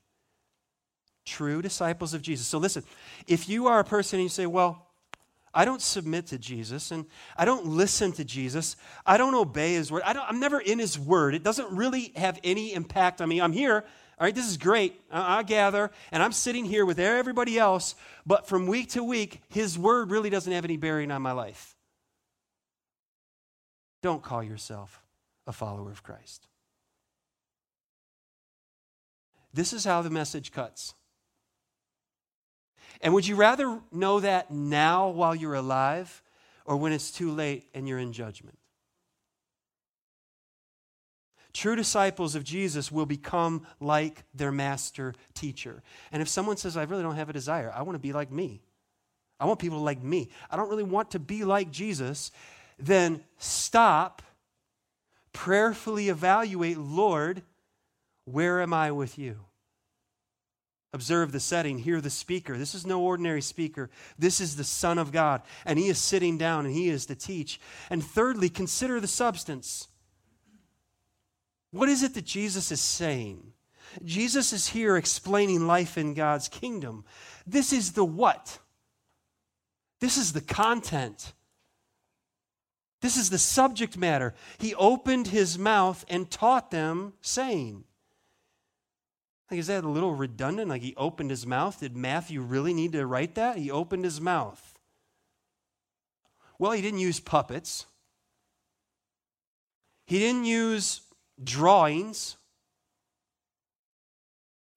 True 1.25 1.61
disciples 1.61 2.13
of 2.13 2.21
Jesus. 2.21 2.47
So 2.47 2.57
listen, 2.57 2.83
if 3.27 3.47
you 3.47 3.67
are 3.67 3.79
a 3.79 3.83
person 3.83 4.19
and 4.19 4.23
you 4.23 4.29
say, 4.29 4.45
well, 4.45 4.86
I 5.57 5.65
don't 5.65 5.81
submit 5.81 6.27
to 6.27 6.37
Jesus 6.37 6.91
and 6.91 7.07
I 7.35 7.43
don't 7.43 7.65
listen 7.65 8.11
to 8.11 8.23
Jesus. 8.23 8.75
I 9.07 9.17
don't 9.17 9.33
obey 9.33 9.73
his 9.73 9.91
word. 9.91 10.03
I 10.05 10.13
don't, 10.13 10.23
I'm 10.29 10.39
never 10.39 10.59
in 10.59 10.77
his 10.77 10.99
word. 10.99 11.33
It 11.33 11.41
doesn't 11.41 11.75
really 11.75 12.11
have 12.15 12.39
any 12.43 12.75
impact 12.75 13.21
on 13.21 13.29
me. 13.29 13.41
I'm 13.41 13.53
here. 13.53 13.83
All 14.19 14.25
right, 14.25 14.35
this 14.35 14.47
is 14.47 14.57
great. 14.57 15.01
I, 15.11 15.39
I 15.39 15.43
gather 15.43 15.89
and 16.11 16.21
I'm 16.21 16.31
sitting 16.31 16.63
here 16.63 16.85
with 16.85 16.99
everybody 16.99 17.57
else, 17.57 17.95
but 18.23 18.47
from 18.47 18.67
week 18.67 18.89
to 18.89 19.03
week, 19.03 19.41
his 19.49 19.79
word 19.79 20.11
really 20.11 20.29
doesn't 20.29 20.53
have 20.53 20.63
any 20.63 20.77
bearing 20.77 21.09
on 21.09 21.23
my 21.23 21.31
life. 21.31 21.75
Don't 24.03 24.21
call 24.21 24.43
yourself 24.43 25.01
a 25.47 25.51
follower 25.51 25.89
of 25.89 26.03
Christ. 26.03 26.45
This 29.55 29.73
is 29.73 29.85
how 29.85 30.03
the 30.03 30.11
message 30.11 30.51
cuts. 30.51 30.93
And 33.01 33.13
would 33.13 33.27
you 33.27 33.35
rather 33.35 33.79
know 33.91 34.19
that 34.19 34.51
now 34.51 35.09
while 35.09 35.35
you're 35.35 35.53
alive 35.53 36.23
or 36.65 36.77
when 36.77 36.91
it's 36.91 37.11
too 37.11 37.31
late 37.31 37.67
and 37.73 37.87
you're 37.87 37.99
in 37.99 38.13
judgment? 38.13 38.57
True 41.53 41.75
disciples 41.75 42.35
of 42.35 42.43
Jesus 42.43 42.91
will 42.91 43.07
become 43.07 43.65
like 43.79 44.23
their 44.33 44.51
master 44.51 45.15
teacher. 45.33 45.81
And 46.11 46.21
if 46.21 46.27
someone 46.27 46.57
says, 46.57 46.77
I 46.77 46.83
really 46.83 47.01
don't 47.01 47.15
have 47.15 47.29
a 47.29 47.33
desire, 47.33 47.71
I 47.75 47.81
want 47.81 47.95
to 47.95 47.99
be 47.99 48.13
like 48.13 48.31
me, 48.31 48.61
I 49.39 49.45
want 49.45 49.59
people 49.59 49.79
to 49.79 49.83
like 49.83 50.03
me, 50.03 50.29
I 50.51 50.55
don't 50.55 50.69
really 50.69 50.83
want 50.83 51.11
to 51.11 51.19
be 51.19 51.43
like 51.43 51.71
Jesus, 51.71 52.31
then 52.77 53.23
stop, 53.39 54.21
prayerfully 55.33 56.09
evaluate, 56.09 56.77
Lord, 56.77 57.41
where 58.25 58.61
am 58.61 58.71
I 58.71 58.91
with 58.91 59.17
you? 59.17 59.46
Observe 60.93 61.31
the 61.31 61.39
setting, 61.39 61.79
hear 61.79 61.99
the 61.99 62.09
speaker. 62.09 62.57
This 62.57 62.73
is 62.73 62.85
no 62.85 63.01
ordinary 63.01 63.41
speaker. 63.41 63.89
This 64.17 64.39
is 64.39 64.55
the 64.55 64.63
Son 64.63 64.97
of 64.97 65.11
God, 65.11 65.41
and 65.65 65.77
he 65.77 65.89
is 65.89 65.97
sitting 65.97 66.37
down 66.37 66.65
and 66.65 66.73
he 66.73 66.89
is 66.89 67.05
to 67.07 67.15
teach. 67.15 67.59
And 67.89 68.03
thirdly, 68.03 68.49
consider 68.49 68.99
the 68.99 69.07
substance. 69.07 69.89
What 71.71 71.89
is 71.89 72.03
it 72.03 72.13
that 72.13 72.25
Jesus 72.25 72.71
is 72.71 72.79
saying? 72.79 73.51
Jesus 74.03 74.53
is 74.53 74.69
here 74.69 74.95
explaining 74.95 75.67
life 75.67 75.97
in 75.97 76.13
God's 76.13 76.47
kingdom. 76.47 77.03
This 77.45 77.73
is 77.73 77.91
the 77.91 78.05
what? 78.05 78.59
This 79.99 80.17
is 80.17 80.33
the 80.33 80.41
content. 80.41 81.33
This 83.01 83.17
is 83.17 83.29
the 83.29 83.37
subject 83.37 83.97
matter. 83.97 84.33
He 84.57 84.73
opened 84.75 85.27
his 85.27 85.59
mouth 85.59 86.05
and 86.09 86.31
taught 86.31 86.71
them, 86.71 87.13
saying, 87.21 87.83
like, 89.49 89.59
is 89.59 89.67
that 89.67 89.83
a 89.83 89.89
little 89.89 90.13
redundant? 90.13 90.69
Like 90.69 90.81
he 90.81 90.93
opened 90.95 91.29
his 91.29 91.45
mouth? 91.45 91.79
Did 91.79 91.95
Matthew 91.95 92.41
really 92.41 92.73
need 92.73 92.91
to 92.93 93.05
write 93.05 93.35
that? 93.35 93.57
He 93.57 93.71
opened 93.71 94.03
his 94.03 94.19
mouth. 94.19 94.77
Well, 96.59 96.71
he 96.71 96.81
didn't 96.81 96.99
use 96.99 97.19
puppets. 97.19 97.85
He 100.05 100.19
didn't 100.19 100.45
use 100.45 101.01
drawings. 101.43 102.37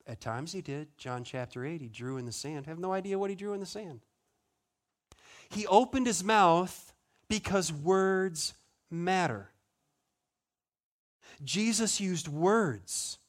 At 0.06 0.20
times 0.20 0.52
he 0.52 0.60
did. 0.60 0.88
John 0.98 1.24
chapter 1.24 1.64
8, 1.64 1.80
he 1.80 1.88
drew 1.88 2.16
in 2.16 2.26
the 2.26 2.32
sand. 2.32 2.64
I 2.66 2.70
have 2.70 2.78
no 2.78 2.92
idea 2.92 3.18
what 3.18 3.30
he 3.30 3.36
drew 3.36 3.54
in 3.54 3.60
the 3.60 3.66
sand. 3.66 4.00
He 5.48 5.66
opened 5.66 6.06
his 6.06 6.22
mouth 6.22 6.92
because 7.28 7.72
words 7.72 8.54
matter. 8.90 9.50
Jesus 11.42 12.00
used 12.00 12.28
words. 12.28 13.19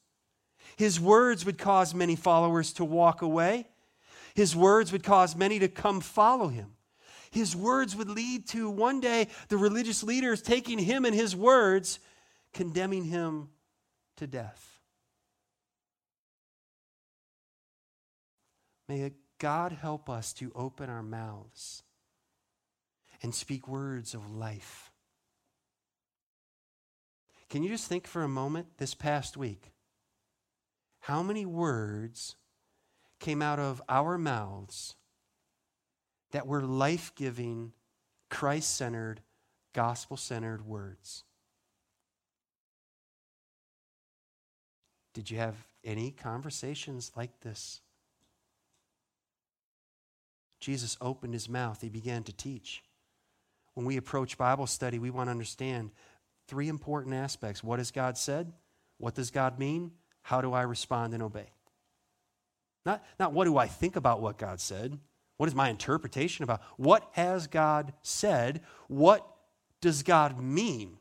His 0.82 0.98
words 0.98 1.46
would 1.46 1.58
cause 1.58 1.94
many 1.94 2.16
followers 2.16 2.72
to 2.72 2.84
walk 2.84 3.22
away. 3.22 3.68
His 4.34 4.56
words 4.56 4.90
would 4.90 5.04
cause 5.04 5.36
many 5.36 5.60
to 5.60 5.68
come 5.68 6.00
follow 6.00 6.48
him. 6.48 6.72
His 7.30 7.54
words 7.54 7.94
would 7.94 8.10
lead 8.10 8.48
to 8.48 8.68
one 8.68 8.98
day 8.98 9.28
the 9.46 9.56
religious 9.56 10.02
leaders 10.02 10.42
taking 10.42 10.80
him 10.80 11.04
and 11.04 11.14
his 11.14 11.36
words, 11.36 12.00
condemning 12.52 13.04
him 13.04 13.50
to 14.16 14.26
death. 14.26 14.80
May 18.88 19.12
God 19.38 19.70
help 19.70 20.10
us 20.10 20.32
to 20.32 20.50
open 20.52 20.90
our 20.90 21.04
mouths 21.04 21.84
and 23.22 23.32
speak 23.32 23.68
words 23.68 24.14
of 24.14 24.34
life. 24.34 24.90
Can 27.50 27.62
you 27.62 27.68
just 27.68 27.86
think 27.86 28.08
for 28.08 28.24
a 28.24 28.28
moment 28.28 28.66
this 28.78 28.94
past 28.96 29.36
week? 29.36 29.71
How 31.02 31.20
many 31.20 31.44
words 31.44 32.36
came 33.18 33.42
out 33.42 33.58
of 33.58 33.82
our 33.88 34.16
mouths 34.16 34.94
that 36.30 36.46
were 36.46 36.62
life 36.62 37.12
giving, 37.16 37.72
Christ 38.30 38.76
centered, 38.76 39.20
gospel 39.72 40.16
centered 40.16 40.64
words? 40.64 41.24
Did 45.12 45.28
you 45.28 45.38
have 45.38 45.56
any 45.82 46.12
conversations 46.12 47.10
like 47.16 47.40
this? 47.40 47.80
Jesus 50.60 50.96
opened 51.00 51.34
his 51.34 51.48
mouth, 51.48 51.80
he 51.80 51.88
began 51.88 52.22
to 52.22 52.32
teach. 52.32 52.84
When 53.74 53.84
we 53.84 53.96
approach 53.96 54.38
Bible 54.38 54.68
study, 54.68 55.00
we 55.00 55.10
want 55.10 55.26
to 55.26 55.32
understand 55.32 55.90
three 56.46 56.68
important 56.68 57.16
aspects. 57.16 57.64
What 57.64 57.80
has 57.80 57.90
God 57.90 58.16
said? 58.16 58.52
What 58.98 59.16
does 59.16 59.32
God 59.32 59.58
mean? 59.58 59.90
How 60.22 60.40
do 60.40 60.52
I 60.52 60.62
respond 60.62 61.14
and 61.14 61.22
obey? 61.22 61.50
Not, 62.84 63.04
not 63.18 63.32
what 63.32 63.44
do 63.44 63.56
I 63.56 63.66
think 63.66 63.96
about 63.96 64.20
what 64.20 64.38
God 64.38 64.60
said? 64.60 64.98
What 65.36 65.48
is 65.48 65.54
my 65.54 65.68
interpretation 65.68 66.42
about? 66.42 66.62
What 66.76 67.08
has 67.12 67.46
God 67.46 67.92
said? 68.02 68.62
What 68.88 69.26
does 69.80 70.02
God 70.02 70.40
mean? 70.40 70.98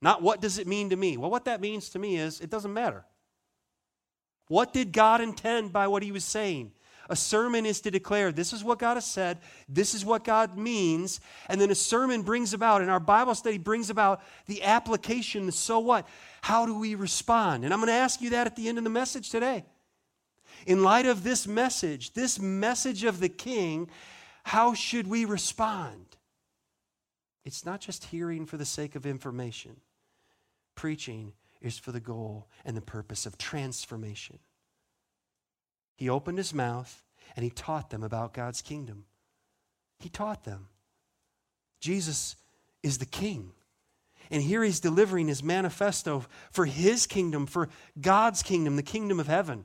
Not 0.00 0.22
what 0.22 0.40
does 0.40 0.58
it 0.58 0.66
mean 0.66 0.90
to 0.90 0.96
me? 0.96 1.16
Well, 1.16 1.30
what 1.30 1.44
that 1.44 1.60
means 1.60 1.90
to 1.90 1.98
me 1.98 2.16
is 2.16 2.40
it 2.40 2.50
doesn't 2.50 2.72
matter. 2.72 3.04
What 4.48 4.72
did 4.72 4.92
God 4.92 5.20
intend 5.20 5.72
by 5.72 5.86
what 5.86 6.02
he 6.02 6.12
was 6.12 6.24
saying? 6.24 6.72
A 7.12 7.16
sermon 7.16 7.66
is 7.66 7.82
to 7.82 7.90
declare 7.90 8.32
this 8.32 8.54
is 8.54 8.64
what 8.64 8.78
God 8.78 8.94
has 8.94 9.04
said, 9.04 9.36
this 9.68 9.92
is 9.92 10.02
what 10.02 10.24
God 10.24 10.56
means, 10.56 11.20
and 11.46 11.60
then 11.60 11.70
a 11.70 11.74
sermon 11.74 12.22
brings 12.22 12.54
about, 12.54 12.80
and 12.80 12.90
our 12.90 12.98
Bible 12.98 13.34
study 13.34 13.58
brings 13.58 13.90
about 13.90 14.22
the 14.46 14.62
application, 14.62 15.44
the 15.44 15.52
so 15.52 15.78
what? 15.78 16.08
How 16.40 16.64
do 16.64 16.78
we 16.78 16.94
respond? 16.94 17.64
And 17.64 17.74
I'm 17.74 17.80
going 17.80 17.88
to 17.88 17.92
ask 17.92 18.22
you 18.22 18.30
that 18.30 18.46
at 18.46 18.56
the 18.56 18.66
end 18.66 18.78
of 18.78 18.84
the 18.84 18.88
message 18.90 19.28
today. 19.28 19.66
In 20.66 20.82
light 20.82 21.04
of 21.04 21.22
this 21.22 21.46
message, 21.46 22.14
this 22.14 22.40
message 22.40 23.04
of 23.04 23.20
the 23.20 23.28
King, 23.28 23.90
how 24.44 24.72
should 24.72 25.06
we 25.06 25.26
respond? 25.26 26.16
It's 27.44 27.66
not 27.66 27.82
just 27.82 28.04
hearing 28.04 28.46
for 28.46 28.56
the 28.56 28.64
sake 28.64 28.94
of 28.94 29.04
information. 29.04 29.76
Preaching 30.76 31.34
is 31.60 31.78
for 31.78 31.92
the 31.92 32.00
goal 32.00 32.48
and 32.64 32.74
the 32.74 32.80
purpose 32.80 33.26
of 33.26 33.36
transformation. 33.36 34.38
He 36.02 36.08
opened 36.08 36.36
his 36.36 36.52
mouth 36.52 37.04
and 37.36 37.44
he 37.44 37.50
taught 37.50 37.90
them 37.90 38.02
about 38.02 38.34
God's 38.34 38.60
kingdom. 38.60 39.04
He 40.00 40.08
taught 40.08 40.42
them. 40.42 40.66
Jesus 41.80 42.34
is 42.82 42.98
the 42.98 43.06
king. 43.06 43.52
And 44.28 44.42
here 44.42 44.64
he's 44.64 44.80
delivering 44.80 45.28
his 45.28 45.44
manifesto 45.44 46.26
for 46.50 46.66
his 46.66 47.06
kingdom, 47.06 47.46
for 47.46 47.68
God's 48.00 48.42
kingdom, 48.42 48.74
the 48.74 48.82
kingdom 48.82 49.20
of 49.20 49.28
heaven. 49.28 49.64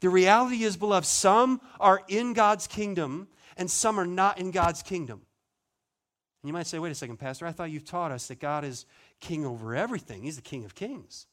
The 0.00 0.08
reality 0.08 0.64
is, 0.64 0.76
beloved, 0.76 1.06
some 1.06 1.60
are 1.78 2.02
in 2.08 2.32
God's 2.32 2.66
kingdom 2.66 3.28
and 3.56 3.70
some 3.70 4.00
are 4.00 4.04
not 4.04 4.38
in 4.38 4.50
God's 4.50 4.82
kingdom. 4.82 5.20
And 6.42 6.48
you 6.48 6.52
might 6.52 6.66
say, 6.66 6.80
wait 6.80 6.90
a 6.90 6.96
second, 6.96 7.18
Pastor, 7.18 7.46
I 7.46 7.52
thought 7.52 7.70
you've 7.70 7.84
taught 7.84 8.10
us 8.10 8.26
that 8.26 8.40
God 8.40 8.64
is 8.64 8.84
king 9.20 9.46
over 9.46 9.76
everything. 9.76 10.24
He's 10.24 10.34
the 10.34 10.42
king 10.42 10.64
of 10.64 10.74
kings. 10.74 11.28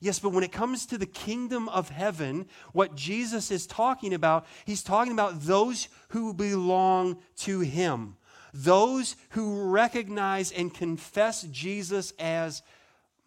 Yes, 0.00 0.18
but 0.18 0.30
when 0.30 0.44
it 0.44 0.52
comes 0.52 0.86
to 0.86 0.96
the 0.96 1.06
kingdom 1.06 1.68
of 1.68 1.90
heaven, 1.90 2.46
what 2.72 2.94
Jesus 2.94 3.50
is 3.50 3.66
talking 3.66 4.14
about, 4.14 4.46
he's 4.64 4.82
talking 4.82 5.12
about 5.12 5.42
those 5.42 5.88
who 6.08 6.32
belong 6.32 7.18
to 7.36 7.60
him, 7.60 8.16
those 8.54 9.14
who 9.30 9.70
recognize 9.70 10.52
and 10.52 10.72
confess 10.72 11.42
Jesus 11.42 12.14
as 12.18 12.62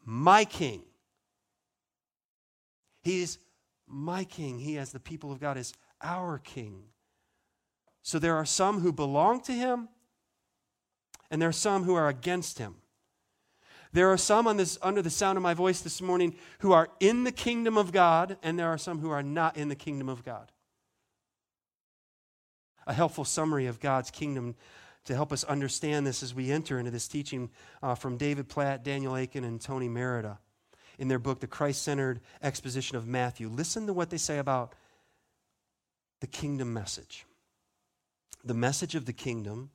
my 0.03 0.45
king. 0.45 0.81
He 3.03 3.21
is 3.21 3.37
my 3.87 4.23
king. 4.23 4.57
He, 4.57 4.79
as 4.79 4.91
the 4.91 4.99
people 4.99 5.31
of 5.31 5.39
God, 5.39 5.57
is 5.57 5.73
our 6.01 6.39
king. 6.39 6.85
So 8.01 8.17
there 8.17 8.35
are 8.35 8.45
some 8.45 8.79
who 8.79 8.91
belong 8.91 9.41
to 9.41 9.51
him, 9.51 9.89
and 11.29 11.39
there 11.39 11.49
are 11.49 11.53
some 11.53 11.83
who 11.83 11.93
are 11.93 12.07
against 12.07 12.57
him. 12.57 12.77
There 13.93 14.11
are 14.11 14.17
some 14.17 14.47
on 14.47 14.57
this, 14.57 14.79
under 14.81 15.03
the 15.03 15.11
sound 15.11 15.37
of 15.37 15.43
my 15.43 15.53
voice 15.53 15.81
this 15.81 16.01
morning 16.01 16.35
who 16.59 16.71
are 16.71 16.89
in 16.99 17.23
the 17.23 17.31
kingdom 17.31 17.77
of 17.77 17.91
God, 17.91 18.37
and 18.41 18.57
there 18.57 18.67
are 18.67 18.77
some 18.77 18.99
who 18.99 19.11
are 19.11 19.21
not 19.21 19.55
in 19.55 19.69
the 19.69 19.75
kingdom 19.75 20.09
of 20.09 20.25
God. 20.25 20.51
A 22.87 22.93
helpful 22.93 23.23
summary 23.23 23.67
of 23.67 23.79
God's 23.79 24.09
kingdom 24.09 24.55
to 25.05 25.13
help 25.13 25.31
us 25.31 25.43
understand 25.43 26.07
this 26.07 26.23
as 26.23 26.33
we 26.33 26.51
enter 26.51 26.79
into 26.79 26.89
this 26.89 27.07
teaching 27.07 27.51
uh, 27.83 27.93
from 27.93 28.17
David 28.17 28.49
Platt, 28.49 28.83
Daniel 28.83 29.15
Akin, 29.15 29.43
and 29.43 29.61
Tony 29.61 29.89
Merida 29.89 30.39
in 30.97 31.07
their 31.07 31.19
book, 31.19 31.39
The 31.39 31.47
Christ 31.47 31.83
Centered 31.83 32.19
Exposition 32.41 32.97
of 32.97 33.05
Matthew. 33.05 33.47
Listen 33.47 33.85
to 33.87 33.93
what 33.93 34.09
they 34.09 34.17
say 34.17 34.39
about 34.39 34.73
the 36.19 36.27
kingdom 36.27 36.73
message. 36.73 37.25
The 38.43 38.53
message 38.53 38.95
of 38.95 39.05
the 39.05 39.13
kingdom 39.13 39.69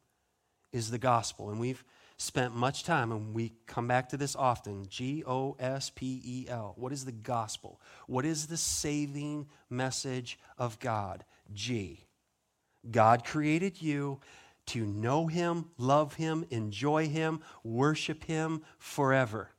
is 0.72 0.90
the 0.90 0.98
gospel, 0.98 1.50
and 1.50 1.61
we've 1.61 1.85
spent 2.18 2.54
much 2.54 2.85
time, 2.85 3.12
and 3.12 3.33
we 3.33 3.52
come 3.66 3.87
back 3.87 4.09
to 4.11 4.16
this 4.16 4.37
often 4.37 4.87
G 4.88 5.22
O 5.26 5.57
S 5.59 5.90
P 5.90 6.20
E 6.24 6.46
L. 6.48 6.74
What 6.76 6.92
is 6.92 7.04
the 7.04 7.12
gospel? 7.12 7.81
What 8.07 8.24
is 8.24 8.46
the 8.46 8.57
saving 8.57 9.46
message 9.70 10.38
of 10.59 10.78
God? 10.81 11.24
G. 11.52 12.04
God 12.90 13.24
created 13.24 13.81
you 13.81 14.20
to 14.66 14.85
know 14.85 15.26
Him, 15.26 15.66
love 15.78 16.14
Him, 16.14 16.44
enjoy 16.50 17.09
Him, 17.09 17.40
worship 17.64 18.24
Him 18.24 18.62
forever. 18.78 19.50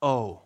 O. 0.00 0.42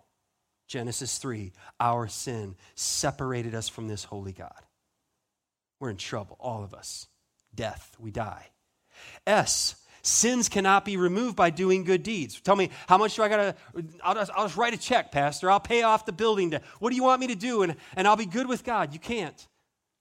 Genesis 0.66 1.18
3, 1.18 1.52
our 1.78 2.08
sin 2.08 2.56
separated 2.74 3.54
us 3.54 3.68
from 3.68 3.86
this 3.86 4.04
holy 4.04 4.32
God. 4.32 4.64
We're 5.78 5.90
in 5.90 5.96
trouble, 5.96 6.36
all 6.40 6.64
of 6.64 6.74
us. 6.74 7.06
Death, 7.54 7.94
we 8.00 8.10
die. 8.10 8.48
S, 9.26 9.76
Sins 10.06 10.50
cannot 10.50 10.84
be 10.84 10.98
removed 10.98 11.34
by 11.34 11.48
doing 11.48 11.82
good 11.82 12.02
deeds. 12.02 12.38
Tell 12.38 12.56
me, 12.56 12.68
how 12.86 12.98
much 12.98 13.16
do 13.16 13.22
I 13.22 13.28
got 13.30 13.36
to? 13.38 13.56
I'll 14.02 14.14
just, 14.14 14.30
I'll 14.34 14.44
just 14.44 14.56
write 14.58 14.74
a 14.74 14.76
check, 14.76 15.10
Pastor. 15.10 15.50
I'll 15.50 15.58
pay 15.58 15.82
off 15.82 16.04
the 16.04 16.12
building 16.12 16.50
debt. 16.50 16.62
What 16.78 16.90
do 16.90 16.96
you 16.96 17.04
want 17.04 17.22
me 17.22 17.28
to 17.28 17.34
do? 17.34 17.62
And, 17.62 17.74
and 17.96 18.06
I'll 18.06 18.14
be 18.14 18.26
good 18.26 18.46
with 18.46 18.64
God. 18.64 18.92
You 18.92 19.00
can't. 19.00 19.48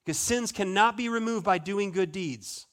Because 0.03 0.17
sins 0.17 0.51
cannot 0.51 0.97
be 0.97 1.07
removed 1.07 1.45
by 1.45 1.57
doing 1.57 1.91
good 1.91 2.11
deeds. 2.11 2.67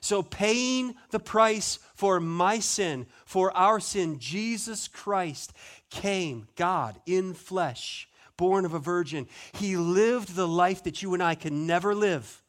So, 0.00 0.24
paying 0.24 0.96
the 1.10 1.20
price 1.20 1.78
for 1.94 2.18
my 2.18 2.58
sin, 2.58 3.06
for 3.24 3.56
our 3.56 3.78
sin, 3.78 4.18
Jesus 4.18 4.88
Christ 4.88 5.52
came, 5.88 6.48
God 6.56 7.00
in 7.06 7.32
flesh, 7.32 8.08
born 8.36 8.64
of 8.64 8.74
a 8.74 8.80
virgin. 8.80 9.28
He 9.52 9.76
lived 9.76 10.34
the 10.34 10.48
life 10.48 10.82
that 10.82 11.00
you 11.00 11.14
and 11.14 11.22
I 11.22 11.36
can 11.36 11.64
never 11.66 11.94
live, 11.94 12.42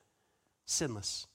sinless. 0.66 1.28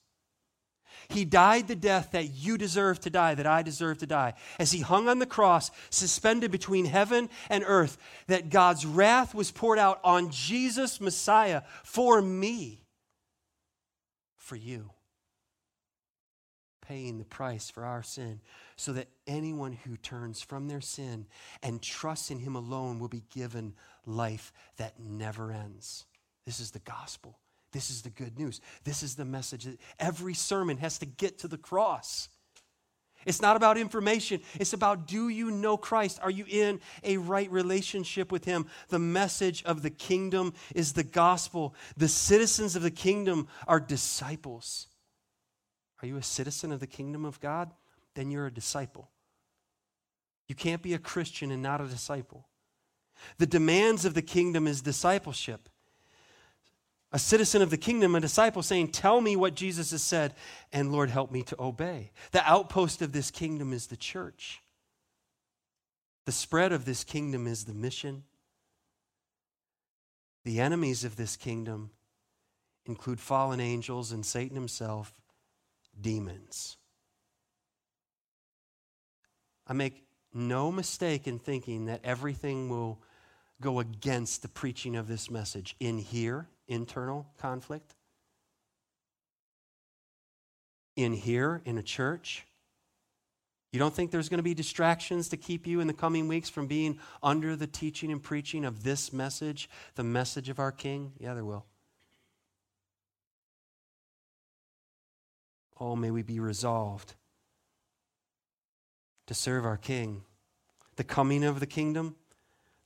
He 1.09 1.25
died 1.25 1.69
the 1.69 1.77
death 1.77 2.13
that 2.13 2.31
you 2.35 2.57
deserve 2.59 3.01
to 3.01 3.11
die, 3.11 3.35
that 3.35 3.47
I 3.47 3.63
deserve 3.63 3.99
to 3.99 4.07
die. 4.07 4.35
As 4.59 4.73
he 4.73 4.81
hung 4.81 5.09
on 5.09 5.19
the 5.19 5.27
cross, 5.27 5.71
suspended 5.91 6.51
between 6.51 6.85
heaven 6.85 7.29
and 7.51 7.65
earth, 7.67 7.99
that 8.27 8.51
God's 8.51 8.87
wrath 8.87 9.35
was 9.35 9.51
poured 9.51 9.79
out 9.79 10.01
on 10.05 10.31
Jesus, 10.31 11.01
Messiah, 11.01 11.63
for 11.83 12.21
me, 12.23 12.85
for 14.37 14.57
you, 14.57 14.91
paying 16.87 17.19
the 17.19 17.25
price 17.25 17.71
for 17.71 17.85
our 17.85 18.03
sin, 18.03 18.41
so 18.77 18.93
that 18.93 19.09
anyone 19.27 19.73
who 19.73 19.97
turns 19.97 20.43
from 20.43 20.69
their 20.69 20.81
sin 20.81 21.27
and 21.63 21.81
trusts 21.81 22.31
in 22.31 22.39
him 22.39 22.57
alone 22.57 22.99
will 22.99 23.09
be 23.09 23.25
given 23.35 23.75
life 24.05 24.53
that 24.77 24.99
never 25.01 25.51
ends. 25.51 26.05
This 26.45 26.61
is 26.61 26.73
the 26.73 26.81
gospel. 26.81 27.39
This 27.75 27.91
is 27.91 28.03
the 28.03 28.11
good 28.11 28.39
news. 28.39 28.61
This 28.85 29.03
is 29.03 29.17
the 29.17 29.25
message 29.25 29.65
that 29.65 29.81
every 29.99 30.33
sermon 30.33 30.77
has 30.77 30.99
to 30.99 31.07
get 31.07 31.41
to 31.41 31.49
the 31.49 31.59
cross. 31.59 32.29
It's 33.27 33.43
not 33.43 33.57
about 33.57 33.77
information. 33.77 34.43
It's 34.61 34.75
about 34.75 35.09
do 35.09 35.29
you 35.29 35.51
know 35.51 35.77
Christ? 35.77 36.21
Are 36.23 36.31
you 36.31 36.45
in 36.49 36.81
a 37.03 37.17
right 37.17 37.51
relationship 37.51 38.31
with 38.31 38.45
Him? 38.45 38.67
The 38.91 39.01
message 39.01 39.65
of 39.65 39.83
the 39.83 39.91
kingdom 39.91 40.55
is 40.73 40.93
the 40.93 41.03
gospel. 41.03 41.75
The 41.97 42.07
citizens 42.07 42.77
of 42.77 42.83
the 42.83 42.93
kingdom 42.93 43.49
are 43.67 43.81
disciples. 43.81 44.87
Are 46.01 46.07
you 46.07 46.17
a 46.17 46.23
citizen 46.23 46.71
of 46.71 46.79
the 46.79 46.87
kingdom 46.87 47.25
of 47.25 47.41
God? 47.41 47.73
Then 48.15 48.31
you're 48.31 48.47
a 48.47 48.55
disciple. 48.55 49.11
You 50.47 50.55
can't 50.55 50.83
be 50.83 50.95
a 50.95 50.99
Christian 50.99 51.51
and 51.51 51.63
not 51.63 51.81
a 51.81 51.89
disciple. 51.89 52.47
The 53.39 53.47
demands 53.47 54.05
of 54.05 54.15
the 54.15 54.23
kingdom 54.23 54.69
is 54.69 54.81
discipleship 54.81 55.69
a 57.15 57.19
citizen 57.19 57.63
of 57.63 57.71
the 57.71 57.77
kingdom, 57.77 58.17
a 58.17 58.21
disciple 58.21 58.61
saying, 58.61 58.89
Tell 58.89 59.21
me 59.21 59.37
what 59.37 59.55
Jesus 59.55 59.93
has 59.93 60.03
said, 60.03 60.35
and 60.73 60.91
Lord, 60.91 61.11
help 61.11 61.31
me 61.31 61.45
to 61.45 61.63
obey. 61.63 62.11
The 62.33 62.45
outpost 62.45 63.01
of 63.03 63.13
this 63.13 63.31
kingdom 63.31 63.73
is 63.73 63.87
the 63.87 63.97
church. 63.97 64.61
The 66.27 66.33
spread 66.33 66.73
of 66.73 66.85
this 66.85 67.05
kingdom 67.05 67.47
is 67.47 67.67
the 67.67 67.73
mission. 67.73 68.25
The 70.45 70.61
enemies 70.61 71.05
of 71.05 71.15
this 71.15 71.37
kingdom 71.37 71.91
include 72.85 73.21
fallen 73.21 73.61
angels 73.61 74.11
and 74.11 74.27
Satan 74.27 74.57
himself, 74.57 75.15
demons. 75.99 76.77
I 79.69 79.73
make 79.73 80.03
no 80.33 80.73
mistake 80.73 81.29
in 81.29 81.39
thinking 81.39 81.87
that 81.87 82.01
everything 82.03 82.69
will 82.69 82.99
go 83.61 83.79
against 83.79 84.43
the 84.43 84.49
preaching 84.49 84.97
of 84.97 85.07
this 85.07 85.31
message 85.31 85.77
in 85.79 85.99
here 85.99 86.49
internal 86.69 87.27
conflict. 87.39 87.95
In 90.97 91.13
here, 91.13 91.61
in 91.65 91.77
a 91.77 91.83
church, 91.83 92.47
you 93.73 93.81
don't 93.81 93.93
think 93.93 94.13
there's 94.13 94.29
going 94.29 94.39
to 94.39 94.45
be 94.45 94.55
distractions 94.55 95.31
to 95.31 95.37
keep 95.37 95.67
you 95.67 95.81
in 95.81 95.89
the 95.89 95.93
coming 95.93 96.29
weeks 96.29 96.49
from 96.49 96.69
being 96.69 97.01
under 97.25 97.57
the 97.57 97.67
teaching 97.67 98.13
and 98.13 98.23
preaching 98.23 98.65
of 98.65 98.85
this 98.85 99.13
message, 99.13 99.69
the 99.97 100.05
message 100.05 100.49
of 100.49 100.61
our 100.61 100.71
King? 100.71 101.13
Yeah, 101.19 101.35
there 101.35 101.45
will. 101.45 101.67
Oh, 105.81 105.97
may 105.97 106.13
we 106.13 106.23
be 106.23 106.39
resolved 106.39 107.15
to 109.27 109.35
serve 109.35 109.67
our 109.67 109.77
King. 109.77 110.23
The 110.95 111.03
coming 111.03 111.43
of 111.43 111.59
the 111.59 111.67
kingdom, 111.67 112.15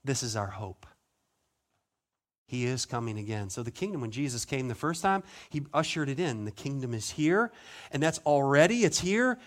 this 0.03 0.23
is 0.23 0.37
our 0.37 0.47
hope. 0.47 0.87
He 2.49 2.65
is 2.65 2.87
coming 2.87 3.19
again. 3.19 3.51
So, 3.51 3.63
the 3.63 3.71
kingdom, 3.71 4.01
when 4.01 4.11
Jesus 4.11 4.47
came 4.47 4.69
the 4.69 4.75
first 4.75 5.03
time, 5.03 5.23
he 5.51 5.67
ushered 5.73 6.09
it 6.09 6.19
in. 6.19 6.47
The 6.47 6.51
kingdom 6.51 6.95
is 6.95 7.11
here, 7.11 7.53
and 7.93 8.03
that's 8.03 8.19
already, 8.27 8.85
it's 8.85 8.99
here. 8.99 9.39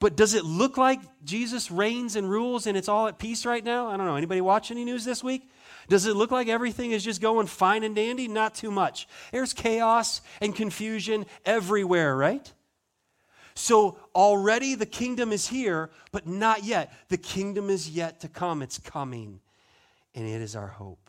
But 0.00 0.16
does 0.16 0.34
it 0.34 0.44
look 0.44 0.76
like 0.76 1.00
Jesus 1.24 1.70
reigns 1.70 2.14
and 2.14 2.28
rules 2.28 2.66
and 2.68 2.76
it's 2.76 2.88
all 2.88 3.08
at 3.08 3.18
peace 3.18 3.44
right 3.44 3.64
now? 3.64 3.88
I 3.88 3.96
don't 3.96 4.06
know. 4.06 4.14
Anybody 4.14 4.40
watch 4.40 4.70
any 4.70 4.84
news 4.84 5.04
this 5.04 5.24
week? 5.24 5.50
Does 5.88 6.06
it 6.06 6.14
look 6.14 6.30
like 6.30 6.46
everything 6.48 6.92
is 6.92 7.02
just 7.02 7.20
going 7.20 7.48
fine 7.48 7.82
and 7.82 7.96
dandy? 7.96 8.28
Not 8.28 8.54
too 8.54 8.70
much. 8.70 9.08
There's 9.32 9.52
chaos 9.52 10.20
and 10.40 10.54
confusion 10.54 11.26
everywhere, 11.44 12.14
right? 12.14 12.52
So 13.54 13.98
already 14.14 14.76
the 14.76 14.86
kingdom 14.86 15.32
is 15.32 15.48
here, 15.48 15.90
but 16.12 16.28
not 16.28 16.62
yet. 16.62 16.92
The 17.08 17.16
kingdom 17.16 17.70
is 17.70 17.90
yet 17.90 18.20
to 18.20 18.28
come. 18.28 18.62
It's 18.62 18.78
coming, 18.78 19.40
and 20.14 20.28
it 20.28 20.40
is 20.42 20.54
our 20.54 20.68
hope. 20.68 21.07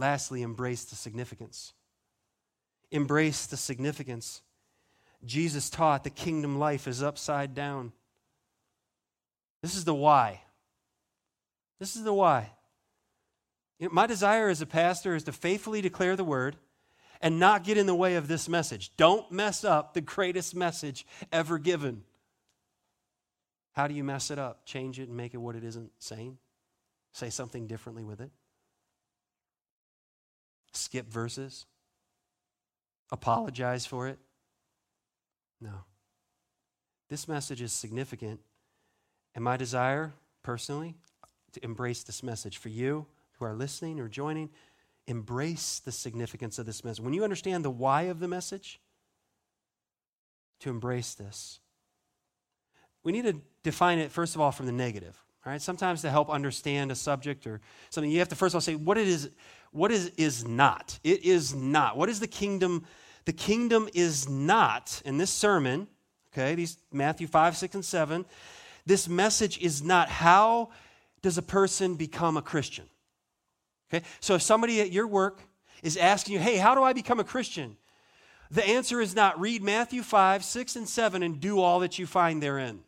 Lastly, 0.00 0.40
embrace 0.40 0.84
the 0.84 0.96
significance. 0.96 1.74
Embrace 2.90 3.44
the 3.44 3.58
significance. 3.58 4.40
Jesus 5.26 5.68
taught 5.68 6.04
the 6.04 6.10
kingdom 6.10 6.58
life 6.58 6.88
is 6.88 7.02
upside 7.02 7.54
down. 7.54 7.92
This 9.60 9.74
is 9.74 9.84
the 9.84 9.94
why. 9.94 10.40
This 11.78 11.96
is 11.96 12.02
the 12.02 12.14
why. 12.14 12.50
My 13.78 14.06
desire 14.06 14.48
as 14.48 14.62
a 14.62 14.66
pastor 14.66 15.14
is 15.14 15.24
to 15.24 15.32
faithfully 15.32 15.82
declare 15.82 16.16
the 16.16 16.24
word 16.24 16.56
and 17.20 17.38
not 17.38 17.64
get 17.64 17.76
in 17.76 17.84
the 17.84 17.94
way 17.94 18.16
of 18.16 18.26
this 18.26 18.48
message. 18.48 18.96
Don't 18.96 19.30
mess 19.30 19.64
up 19.64 19.92
the 19.92 20.00
greatest 20.00 20.54
message 20.54 21.06
ever 21.30 21.58
given. 21.58 22.04
How 23.72 23.86
do 23.86 23.92
you 23.92 24.02
mess 24.02 24.30
it 24.30 24.38
up? 24.38 24.64
Change 24.64 24.98
it 24.98 25.08
and 25.08 25.16
make 25.16 25.34
it 25.34 25.38
what 25.38 25.56
it 25.56 25.64
isn't 25.64 25.92
saying? 25.98 26.38
Say 27.12 27.28
something 27.28 27.66
differently 27.66 28.02
with 28.02 28.22
it? 28.22 28.30
Skip 30.72 31.08
verses? 31.10 31.66
Apologize 33.10 33.86
for 33.86 34.08
it? 34.08 34.18
No. 35.60 35.84
This 37.08 37.26
message 37.26 37.60
is 37.60 37.72
significant. 37.72 38.40
And 39.34 39.44
my 39.44 39.56
desire, 39.56 40.12
personally, 40.42 40.94
to 41.52 41.64
embrace 41.64 42.02
this 42.02 42.22
message 42.22 42.58
for 42.58 42.68
you 42.68 43.06
who 43.32 43.44
are 43.44 43.54
listening 43.54 44.00
or 44.00 44.08
joining, 44.08 44.50
embrace 45.06 45.80
the 45.80 45.92
significance 45.92 46.58
of 46.58 46.66
this 46.66 46.84
message. 46.84 47.04
When 47.04 47.14
you 47.14 47.24
understand 47.24 47.64
the 47.64 47.70
why 47.70 48.02
of 48.02 48.20
the 48.20 48.28
message, 48.28 48.80
to 50.60 50.70
embrace 50.70 51.14
this. 51.14 51.58
We 53.02 53.12
need 53.12 53.24
to 53.24 53.40
define 53.62 53.98
it, 53.98 54.10
first 54.10 54.34
of 54.34 54.40
all, 54.40 54.52
from 54.52 54.66
the 54.66 54.72
negative. 54.72 55.18
All 55.44 55.50
right, 55.52 55.62
sometimes 55.62 56.02
to 56.02 56.10
help 56.10 56.28
understand 56.28 56.92
a 56.92 56.94
subject 56.94 57.46
or 57.46 57.60
something, 57.88 58.10
you 58.10 58.18
have 58.18 58.28
to 58.28 58.36
first 58.36 58.52
of 58.52 58.56
all 58.56 58.60
say 58.60 58.74
what 58.74 58.98
it 58.98 59.08
is. 59.08 59.30
What 59.72 59.90
is 59.90 60.08
is 60.16 60.46
not? 60.46 60.98
It 61.02 61.24
is 61.24 61.54
not. 61.54 61.96
What 61.96 62.10
is 62.10 62.20
the 62.20 62.26
kingdom? 62.26 62.84
The 63.24 63.32
kingdom 63.32 63.88
is 63.94 64.28
not. 64.28 65.00
In 65.04 65.16
this 65.16 65.30
sermon, 65.30 65.88
okay, 66.32 66.54
these 66.54 66.76
Matthew 66.92 67.26
five, 67.26 67.56
six, 67.56 67.74
and 67.74 67.84
seven. 67.84 68.26
This 68.84 69.08
message 69.08 69.58
is 69.58 69.82
not 69.82 70.10
how 70.10 70.70
does 71.22 71.38
a 71.38 71.42
person 71.42 71.94
become 71.94 72.36
a 72.36 72.42
Christian. 72.42 72.86
Okay, 73.92 74.04
so 74.20 74.34
if 74.34 74.42
somebody 74.42 74.80
at 74.80 74.92
your 74.92 75.06
work 75.06 75.40
is 75.82 75.96
asking 75.96 76.34
you, 76.34 76.40
"Hey, 76.40 76.58
how 76.58 76.74
do 76.74 76.82
I 76.82 76.92
become 76.92 77.18
a 77.18 77.24
Christian?" 77.24 77.78
The 78.50 78.66
answer 78.66 79.00
is 79.00 79.14
not 79.14 79.40
read 79.40 79.62
Matthew 79.62 80.02
5, 80.02 80.44
6, 80.44 80.76
and 80.76 80.88
7 80.88 81.22
and 81.22 81.40
do 81.40 81.60
all 81.60 81.80
that 81.80 81.98
you 81.98 82.06
find 82.06 82.42
therein. 82.42 82.82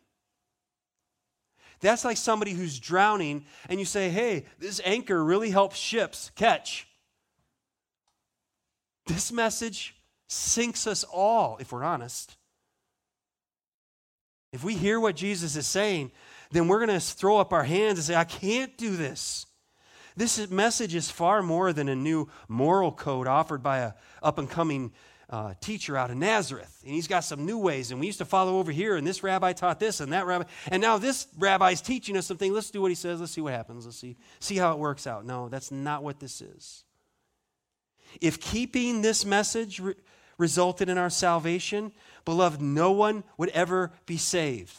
That's 1.83 2.05
like 2.05 2.15
somebody 2.15 2.53
who's 2.53 2.79
drowning 2.79 3.43
and 3.67 3.77
you 3.77 3.85
say, 3.85 4.09
hey, 4.09 4.45
this 4.57 4.79
anchor 4.85 5.21
really 5.21 5.49
helps 5.49 5.77
ships 5.77 6.31
catch. 6.35 6.87
This 9.05 9.33
message 9.33 9.93
sinks 10.27 10.87
us 10.87 11.03
all, 11.03 11.57
if 11.59 11.73
we're 11.73 11.83
honest. 11.83 12.37
If 14.53 14.63
we 14.63 14.75
hear 14.75 14.97
what 14.97 15.17
Jesus 15.17 15.57
is 15.57 15.67
saying, 15.67 16.11
then 16.51 16.69
we're 16.69 16.85
going 16.85 16.97
to 16.97 17.05
throw 17.05 17.37
up 17.37 17.51
our 17.51 17.65
hands 17.65 17.99
and 17.99 18.05
say, 18.05 18.15
I 18.15 18.23
can't 18.23 18.77
do 18.77 18.95
this. 18.95 19.45
This 20.15 20.49
message 20.49 20.95
is 20.95 21.11
far 21.11 21.43
more 21.43 21.73
than 21.73 21.89
a 21.89 21.95
new 21.95 22.29
moral 22.47 22.93
code 22.93 23.27
offered 23.27 23.61
by 23.61 23.79
a 23.79 23.93
up 24.21 24.37
and 24.37 24.49
coming 24.49 24.93
uh, 25.29 25.53
teacher 25.61 25.97
out 25.97 26.11
of 26.11 26.17
Nazareth, 26.17 26.81
and 26.83 26.93
he's 26.93 27.07
got 27.07 27.21
some 27.21 27.45
new 27.45 27.57
ways. 27.57 27.91
And 27.91 27.99
we 27.99 28.05
used 28.05 28.19
to 28.19 28.25
follow 28.25 28.59
over 28.59 28.71
here, 28.71 28.95
and 28.95 29.05
this 29.05 29.23
rabbi 29.23 29.53
taught 29.53 29.79
this, 29.79 29.99
and 29.99 30.13
that 30.13 30.25
rabbi, 30.25 30.45
and 30.69 30.81
now 30.81 30.97
this 30.97 31.27
rabbi's 31.37 31.81
teaching 31.81 32.17
us 32.17 32.27
something. 32.27 32.53
Let's 32.53 32.71
do 32.71 32.81
what 32.81 32.91
he 32.91 32.95
says. 32.95 33.19
Let's 33.19 33.31
see 33.31 33.41
what 33.41 33.53
happens. 33.53 33.85
Let's 33.85 33.97
see 33.97 34.17
see 34.39 34.57
how 34.57 34.73
it 34.73 34.79
works 34.79 35.07
out. 35.07 35.25
No, 35.25 35.49
that's 35.49 35.71
not 35.71 36.03
what 36.03 36.19
this 36.19 36.41
is. 36.41 36.83
If 38.21 38.39
keeping 38.39 39.01
this 39.01 39.25
message 39.25 39.79
re- 39.79 39.95
resulted 40.37 40.89
in 40.89 40.97
our 40.97 41.09
salvation, 41.09 41.91
beloved, 42.25 42.61
no 42.61 42.91
one 42.91 43.23
would 43.37 43.49
ever 43.49 43.91
be 44.05 44.17
saved. 44.17 44.75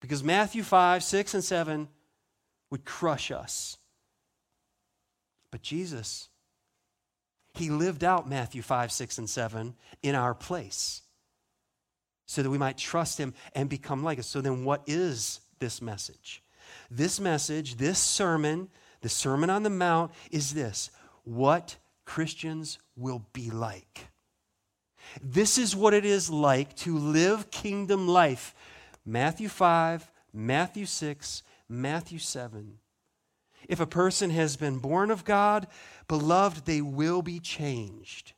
Because 0.00 0.22
Matthew 0.22 0.62
5, 0.62 1.02
6, 1.02 1.34
and 1.34 1.44
7 1.44 1.88
would 2.70 2.84
crush 2.84 3.30
us. 3.30 3.76
But 5.50 5.62
Jesus 5.62 6.28
he 7.54 7.70
lived 7.70 8.04
out 8.04 8.28
Matthew 8.28 8.62
5, 8.62 8.92
6, 8.92 9.18
and 9.18 9.30
7 9.30 9.74
in 10.02 10.14
our 10.14 10.34
place 10.34 11.02
so 12.26 12.42
that 12.42 12.50
we 12.50 12.58
might 12.58 12.78
trust 12.78 13.18
him 13.18 13.34
and 13.54 13.68
become 13.68 14.04
like 14.04 14.18
us. 14.18 14.26
So 14.28 14.40
then, 14.40 14.64
what 14.64 14.82
is 14.86 15.40
this 15.58 15.82
message? 15.82 16.42
This 16.90 17.18
message, 17.18 17.76
this 17.76 17.98
sermon, 17.98 18.68
the 19.00 19.08
Sermon 19.08 19.50
on 19.50 19.64
the 19.64 19.70
Mount, 19.70 20.12
is 20.30 20.54
this 20.54 20.90
what 21.24 21.76
Christians 22.04 22.78
will 22.96 23.26
be 23.32 23.50
like. 23.50 24.06
This 25.22 25.58
is 25.58 25.74
what 25.74 25.94
it 25.94 26.04
is 26.04 26.30
like 26.30 26.76
to 26.76 26.96
live 26.96 27.50
kingdom 27.50 28.06
life. 28.06 28.54
Matthew 29.04 29.48
5, 29.48 30.08
Matthew 30.32 30.86
6, 30.86 31.42
Matthew 31.68 32.18
7. 32.18 32.78
If 33.70 33.78
a 33.78 33.86
person 33.86 34.30
has 34.30 34.56
been 34.56 34.80
born 34.80 35.12
of 35.12 35.24
God, 35.24 35.68
beloved, 36.08 36.66
they 36.66 36.80
will 36.80 37.22
be 37.22 37.38
changed. 37.38 38.32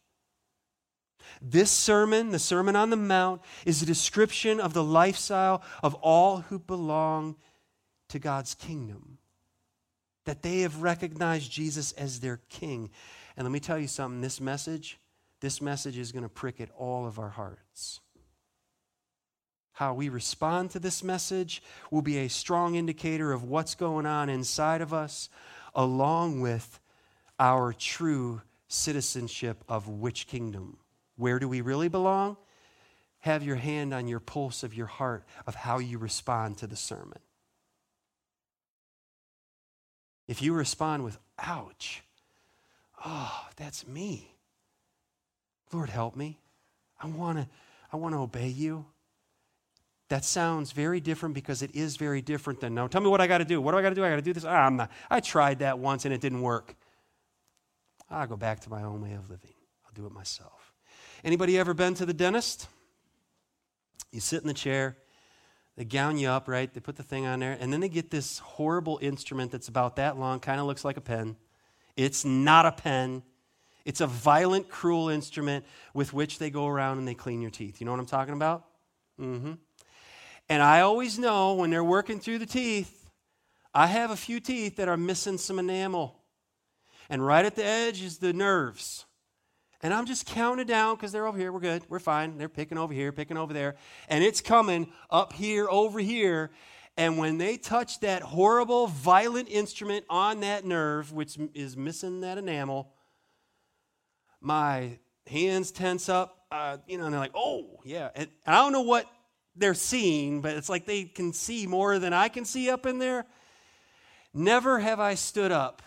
This 1.41 1.70
sermon, 1.70 2.33
the 2.33 2.39
Sermon 2.39 2.76
on 2.76 2.91
the 2.91 2.99
Mount, 2.99 3.41
is 3.64 3.80
a 3.80 3.87
description 3.87 4.61
of 4.61 4.74
the 4.74 4.85
lifestyle 4.85 5.62
of 5.83 5.95
all 5.95 6.41
who 6.41 6.59
belong 6.59 7.37
to 8.11 8.18
God's 8.18 8.55
kingdom. 8.55 9.16
That 10.26 10.43
they 10.43 10.61
have 10.61 10.83
recognized 10.83 11.51
Jesus 11.51 11.93
as 11.93 12.20
their 12.20 12.41
king. 12.51 12.91
And 13.35 13.47
let 13.47 13.53
me 13.53 13.59
tell 13.59 13.78
you 13.78 13.89
something 13.89 14.20
this 14.20 14.39
message, 14.39 14.99
this 15.41 15.62
message 15.62 15.97
is 15.97 16.12
going 16.12 16.24
to 16.24 16.28
prick 16.28 16.61
at 16.61 16.68
all 16.76 17.07
of 17.07 17.18
our 17.18 17.30
hearts. 17.30 18.01
How 19.73 19.95
we 19.95 20.09
respond 20.09 20.70
to 20.70 20.79
this 20.79 21.03
message 21.03 21.62
will 21.91 22.03
be 22.03 22.18
a 22.18 22.29
strong 22.29 22.75
indicator 22.75 23.33
of 23.33 23.45
what's 23.45 23.75
going 23.75 24.07
on 24.07 24.29
inside 24.29 24.81
of 24.81 24.93
us, 24.93 25.29
along 25.75 26.41
with 26.41 26.79
our 27.39 27.73
true 27.73 28.43
citizenship 28.68 29.64
of 29.68 29.89
which 29.89 30.27
kingdom. 30.27 30.77
Where 31.16 31.39
do 31.39 31.49
we 31.49 31.61
really 31.61 31.89
belong? 31.89 32.37
Have 33.20 33.43
your 33.43 33.57
hand 33.57 33.95
on 33.95 34.09
your 34.09 34.20
pulse 34.20 34.62
of 34.62 34.75
your 34.75 34.87
heart 34.87 35.25
of 35.47 35.55
how 35.55 35.79
you 35.79 35.99
respond 35.99 36.59
to 36.59 36.66
the 36.66 36.77
sermon. 36.77 37.18
If 40.29 40.43
you 40.43 40.53
respond 40.55 41.05
with, 41.05 41.18
ouch, 41.39 42.03
oh, 43.05 43.47
that's 43.57 43.87
me. 43.87 44.35
Lord, 45.73 45.89
help 45.89 46.16
me. 46.16 46.39
I 47.01 47.07
want 47.07 47.39
to 47.39 47.49
I 47.93 47.97
want 47.97 48.14
to 48.14 48.20
obey 48.20 48.49
you. 48.49 48.87
That 50.13 50.27
sounds 50.27 50.73
very 50.73 51.01
different 51.01 51.35
because 51.35 51.63
it 51.63 51.75
is 51.75 51.97
very 51.97 52.21
different 52.21 52.61
than 52.61 52.75
no. 52.75 52.87
Tell 52.87 53.01
me 53.01 53.09
what 53.09 53.23
I 53.23 53.27
got 53.27 53.39
to 53.39 53.47
do. 53.47 53.63
What 53.63 53.73
do 53.73 53.79
I 53.79 53.83
got 53.83 53.89
to 53.89 53.95
do? 53.95 54.05
I 54.05 54.11
got 54.11 54.17
to 54.17 54.21
do 54.21 54.35
this. 54.35 54.45
Ah, 54.45 54.67
I'm 54.67 54.77
not. 54.77 54.91
I 55.11 55.21
tried 55.21 55.61
that 55.61 55.79
once 55.79 56.05
and 56.05 56.13
it 56.13 56.21
didn't 56.21 56.43
work. 56.43 56.77
I'll 58.11 58.27
go 58.27 58.37
back 58.37 58.61
to 58.61 58.69
my 58.69 58.83
own 58.83 59.01
way 59.01 59.15
of 59.15 59.31
living. 59.31 59.55
I'll 59.87 59.93
do 59.95 60.05
it 60.05 60.13
myself. 60.13 60.75
Anybody 61.25 61.59
ever 61.59 61.73
been 61.73 61.95
to 61.95 62.05
the 62.05 62.13
dentist? 62.13 62.69
You 64.11 64.21
sit 64.21 64.43
in 64.43 64.49
the 64.49 64.53
chair, 64.53 64.99
they 65.79 65.87
gown 65.87 66.19
you 66.19 66.29
up, 66.29 66.47
right? 66.47 66.71
They 66.71 66.81
put 66.81 66.97
the 66.97 67.03
thing 67.03 67.25
on 67.25 67.41
there, 67.41 67.57
and 67.59 67.73
then 67.73 67.81
they 67.81 67.89
get 67.89 68.11
this 68.11 68.39
horrible 68.39 68.99
instrument 69.01 69.51
that's 69.51 69.69
about 69.69 69.97
that 69.97 70.19
long, 70.19 70.41
kind 70.41 70.61
of 70.61 70.67
looks 70.67 70.85
like 70.85 70.99
a 70.99 71.01
pen. 71.01 71.37
It's 71.97 72.23
not 72.23 72.67
a 72.67 72.73
pen. 72.73 73.23
It's 73.87 74.03
a 74.03 74.07
violent, 74.07 74.69
cruel 74.69 75.09
instrument 75.09 75.65
with 75.95 76.13
which 76.13 76.39
they 76.39 76.51
go 76.51 76.67
around 76.67 76.99
and 76.99 77.09
they 77.09 77.15
clean 77.15 77.41
your 77.41 77.51
teeth. 77.51 77.81
You 77.81 77.87
know 77.87 77.93
what 77.93 78.01
I'm 78.01 78.05
talking 78.05 78.35
about? 78.35 78.67
Mm-hmm. 79.19 79.53
And 80.49 80.62
I 80.62 80.80
always 80.80 81.18
know 81.18 81.55
when 81.55 81.70
they're 81.70 81.84
working 81.84 82.20
through 82.20 82.38
the 82.38 82.47
teeth, 82.47 83.11
I 83.74 83.86
have 83.86 84.11
a 84.11 84.16
few 84.16 84.40
teeth 84.40 84.76
that 84.76 84.88
are 84.88 84.97
missing 84.97 85.38
some 85.38 85.59
enamel. 85.59 86.20
And 87.09 87.24
right 87.24 87.45
at 87.45 87.57
the 87.57 87.64
edge 87.64 88.03
is 88.03 88.18
the 88.18 88.32
nerves. 88.32 89.07
And 89.82 89.93
I'm 89.93 90.07
just 90.07 90.26
counting 90.26 90.66
down 90.66 90.95
because 90.95 91.11
they're 91.11 91.26
over 91.26 91.36
here. 91.36 91.51
We're 91.53 91.61
good. 91.61 91.82
We're 91.88 91.99
fine. 91.99 92.38
They're 92.38 92.49
picking 92.49 92.78
over 92.78 92.95
here, 92.95 93.11
picking 93.11 93.36
over 93.36 93.53
there. 93.53 93.76
And 94.09 94.22
it's 94.22 94.40
coming 94.40 94.93
up 95.11 95.32
here, 95.32 95.68
over 95.68 95.99
here. 95.99 96.51
And 96.97 97.18
when 97.18 97.38
they 97.38 97.57
touch 97.57 98.01
that 98.01 98.22
horrible, 98.22 98.86
violent 98.86 99.49
instrument 99.49 100.05
on 100.09 100.40
that 100.40 100.64
nerve, 100.64 101.12
which 101.12 101.38
is 101.55 101.76
missing 101.76 102.20
that 102.20 102.38
enamel, 102.38 102.93
my 104.40 104.99
hands 105.26 105.72
tense 105.72 106.09
up. 106.09 106.47
Uh, 106.53 106.76
you 106.86 106.99
know, 106.99 107.07
and 107.07 107.14
they're 107.14 107.20
like, 107.20 107.32
oh, 107.34 107.80
yeah. 107.84 108.11
And 108.14 108.28
I 108.47 108.57
don't 108.57 108.72
know 108.72 108.82
what 108.82 109.07
they're 109.57 109.74
seeing, 109.74 110.40
but 110.40 110.57
it's 110.57 110.68
like 110.68 110.86
they 110.86 111.05
can 111.05 111.32
see 111.32 111.66
more 111.66 111.98
than 111.98 112.12
I 112.12 112.28
can 112.28 112.44
see 112.44 112.70
up 112.70 112.86
in 112.86 112.98
there. 112.98 113.26
Never 114.34 114.78
have 114.78 114.98
I 114.98 115.14
stood 115.14 115.53
up, 115.53 115.82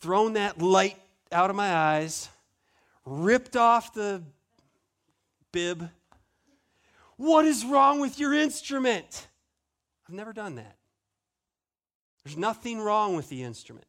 thrown 0.00 0.34
that 0.34 0.60
light 0.60 0.96
out 1.32 1.50
of 1.50 1.56
my 1.56 1.74
eyes, 1.74 2.28
ripped 3.04 3.56
off 3.56 3.94
the 3.94 4.22
bib. 5.50 5.88
What 7.16 7.44
is 7.44 7.64
wrong 7.64 8.00
with 8.00 8.18
your 8.18 8.32
instrument? 8.32 9.26
I've 10.08 10.14
never 10.14 10.32
done 10.32 10.56
that. 10.56 10.76
There's 12.24 12.36
nothing 12.36 12.80
wrong 12.80 13.16
with 13.16 13.28
the 13.28 13.42
instrument. 13.42 13.86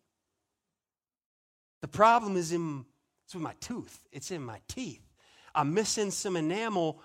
The 1.82 1.88
problem 1.88 2.38
is 2.38 2.52
in 2.52 2.86
it's 3.26 3.34
with 3.34 3.44
my 3.44 3.54
tooth. 3.60 4.00
It's 4.12 4.32
in 4.32 4.44
my 4.44 4.60
teeth. 4.68 5.02
I'm 5.56 5.74
missing 5.74 6.12
some 6.12 6.36
enamel 6.36 7.02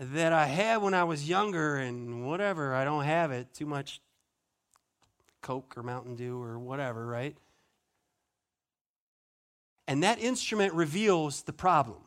that 0.00 0.32
I 0.32 0.46
had 0.46 0.78
when 0.78 0.94
I 0.94 1.04
was 1.04 1.28
younger 1.28 1.76
and 1.76 2.26
whatever, 2.26 2.74
I 2.74 2.84
don't 2.84 3.04
have 3.04 3.30
it. 3.32 3.52
Too 3.52 3.66
much 3.66 4.00
Coke 5.42 5.74
or 5.76 5.82
Mountain 5.82 6.16
Dew 6.16 6.42
or 6.42 6.58
whatever, 6.58 7.06
right? 7.06 7.36
And 9.86 10.02
that 10.02 10.18
instrument 10.18 10.72
reveals 10.72 11.42
the 11.42 11.52
problem. 11.52 11.98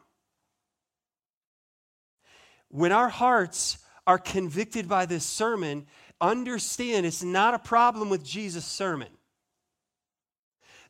When 2.70 2.92
our 2.92 3.10
hearts 3.10 3.78
are 4.08 4.18
convicted 4.18 4.90
by 4.90 5.06
this 5.06 5.26
sermon, 5.26 5.86
understand 6.20 7.06
it's 7.06 7.22
not 7.22 7.54
a 7.54 7.60
problem 7.60 8.10
with 8.10 8.24
Jesus' 8.24 8.66
sermon. 8.66 9.10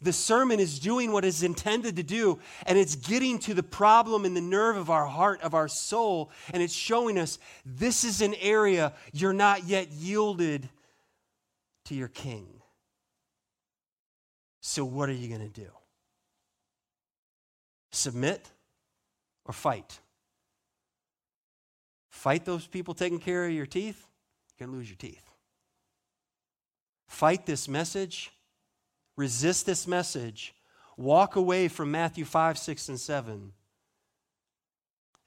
The 0.04 0.14
sermon 0.14 0.60
is 0.60 0.80
doing 0.80 1.12
what 1.12 1.24
it's 1.24 1.43
intended 1.43 1.95
to 1.95 2.04
do, 2.04 2.39
and 2.66 2.78
it's 2.78 2.95
getting 2.95 3.39
to 3.39 3.54
the 3.54 3.64
problem 3.64 4.26
in 4.26 4.34
the 4.34 4.41
nerve 4.41 4.76
of 4.76 4.89
our 4.89 5.06
heart, 5.06 5.41
of 5.41 5.54
our 5.54 5.70
soul, 5.70 6.30
and 6.54 6.62
it's 6.62 6.74
showing 6.74 7.18
us 7.18 7.39
this 7.66 8.04
is 8.04 8.22
an 8.22 8.36
area 8.36 8.93
you're 9.14 9.34
not 9.34 9.64
yet 9.64 9.91
yielded 9.91 10.68
to 11.86 11.95
your 11.95 12.10
king. 12.10 12.47
So, 14.60 14.84
what 14.84 15.08
are 15.08 15.14
you 15.14 15.30
going 15.30 15.41
to 15.41 15.62
do? 15.62 15.70
Submit 17.91 18.45
or 19.45 19.54
fight? 19.54 19.99
Fight 22.10 22.43
those 22.43 22.68
people 22.68 22.93
taking 22.93 23.20
care 23.20 23.45
of 23.45 23.51
your 23.51 23.66
teeth, 23.66 24.06
you're 24.60 24.68
going 24.68 24.74
to 24.74 24.78
lose 24.78 24.89
your 24.89 24.97
teeth. 24.97 25.30
Fight 27.08 27.45
this 27.45 27.68
message, 27.68 28.32
resist 29.16 29.66
this 29.66 29.88
message, 29.88 30.53
walk 30.97 31.36
away 31.36 31.68
from 31.68 31.91
Matthew 31.91 32.26
5, 32.26 32.57
6, 32.57 32.89
and 32.89 32.99
7. 32.99 33.53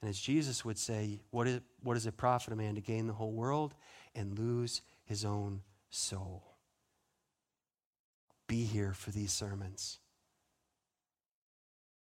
And 0.01 0.09
as 0.09 0.19
Jesus 0.19 0.63
would 0.63 0.77
say, 0.77 1.21
what, 1.31 1.47
is, 1.47 1.61
what 1.81 1.95
does 1.95 2.05
it 2.05 2.17
profit 2.17 2.53
a 2.53 2.55
man 2.55 2.75
to 2.75 2.81
gain 2.81 3.07
the 3.07 3.13
whole 3.13 3.31
world 3.31 3.73
and 4.13 4.37
lose 4.37 4.81
his 5.05 5.25
own 5.25 5.61
soul? 5.89 6.43
Be 8.47 8.63
here 8.63 8.93
for 8.93 9.11
these 9.11 9.31
sermons. 9.31 9.99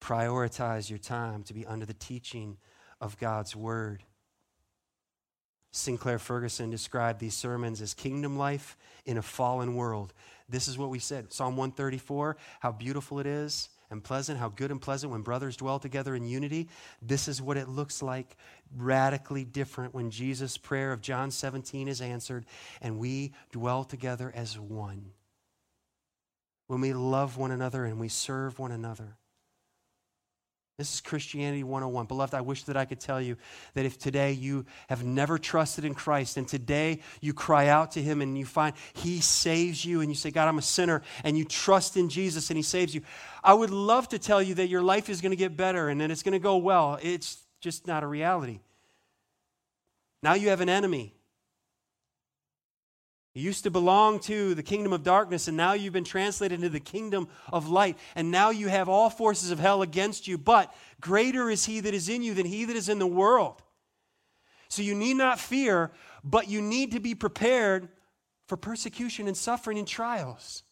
Prioritize 0.01 0.91
your 0.91 0.99
time 0.99 1.43
to 1.45 1.55
be 1.55 1.65
under 1.65 1.87
the 1.87 1.95
teaching 1.95 2.59
of 3.01 3.19
God's 3.19 3.57
word. 3.57 4.03
Sinclair 5.75 6.21
Ferguson 6.21 6.71
described 6.71 7.19
these 7.19 7.35
sermons 7.35 7.83
as 7.83 7.95
kingdom 7.95 8.39
life 8.39 8.77
in 9.07 9.19
a 9.19 9.23
fallen 9.23 9.75
world. 9.75 10.15
This 10.49 10.69
is 10.69 10.79
what 10.79 10.89
we 10.89 11.01
said 11.01 11.33
Psalm 11.33 11.57
134 11.57 12.37
how 12.61 12.71
beautiful 12.71 13.19
it 13.19 13.27
is 13.27 13.71
and 13.91 14.03
pleasant, 14.03 14.39
how 14.39 14.51
good 14.51 14.71
and 14.71 14.81
pleasant 14.81 15.11
when 15.11 15.23
brothers 15.23 15.57
dwell 15.57 15.81
together 15.81 16.15
in 16.15 16.27
unity. 16.27 16.69
This 17.03 17.27
is 17.27 17.43
what 17.43 17.57
it 17.57 17.69
looks 17.69 18.03
like, 18.03 18.37
radically 18.77 19.45
different 19.45 19.95
when 19.95 20.11
Jesus' 20.11 20.57
prayer 20.57 20.93
of 20.93 21.01
John 21.01 21.33
17 21.33 21.89
is 21.89 22.01
answered 22.01 22.47
and 22.81 22.99
we 22.99 23.35
dwell 23.51 23.83
together 23.83 24.33
as 24.33 24.59
one. 24.59 25.11
When 26.69 26.81
we 26.81 26.93
love 26.93 27.37
one 27.37 27.51
another 27.51 27.85
and 27.85 27.99
we 27.99 28.09
serve 28.09 28.61
one 28.61 28.71
another. 28.73 29.17
This 30.77 30.93
is 30.93 31.01
Christianity 31.01 31.63
101. 31.63 32.07
Beloved, 32.07 32.35
I 32.35 32.41
wish 32.41 32.65
that 32.65 32.77
I 32.77 32.85
could 32.85 32.99
tell 32.99 33.21
you 33.21 33.37
that 33.75 33.85
if 33.85 33.97
today 33.97 34.33
you 34.33 34.67
have 34.89 35.05
never 35.05 35.39
trusted 35.39 35.85
in 35.85 35.95
Christ 35.95 36.37
and 36.37 36.49
today 36.49 36.99
you 37.21 37.33
cry 37.33 37.69
out 37.69 37.93
to 37.93 38.03
Him 38.03 38.21
and 38.21 38.37
you 38.37 38.45
find 38.45 38.75
He 38.93 39.21
saves 39.21 39.85
you 39.85 40.01
and 40.01 40.11
you 40.11 40.17
say, 40.17 40.33
God, 40.33 40.49
I'm 40.49 40.59
a 40.59 40.63
sinner, 40.63 41.03
and 41.23 41.39
you 41.39 41.45
trust 41.45 41.97
in 41.97 42.09
Jesus 42.09 42.51
and 42.51 42.57
He 42.57 42.65
saves 42.65 42.93
you, 42.93 43.03
I 43.45 43.55
would 43.55 43.71
love 43.71 44.09
to 44.09 44.19
tell 44.19 44.43
you 44.43 44.55
that 44.55 44.67
your 44.67 44.83
life 44.83 45.09
is 45.09 45.21
going 45.21 45.31
to 45.31 45.37
get 45.37 45.57
better 45.57 45.89
and 45.91 46.01
that 46.01 46.11
it's 46.11 46.25
going 46.25 46.33
to 46.33 46.41
go 46.41 46.57
well. 46.57 46.99
It's 47.01 47.41
just 47.61 47.87
not 47.87 48.03
a 48.03 48.09
reality. 48.09 48.59
Now 50.25 50.35
you 50.35 50.49
have 50.49 50.61
an 50.61 50.69
enemy 50.69 51.15
you 53.35 53.43
used 53.43 53.65
to 53.65 53.71
belong 53.71 54.21
to 54.21 54.55
the 54.55 54.63
kingdom 54.63 54.93
of 54.93 55.03
darkness, 55.03 55.49
and 55.49 55.57
now 55.57 55.73
you've 55.73 55.93
been 55.93 56.05
translated 56.05 56.57
into 56.57 56.69
the 56.69 56.79
kingdom 56.79 57.27
of 57.53 57.69
light. 57.69 57.99
And 58.15 58.31
now 58.31 58.51
you 58.51 58.69
have 58.69 58.89
all 58.89 59.11
forces 59.11 59.51
of 59.51 59.59
hell 59.59 59.83
against 59.83 60.29
you. 60.29 60.39
But 60.39 60.73
greater 61.01 61.51
is 61.51 61.65
he 61.65 61.81
that 61.81 61.95
is 61.95 62.09
in 62.09 62.23
you 62.23 62.35
than 62.35 62.47
he 62.47 62.65
that 62.65 62.77
is 62.77 62.89
in 62.89 63.01
the 63.01 63.09
world. 63.09 63.61
So 64.69 64.83
you 64.83 64.95
need 64.95 65.15
not 65.15 65.41
fear, 65.41 65.91
but 66.23 66.49
you 66.49 66.63
need 66.63 66.93
to 66.93 67.01
be 67.01 67.17
prepared 67.17 67.89
for 68.47 68.57
persecution 68.57 69.27
and 69.27 69.37
suffering 69.37 69.79
and 69.79 69.89
trials. 69.89 70.63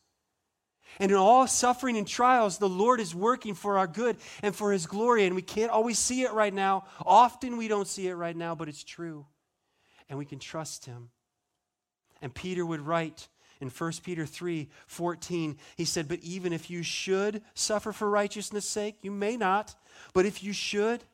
And 1.01 1.11
in 1.11 1.17
all 1.17 1.49
suffering 1.49 1.97
and 1.97 2.07
trials, 2.07 2.59
the 2.59 2.69
Lord 2.69 3.01
is 3.01 3.13
working 3.13 3.55
for 3.55 3.79
our 3.79 3.89
good 3.89 4.19
and 4.41 4.55
for 4.55 4.71
his 4.71 4.87
glory. 4.87 5.25
And 5.27 5.35
we 5.35 5.43
can't 5.43 5.71
always 5.71 5.99
see 5.99 6.23
it 6.23 6.33
right 6.33 6.55
now. 6.55 6.85
Often 7.05 7.57
we 7.57 7.67
don't 7.67 7.89
see 7.89 8.07
it 8.07 8.15
right 8.15 8.37
now, 8.37 8.55
but 8.55 8.69
it's 8.69 8.85
true. 8.85 9.27
And 10.09 10.17
we 10.17 10.27
can 10.27 10.39
trust 10.39 10.85
him. 10.85 11.11
And 12.23 12.35
Peter 12.35 12.65
would 12.65 12.81
write 12.81 13.29
in 13.61 13.69
1 13.69 13.93
Peter 14.03 14.25
3 14.25 14.69
14, 14.87 15.57
he 15.77 15.85
said, 15.85 16.09
But 16.09 16.21
even 16.21 16.53
if 16.53 16.71
you 16.71 16.83
should 16.83 17.43
suffer 17.55 17.93
for 17.93 18.09
righteousness' 18.09 18.69
sake, 18.69 18.97
you 19.03 19.11
may 19.11 19.37
not, 19.37 19.75
but 20.15 20.25
if 20.25 20.43
you 20.43 20.53
should, 20.53 21.05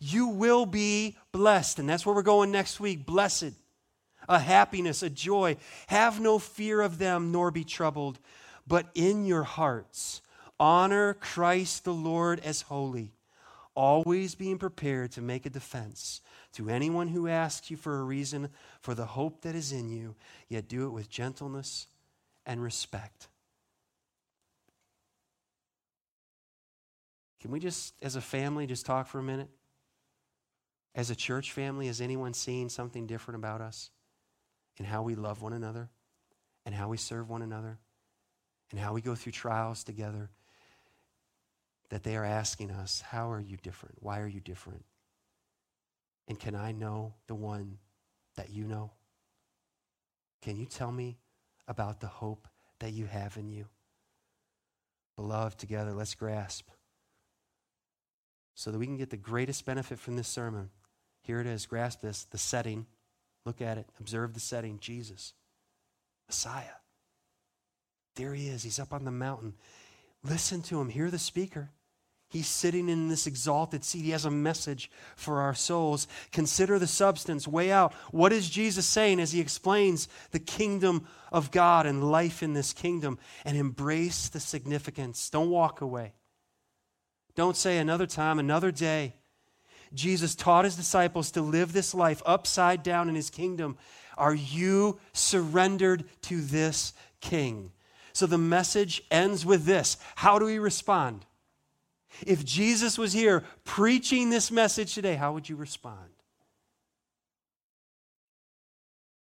you 0.00 0.28
will 0.28 0.66
be 0.66 1.16
blessed. 1.30 1.78
And 1.78 1.88
that's 1.88 2.04
where 2.04 2.14
we're 2.14 2.22
going 2.22 2.50
next 2.50 2.80
week 2.80 3.04
blessed, 3.04 3.52
a 4.28 4.38
happiness, 4.38 5.02
a 5.02 5.10
joy. 5.10 5.56
Have 5.88 6.20
no 6.20 6.38
fear 6.38 6.80
of 6.80 6.98
them, 6.98 7.30
nor 7.30 7.50
be 7.50 7.64
troubled, 7.64 8.18
but 8.66 8.86
in 8.94 9.24
your 9.26 9.44
hearts 9.44 10.22
honor 10.58 11.14
Christ 11.14 11.84
the 11.84 11.92
Lord 11.92 12.38
as 12.40 12.62
holy, 12.62 13.10
always 13.74 14.34
being 14.34 14.58
prepared 14.58 15.12
to 15.12 15.22
make 15.22 15.46
a 15.46 15.50
defense 15.50 16.20
to 16.52 16.68
anyone 16.68 17.08
who 17.08 17.28
asks 17.28 17.70
you 17.70 17.76
for 17.76 17.98
a 17.98 18.02
reason 18.02 18.48
for 18.80 18.94
the 18.94 19.06
hope 19.06 19.42
that 19.42 19.54
is 19.54 19.72
in 19.72 19.88
you, 19.88 20.14
yet 20.48 20.68
do 20.68 20.86
it 20.86 20.90
with 20.90 21.08
gentleness 21.08 21.86
and 22.44 22.62
respect. 22.62 23.28
Can 27.40 27.50
we 27.50 27.58
just, 27.58 27.94
as 28.02 28.14
a 28.14 28.20
family, 28.20 28.66
just 28.66 28.86
talk 28.86 29.08
for 29.08 29.18
a 29.18 29.22
minute? 29.22 29.48
As 30.94 31.10
a 31.10 31.16
church 31.16 31.52
family, 31.52 31.86
has 31.86 32.00
anyone 32.00 32.34
seen 32.34 32.68
something 32.68 33.06
different 33.06 33.36
about 33.36 33.60
us 33.60 33.90
in 34.76 34.84
how 34.84 35.02
we 35.02 35.14
love 35.14 35.42
one 35.42 35.52
another 35.52 35.88
and 36.64 36.74
how 36.74 36.88
we 36.88 36.96
serve 36.96 37.28
one 37.28 37.42
another 37.42 37.78
and 38.70 38.78
how 38.78 38.92
we 38.92 39.00
go 39.00 39.14
through 39.14 39.32
trials 39.32 39.82
together? 39.82 40.30
That 41.92 42.02
they 42.02 42.16
are 42.16 42.24
asking 42.24 42.72
us, 42.72 43.02
How 43.02 43.30
are 43.30 43.40
you 43.40 43.56
different? 43.56 43.96
Why 44.00 44.20
are 44.20 44.26
you 44.26 44.40
different? 44.40 44.84
And 46.26 46.40
can 46.40 46.54
I 46.54 46.72
know 46.72 47.14
the 47.26 47.34
one 47.34 47.78
that 48.36 48.50
you 48.50 48.64
know? 48.64 48.92
Can 50.40 50.56
you 50.56 50.66
tell 50.66 50.90
me 50.90 51.18
about 51.68 52.00
the 52.00 52.06
hope 52.06 52.48
that 52.80 52.92
you 52.92 53.06
have 53.06 53.36
in 53.36 53.50
you? 53.50 53.66
Beloved, 55.16 55.58
together, 55.58 55.92
let's 55.92 56.14
grasp 56.14 56.68
so 58.54 58.70
that 58.70 58.78
we 58.78 58.86
can 58.86 58.96
get 58.96 59.10
the 59.10 59.16
greatest 59.16 59.64
benefit 59.64 59.98
from 59.98 60.16
this 60.16 60.28
sermon. 60.28 60.70
Here 61.22 61.40
it 61.40 61.46
is. 61.46 61.66
Grasp 61.66 62.00
this 62.00 62.24
the 62.24 62.38
setting. 62.38 62.86
Look 63.44 63.60
at 63.60 63.78
it. 63.78 63.86
Observe 63.98 64.34
the 64.34 64.40
setting. 64.40 64.78
Jesus, 64.80 65.34
Messiah. 66.28 66.78
There 68.16 68.34
he 68.34 68.48
is. 68.48 68.62
He's 68.62 68.78
up 68.78 68.92
on 68.92 69.04
the 69.04 69.10
mountain. 69.10 69.54
Listen 70.22 70.62
to 70.62 70.80
him. 70.80 70.88
Hear 70.88 71.10
the 71.10 71.18
speaker. 71.18 71.70
He's 72.32 72.48
sitting 72.48 72.88
in 72.88 73.08
this 73.08 73.26
exalted 73.26 73.84
seat. 73.84 74.04
He 74.04 74.10
has 74.12 74.24
a 74.24 74.30
message 74.30 74.90
for 75.16 75.40
our 75.40 75.52
souls. 75.52 76.08
Consider 76.30 76.78
the 76.78 76.86
substance, 76.86 77.46
weigh 77.46 77.70
out 77.70 77.92
what 78.10 78.32
is 78.32 78.48
Jesus 78.48 78.86
saying 78.86 79.20
as 79.20 79.32
he 79.32 79.40
explains 79.40 80.08
the 80.30 80.38
kingdom 80.38 81.06
of 81.30 81.50
God 81.50 81.84
and 81.84 82.10
life 82.10 82.42
in 82.42 82.54
this 82.54 82.72
kingdom 82.72 83.18
and 83.44 83.54
embrace 83.54 84.30
the 84.30 84.40
significance. 84.40 85.28
Don't 85.28 85.50
walk 85.50 85.82
away. 85.82 86.14
Don't 87.34 87.56
say 87.56 87.76
another 87.76 88.06
time, 88.06 88.38
another 88.38 88.70
day. 88.70 89.14
Jesus 89.92 90.34
taught 90.34 90.64
his 90.64 90.76
disciples 90.76 91.30
to 91.32 91.42
live 91.42 91.74
this 91.74 91.92
life 91.92 92.22
upside 92.24 92.82
down 92.82 93.10
in 93.10 93.14
his 93.14 93.28
kingdom. 93.28 93.76
Are 94.16 94.34
you 94.34 94.98
surrendered 95.12 96.04
to 96.22 96.40
this 96.40 96.94
king? 97.20 97.72
So 98.14 98.24
the 98.24 98.38
message 98.38 99.02
ends 99.10 99.44
with 99.44 99.66
this 99.66 99.98
How 100.16 100.38
do 100.38 100.46
we 100.46 100.58
respond? 100.58 101.26
If 102.26 102.44
Jesus 102.44 102.98
was 102.98 103.12
here 103.12 103.44
preaching 103.64 104.30
this 104.30 104.50
message 104.50 104.94
today, 104.94 105.14
how 105.14 105.32
would 105.32 105.48
you 105.48 105.56
respond? 105.56 106.10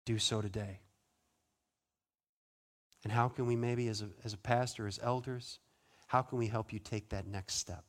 Do 0.05 0.19
so 0.19 0.41
today. 0.41 0.81
And 3.05 3.13
how 3.13 3.29
can 3.29 3.47
we, 3.47 3.57
maybe 3.57 3.89
as 3.89 4.03
a, 4.03 4.09
as 4.25 4.33
a 4.33 4.39
pastor, 4.39 4.87
as 4.87 4.99
elders, 5.03 5.59
how 6.07 6.23
can 6.23 6.39
we 6.39 6.47
help 6.47 6.73
you 6.73 6.79
take 6.79 7.09
that 7.11 7.27
next 7.27 7.55
step? 7.55 7.85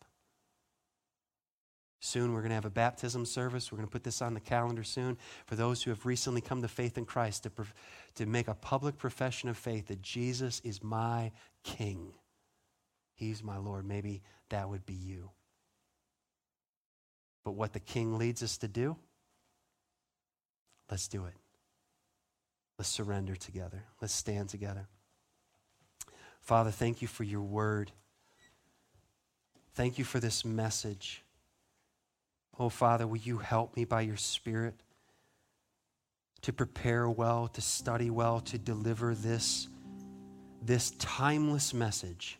Soon 1.99 2.34
we're 2.34 2.41
going 2.41 2.49
to 2.49 2.55
have 2.55 2.65
a 2.65 2.69
baptism 2.69 3.25
service. 3.25 3.71
We're 3.71 3.77
going 3.77 3.88
to 3.88 3.91
put 3.91 4.03
this 4.03 4.21
on 4.21 4.34
the 4.34 4.39
calendar 4.41 4.84
soon 4.84 5.17
for 5.45 5.55
those 5.55 5.81
who 5.81 5.91
have 5.91 6.05
recently 6.05 6.41
come 6.41 6.61
to 6.61 6.67
faith 6.67 6.97
in 6.97 7.05
Christ 7.05 7.43
to, 7.43 7.51
to 8.15 8.25
make 8.25 8.49
a 8.49 8.53
public 8.53 8.97
profession 8.97 9.47
of 9.47 9.57
faith 9.57 9.88
that 9.88 10.01
Jesus 10.01 10.61
is 10.65 10.84
my 10.84 11.31
King. 11.63 12.11
He's 13.16 13.43
my 13.43 13.57
Lord. 13.57 13.88
Maybe 13.88 14.22
that 14.49 14.70
would 14.70 14.86
be 14.86 14.93
you. 14.93 15.30
But 17.43 17.51
what 17.51 17.74
the 17.74 17.80
King 17.80 18.18
leads 18.18 18.41
us 18.41 18.57
to 18.57 18.68
do, 18.68 18.95
let's 20.89 21.07
do 21.07 21.26
it. 21.26 21.34
Let's 22.78 22.89
surrender 22.89 23.36
together. 23.36 23.84
Let's 24.01 24.14
stand 24.14 24.49
together. 24.49 24.88
Father, 26.41 26.72
thank 26.72 27.01
you 27.01 27.07
for 27.07 27.24
your 27.24 27.41
word. 27.41 27.91
Thank 29.76 29.97
you 29.97 30.03
for 30.03 30.20
this 30.20 30.43
message. 30.43 31.24
Oh, 32.59 32.70
Father, 32.70 33.07
will 33.07 33.18
you 33.18 33.38
help 33.38 33.76
me 33.76 33.86
by 33.86 34.01
your 34.01 34.18
Spirit 34.18 34.76
to 36.41 36.53
prepare 36.53 37.09
well, 37.09 37.47
to 37.47 37.61
study 37.61 38.09
well, 38.09 38.39
to 38.41 38.57
deliver 38.57 39.16
this, 39.16 39.68
this 40.61 40.91
timeless 40.91 41.74
message 41.74 42.38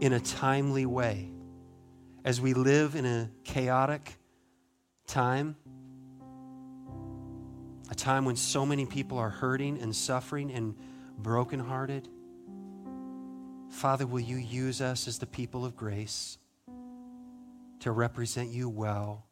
in 0.00 0.12
a 0.12 0.20
timely 0.20 0.86
way. 0.86 1.30
As 2.24 2.40
we 2.40 2.54
live 2.54 2.94
in 2.94 3.04
a 3.04 3.30
chaotic 3.44 4.16
time, 5.06 5.56
a 7.90 7.94
time 7.94 8.24
when 8.24 8.36
so 8.36 8.64
many 8.64 8.86
people 8.86 9.18
are 9.18 9.28
hurting 9.28 9.80
and 9.80 9.94
suffering 9.94 10.50
and 10.50 10.74
brokenhearted. 11.18 12.08
Father, 13.70 14.06
will 14.06 14.20
you 14.20 14.36
use 14.36 14.80
us 14.80 15.08
as 15.08 15.18
the 15.18 15.26
people 15.26 15.64
of 15.64 15.76
grace 15.76 16.38
to 17.80 17.90
represent 17.90 18.50
you 18.50 18.68
well 18.68 19.26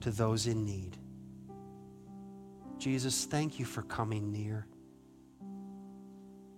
to 0.00 0.10
those 0.10 0.46
in 0.46 0.64
need? 0.64 0.96
Jesus, 2.78 3.24
thank 3.26 3.58
you 3.58 3.64
for 3.64 3.82
coming 3.82 4.32
near. 4.32 4.66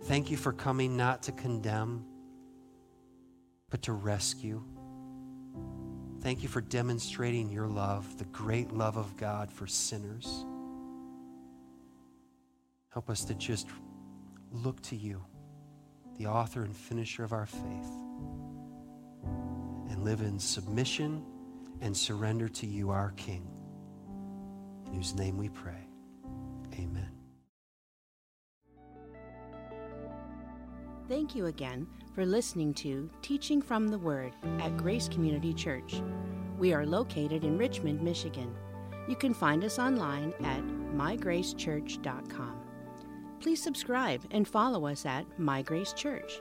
Thank 0.05 0.31
you 0.31 0.37
for 0.37 0.53
coming 0.53 0.97
not 0.97 1.23
to 1.25 1.33
condemn, 1.33 2.05
but 3.77 3.83
to 3.83 3.93
rescue. 3.93 4.63
Thank 6.23 6.43
you 6.43 6.49
for 6.49 6.63
demonstrating 6.63 7.51
your 7.51 7.67
love, 7.67 8.17
the 8.17 8.25
great 8.25 8.73
love 8.73 8.97
of 8.97 9.19
God 9.19 9.53
for 9.53 9.67
sinners. 9.67 10.47
Help 12.89 13.11
us 13.11 13.23
to 13.27 13.35
just 13.35 13.67
look 14.51 14.81
to 14.85 14.97
you, 14.97 15.23
the 16.17 16.25
author 16.25 16.63
and 16.63 16.75
finisher 16.75 17.23
of 17.23 17.35
our 17.35 17.45
faith, 17.45 17.93
and 19.91 20.03
live 20.03 20.23
in 20.23 20.39
submission 20.39 21.23
and 21.83 21.95
surrender 21.95 22.49
to 22.49 22.65
you, 22.65 22.89
our 22.89 23.11
King, 23.19 23.47
in 24.87 24.95
whose 24.95 25.15
name 25.15 25.37
we 25.37 25.51
pray. 25.51 25.87
Amen. 26.79 27.11
Thank 31.11 31.35
you 31.35 31.45
again 31.45 31.87
for 32.17 32.25
listening 32.25 32.73
to 32.73 33.11
Teaching 33.21 33.61
from 33.61 33.89
the 33.89 33.99
Word 33.99 34.33
at 34.61 34.79
Grace 34.79 35.07
Community 35.07 35.53
Church. 35.53 36.01
We 36.59 36.73
are 36.73 36.87
located 36.87 37.45
in 37.45 37.59
Richmond, 37.59 38.01
Michigan. 38.01 38.57
You 39.07 39.17
can 39.17 39.35
find 39.35 39.63
us 39.63 39.79
online 39.79 40.33
at 40.43 40.67
mygracechurch.com. 40.97 42.57
Please 43.39 43.63
subscribe 43.63 44.23
and 44.31 44.49
follow 44.49 44.87
us 44.87 45.05
at 45.05 45.27
My 45.39 45.61
Grace 45.61 45.93
Church. 45.93 46.41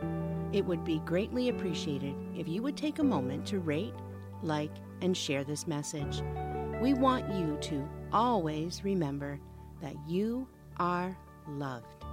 It 0.53 0.63
would 0.63 0.85
be 0.85 0.99
greatly 0.99 1.49
appreciated 1.49 2.15
if 2.33 2.47
you 2.47 2.63
would 2.63 2.77
take 2.77 2.99
a 2.99 3.03
moment 3.03 3.45
to 3.47 3.59
rate, 3.59 3.95
like, 4.43 4.71
and 5.01 5.15
share 5.15 5.43
this 5.43 5.67
message. 5.67 6.21
We 6.81 6.93
want 6.93 7.29
you 7.33 7.57
to 7.63 7.89
always 8.13 8.81
remember 8.85 9.41
that 9.81 9.95
you 10.07 10.47
are 10.77 11.17
loved. 11.49 12.04